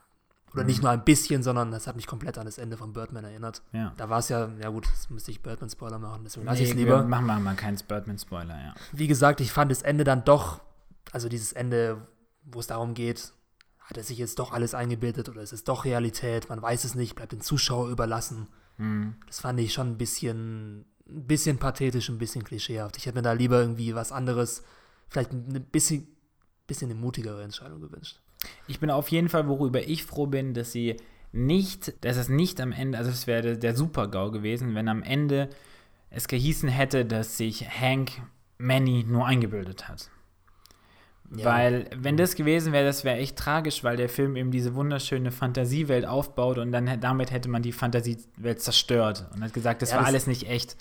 Oder 0.53 0.63
Mhm. 0.63 0.67
nicht 0.67 0.81
nur 0.81 0.91
ein 0.91 1.03
bisschen, 1.03 1.43
sondern 1.43 1.71
das 1.71 1.85
hat 1.88 1.95
mich 1.95 2.07
komplett 2.07 2.38
an 2.39 2.45
das 2.45 2.57
Ende 2.57 2.75
von 2.77 2.93
Birdman 2.93 3.23
erinnert. 3.23 3.62
ja. 3.71 3.93
Da 3.97 4.09
war 4.09 4.19
es 4.19 4.29
ja, 4.29 4.49
ja 4.62 4.69
gut, 4.69 4.88
jetzt 4.88 5.12
müsste 5.12 5.29
ich 5.31 5.41
Birdman-Spoiler 5.43 5.99
machen, 5.99 6.21
deswegen 6.23 6.45
lasse 6.45 6.63
ich 6.63 6.69
es 6.69 6.75
lieber. 6.75 7.03
machen 7.03 7.25
wir 7.27 7.39
mal 7.39 7.55
keinen 7.55 7.77
Birdman-Spoiler, 7.88 8.55
ja. 8.59 8.73
Wie 8.91 9.07
gesagt, 9.07 9.41
ich 9.41 9.51
fand 9.51 9.71
das 9.71 9.81
Ende 9.83 10.03
dann 10.03 10.23
doch, 10.23 10.59
also 11.12 11.29
dieses 11.29 11.53
Ende, 11.53 11.97
wo 12.45 12.59
es 12.59 12.67
darum 12.67 12.93
geht, 12.95 13.31
hat 13.89 13.97
er 13.97 14.04
sich 14.04 14.19
jetzt 14.19 14.38
doch 14.38 14.52
alles 14.52 14.75
eingebildet 14.75 15.30
oder 15.30 15.41
ist 15.41 15.52
es 15.54 15.63
doch 15.63 15.84
Realität? 15.84 16.47
Man 16.49 16.62
weiß 16.62 16.84
es 16.84 16.93
nicht, 16.93 17.15
bleibt 17.15 17.32
dem 17.32 17.41
Zuschauer 17.41 17.89
überlassen. 17.89 18.47
Mhm. 18.78 19.15
Das 19.25 19.39
fand 19.39 19.60
ich 19.60 19.73
schon 19.73 19.88
ein 19.88 19.97
bisschen, 19.97 20.86
ein 21.08 21.25
bisschen 21.25 21.58
pathetisch, 21.58 22.08
ein 22.10 22.19
bisschen 22.19 22.43
klischeehaft. 22.43 22.97
Ich 22.97 23.08
hätte 23.08 23.17
mir 23.17 23.23
da 23.23 23.34
lieber 23.34 23.60
irgendwie 23.60 23.95
was 23.95 24.12
anderes, 24.12 24.63
vielleicht 25.08 25.32
ein 25.34 25.65
bisschen, 25.71 26.08
bisschen 26.67 26.91
eine 26.91 26.99
mutigere 26.99 27.43
Entscheidung 27.43 27.82
gewünscht. 27.82 28.19
Ich 28.67 28.80
bin 28.80 28.91
auf 28.91 29.10
jeden 29.10 29.28
Fall, 29.28 29.47
worüber 29.47 29.82
ich 29.82 30.06
froh 30.06 30.28
bin, 30.28 30.54
dass 30.54 30.71
sie 30.71 30.97
nicht, 31.32 32.06
dass 32.06 32.15
es 32.15 32.30
nicht 32.30 32.62
am 32.62 32.71
Ende, 32.71 32.97
also 32.97 33.10
es 33.10 33.25
wäre 33.25 33.41
der, 33.41 33.56
der 33.58 33.75
Super-GAU 33.75 34.32
gewesen, 34.32 34.75
wenn 34.75 34.88
am 34.88 35.02
Ende 35.02 35.49
es 36.12 36.28
gehießen 36.28 36.69
hätte, 36.69 37.06
dass 37.06 37.38
sich 37.38 37.67
Hank 37.67 38.12
Manny 38.60 39.04
nur 39.08 39.25
eingebildet 39.25 39.88
hat. 39.88 40.10
Ja. 41.35 41.45
Weil, 41.45 41.89
wenn 41.95 42.17
das 42.17 42.35
gewesen 42.35 42.73
wäre, 42.73 42.85
das 42.85 43.03
wäre 43.03 43.17
echt 43.17 43.37
tragisch, 43.37 43.83
weil 43.83 43.97
der 43.97 44.09
Film 44.09 44.35
eben 44.35 44.49
diese 44.49 44.73
wunderschöne 44.73 45.31
Fantasiewelt 45.31 46.05
aufbaut 46.07 46.57
und 46.57 46.71
dann 46.71 46.99
damit 46.99 47.31
hätte 47.31 47.49
man 47.49 47.61
die 47.61 47.71
Fantasiewelt 47.71 48.61
zerstört 48.61 49.27
und 49.35 49.43
hat 49.43 49.53
gesagt, 49.53 49.81
das 49.83 49.91
Ja, 49.91 49.97
war 49.97 50.03
das- 50.03 50.09
alles 50.09 50.27
nicht 50.27 50.49
echt. 50.49 50.75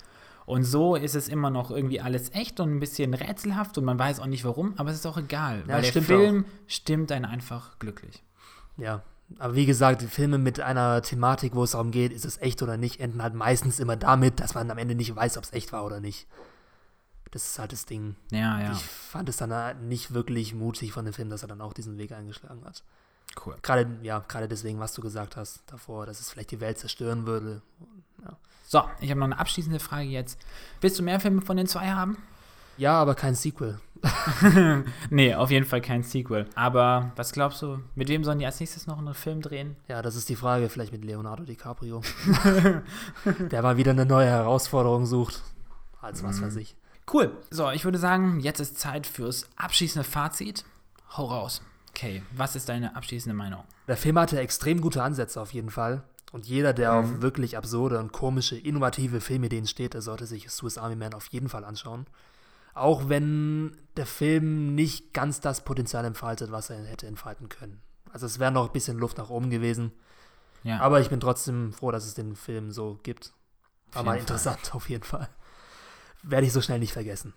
Und 0.47 0.63
so 0.63 0.95
ist 0.95 1.13
es 1.15 1.27
immer 1.27 1.51
noch 1.51 1.69
irgendwie 1.69 2.01
alles 2.01 2.33
echt 2.33 2.59
und 2.59 2.71
ein 2.75 2.79
bisschen 2.79 3.13
rätselhaft 3.13 3.77
und 3.77 3.85
man 3.85 3.99
weiß 3.99 4.19
auch 4.19 4.25
nicht 4.25 4.43
warum, 4.43 4.73
aber 4.77 4.89
es 4.89 4.95
ist 4.97 5.05
auch 5.05 5.17
egal, 5.19 5.63
Ja, 5.67 5.75
weil 5.75 5.81
der 5.83 6.01
Film 6.01 6.45
stimmt 6.65 7.11
einen 7.11 7.25
einfach 7.25 7.77
glücklich. 7.77 8.23
Ja. 8.77 9.03
Aber 9.37 9.53
wie 9.53 9.67
gesagt, 9.67 10.01
die 10.01 10.07
Filme 10.07 10.39
mit 10.39 10.59
einer 10.59 11.03
Thematik, 11.03 11.53
wo 11.53 11.63
es 11.63 11.71
darum 11.71 11.91
geht, 11.91 12.11
ist 12.11 12.25
es 12.25 12.41
echt 12.41 12.63
oder 12.63 12.77
nicht, 12.77 12.99
enden 12.99 13.21
halt 13.21 13.35
meistens 13.35 13.79
immer 13.79 13.95
damit, 13.95 14.39
dass 14.39 14.55
man 14.55 14.71
am 14.71 14.79
Ende 14.79 14.95
nicht 14.95 15.15
weiß, 15.15 15.37
ob 15.37 15.43
es 15.43 15.53
echt 15.53 15.71
war 15.71 15.85
oder 15.85 15.99
nicht. 15.99 16.25
Das 17.31 17.45
ist 17.45 17.59
halt 17.59 17.71
das 17.71 17.85
Ding. 17.85 18.15
Ja, 18.31 18.59
ja, 18.59 18.71
Ich 18.71 18.83
fand 18.83 19.29
es 19.29 19.37
dann 19.37 19.53
halt 19.53 19.81
nicht 19.81 20.13
wirklich 20.13 20.53
mutig 20.55 20.91
von 20.93 21.05
dem 21.05 21.13
Film, 21.13 21.29
dass 21.29 21.43
er 21.43 21.47
dann 21.47 21.61
auch 21.61 21.73
diesen 21.73 21.97
Weg 21.97 22.11
eingeschlagen 22.11 22.63
hat. 22.65 22.83
cool. 23.45 23.55
Gerade, 23.61 23.87
ja, 24.01 24.19
gerade 24.27 24.47
deswegen, 24.47 24.79
was 24.79 24.93
du 24.93 25.01
gesagt 25.01 25.35
hast 25.37 25.61
davor, 25.67 26.05
dass 26.07 26.19
es 26.19 26.31
vielleicht 26.31 26.51
die 26.51 26.59
Welt 26.59 26.79
zerstören 26.79 27.25
würde. 27.27 27.61
Ja, 28.23 28.35
So, 28.65 28.83
ich 28.99 29.09
habe 29.11 29.19
noch 29.19 29.27
eine 29.27 29.37
abschließende 29.37 29.79
Frage 29.79 30.09
jetzt. 30.09 30.39
Willst 30.81 30.97
du 30.97 31.03
mehr 31.03 31.19
Filme 31.19 31.41
von 31.41 31.55
den 31.57 31.67
zwei 31.67 31.91
haben? 31.91 32.17
ja 32.77 32.93
aber 32.93 33.13
kein 33.13 33.35
Sequel. 33.35 33.79
Nee, 35.09 35.35
auf 35.35 35.51
jeden 35.51 35.65
Fall 35.65 35.81
kein 35.81 36.01
Sequel. 36.03 36.47
Aber 36.55 37.11
was 37.17 37.33
glaubst 37.33 37.61
du, 37.61 37.79
mit 37.95 38.07
wem 38.07 38.23
sollen 38.23 38.39
die 38.39 38.45
als 38.45 38.59
nächstes 38.61 38.87
noch 38.87 38.97
einen 38.97 39.13
Film 39.13 39.41
drehen? 39.41 39.75
Ja, 39.89 40.01
das 40.01 40.15
ist 40.15 40.29
die 40.29 40.37
Frage, 40.37 40.69
vielleicht 40.69 40.93
mit 40.93 41.03
Leonardo 41.03 41.43
DiCaprio. 41.43 42.01
Der 43.51 43.61
mal 43.61 43.75
wieder 43.77 43.91
eine 43.91 44.05
neue 44.05 44.27
Herausforderung 44.27 45.05
sucht. 45.05 45.43
Als 46.01 46.23
was 46.23 46.41
weiß 46.41 46.55
ich. 46.55 46.75
Cool. 47.11 47.35
So, 47.49 47.69
ich 47.71 47.85
würde 47.85 47.97
sagen, 47.97 48.39
jetzt 48.39 48.59
ist 48.59 48.79
Zeit 48.79 49.07
fürs 49.07 49.47
abschließende 49.55 50.07
Fazit. 50.07 50.65
Hau 51.15 51.25
raus. 51.25 51.61
Okay, 51.89 52.21
was 52.31 52.55
ist 52.55 52.69
deine 52.69 52.95
abschließende 52.95 53.35
Meinung? 53.35 53.63
Der 53.87 53.97
Film 53.97 54.19
hatte 54.19 54.39
extrem 54.39 54.79
gute 54.79 55.01
Ansätze 55.01 55.41
auf 55.41 55.53
jeden 55.53 55.71
Fall. 55.71 56.03
Und 56.31 56.45
jeder, 56.45 56.73
der 56.73 56.93
auf 56.93 57.21
wirklich 57.21 57.57
absurde 57.57 57.99
und 57.99 58.11
komische, 58.11 58.55
innovative 58.55 59.19
Filmideen 59.19 59.65
steht, 59.65 59.95
der 59.95 60.01
sollte 60.01 60.27
sich 60.27 60.49
Swiss 60.49 60.77
Army 60.77 60.95
Man 60.95 61.15
auf 61.15 61.27
jeden 61.27 61.49
Fall 61.49 61.65
anschauen. 61.65 62.05
Auch 62.75 63.09
wenn 63.09 63.75
der 63.97 64.05
Film 64.05 64.75
nicht 64.75 65.11
ganz 65.13 65.41
das 65.41 65.63
Potenzial 65.65 66.05
entfaltet, 66.05 66.51
was 66.51 66.69
er 66.69 66.85
hätte 66.85 67.07
entfalten 67.07 67.49
können. 67.49 67.81
Also 68.13 68.27
es 68.27 68.37
wäre 68.37 68.51
noch 68.51 68.67
ein 68.67 68.73
bisschen 68.73 68.99
Luft 68.99 69.17
nach 69.17 69.29
oben 69.31 69.49
gewesen. 69.49 69.91
Ja, 70.63 70.79
Aber 70.79 70.99
ich 70.99 71.09
bin 71.09 71.19
trotzdem 71.19 71.73
froh, 71.73 71.91
dass 71.91 72.05
es 72.05 72.13
den 72.13 72.35
Film 72.35 72.71
so 72.71 72.99
gibt. 73.01 73.33
War 73.91 74.03
mal 74.03 74.15
jeden 74.15 74.27
Fall. 74.27 74.35
interessant, 74.35 74.71
auf 74.75 74.89
jeden 74.89 75.03
Fall. 75.03 75.27
Werde 76.23 76.47
ich 76.47 76.53
so 76.53 76.61
schnell 76.61 76.79
nicht 76.79 76.93
vergessen. 76.93 77.33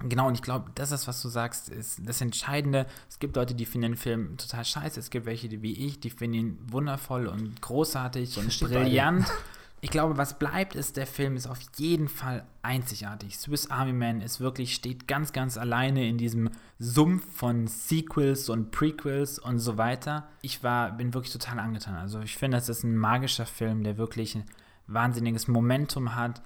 genau. 0.00 0.28
Und 0.28 0.34
ich 0.34 0.42
glaube, 0.42 0.70
das 0.74 0.92
ist, 0.92 1.06
was 1.06 1.22
du 1.22 1.28
sagst, 1.28 1.68
ist 1.68 2.00
das 2.04 2.20
Entscheidende. 2.20 2.86
Es 3.08 3.18
gibt 3.18 3.36
Leute, 3.36 3.54
die 3.54 3.66
finden 3.66 3.92
den 3.92 3.96
Film 3.96 4.36
total 4.36 4.64
scheiße. 4.64 4.98
Es 4.98 5.10
gibt 5.10 5.26
welche, 5.26 5.48
die 5.48 5.62
wie 5.62 5.72
ich, 5.72 6.00
die 6.00 6.10
finden 6.10 6.34
ihn 6.34 6.58
wundervoll 6.68 7.26
und 7.26 7.60
großartig 7.62 8.38
und 8.38 8.60
brillant. 8.60 9.26
Ich 9.84 9.90
glaube, 9.90 10.16
was 10.16 10.38
bleibt, 10.38 10.76
ist, 10.76 10.96
der 10.96 11.08
Film 11.08 11.34
ist 11.34 11.48
auf 11.48 11.58
jeden 11.76 12.06
Fall 12.06 12.46
einzigartig. 12.62 13.36
Swiss 13.36 13.68
Army 13.68 13.92
Man 13.92 14.20
ist 14.20 14.38
wirklich, 14.38 14.76
steht 14.76 15.08
ganz, 15.08 15.32
ganz 15.32 15.58
alleine 15.58 16.08
in 16.08 16.18
diesem 16.18 16.50
Sumpf 16.78 17.26
von 17.34 17.66
Sequels 17.66 18.48
und 18.48 18.70
Prequels 18.70 19.40
und 19.40 19.58
so 19.58 19.78
weiter. 19.78 20.28
Ich 20.40 20.62
war, 20.62 20.92
bin 20.92 21.12
wirklich 21.14 21.32
total 21.32 21.58
angetan. 21.58 21.96
Also 21.96 22.20
ich 22.20 22.36
finde, 22.36 22.58
das 22.58 22.68
ist 22.68 22.84
ein 22.84 22.96
magischer 22.96 23.44
Film, 23.44 23.82
der 23.82 23.98
wirklich 23.98 24.36
ein 24.36 24.44
wahnsinniges 24.86 25.48
Momentum 25.48 26.14
hat, 26.14 26.42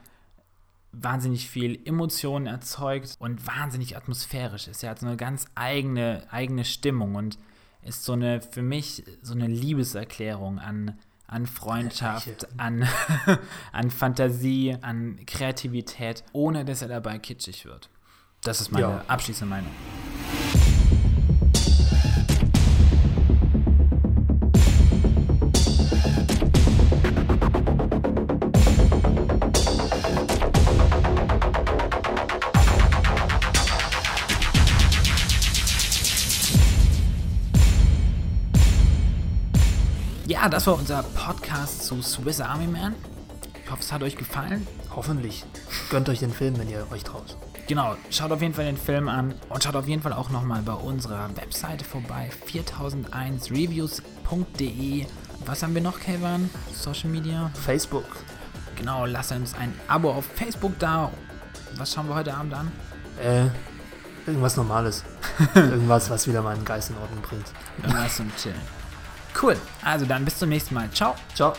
wahnsinnig 1.02 1.48
viel 1.48 1.78
Emotionen 1.84 2.46
erzeugt 2.46 3.16
und 3.18 3.46
wahnsinnig 3.46 3.96
atmosphärisch 3.96 4.68
ist. 4.68 4.82
Er 4.82 4.90
hat 4.90 5.00
so 5.00 5.06
eine 5.06 5.16
ganz 5.16 5.46
eigene, 5.54 6.22
eigene 6.30 6.64
Stimmung 6.64 7.14
und 7.14 7.38
ist 7.82 8.04
so 8.04 8.12
eine, 8.14 8.40
für 8.42 8.62
mich, 8.62 9.04
so 9.22 9.34
eine 9.34 9.46
Liebeserklärung 9.46 10.58
an, 10.58 10.98
an 11.26 11.46
Freundschaft, 11.46 12.48
an, 12.58 12.86
an 13.72 13.90
Fantasie, 13.90 14.76
an 14.80 15.18
Kreativität, 15.26 16.24
ohne 16.32 16.64
dass 16.64 16.82
er 16.82 16.88
dabei 16.88 17.18
kitschig 17.18 17.64
wird. 17.64 17.88
Das 18.42 18.60
ist 18.60 18.70
meine 18.72 18.86
Ja. 18.86 19.04
abschließende 19.08 19.50
Meinung. 19.50 19.70
Ja, 40.46 40.50
das 40.50 40.66
war 40.68 40.78
unser 40.78 41.02
Podcast 41.02 41.82
zu 41.82 42.00
Swiss 42.02 42.40
Army 42.40 42.68
Man. 42.68 42.94
Ich 43.64 43.68
hoffe, 43.68 43.82
es 43.82 43.92
hat 43.92 44.04
euch 44.04 44.16
gefallen. 44.16 44.64
Hoffentlich. 44.94 45.44
Gönnt 45.90 46.08
euch 46.08 46.20
den 46.20 46.30
Film, 46.30 46.56
wenn 46.56 46.68
ihr 46.68 46.86
euch 46.92 47.02
traut. 47.02 47.36
Genau, 47.66 47.96
schaut 48.10 48.30
auf 48.30 48.40
jeden 48.40 48.54
Fall 48.54 48.66
den 48.66 48.76
Film 48.76 49.08
an 49.08 49.34
und 49.48 49.64
schaut 49.64 49.74
auf 49.74 49.88
jeden 49.88 50.02
Fall 50.02 50.12
auch 50.12 50.30
nochmal 50.30 50.62
bei 50.62 50.74
unserer 50.74 51.36
Webseite 51.36 51.84
vorbei, 51.84 52.30
4001reviews.de. 52.48 55.06
Was 55.46 55.64
haben 55.64 55.74
wir 55.74 55.82
noch, 55.82 55.98
Kevin? 55.98 56.48
Social 56.72 57.10
Media? 57.10 57.50
Facebook. 57.64 58.06
Genau, 58.76 59.04
lasst 59.04 59.32
uns 59.32 59.52
ein 59.56 59.74
Abo 59.88 60.12
auf 60.12 60.26
Facebook 60.26 60.78
da. 60.78 61.10
Was 61.76 61.92
schauen 61.92 62.06
wir 62.06 62.14
heute 62.14 62.32
Abend 62.32 62.54
an? 62.54 62.70
Äh, 63.20 63.46
irgendwas 64.28 64.56
Normales. 64.56 65.02
irgendwas, 65.56 66.08
was 66.08 66.28
wieder 66.28 66.40
meinen 66.40 66.64
Geist 66.64 66.90
in 66.90 66.98
Ordnung 66.98 67.20
bringt. 67.22 67.46
Irgendwas 67.82 68.14
zum 68.14 68.30
Chillen. 68.36 68.75
Cool, 69.40 69.56
also 69.82 70.06
dann 70.06 70.24
bis 70.24 70.38
zum 70.38 70.48
nächsten 70.48 70.74
Mal. 70.74 70.90
Ciao. 70.90 71.14
Ciao. 71.34 71.52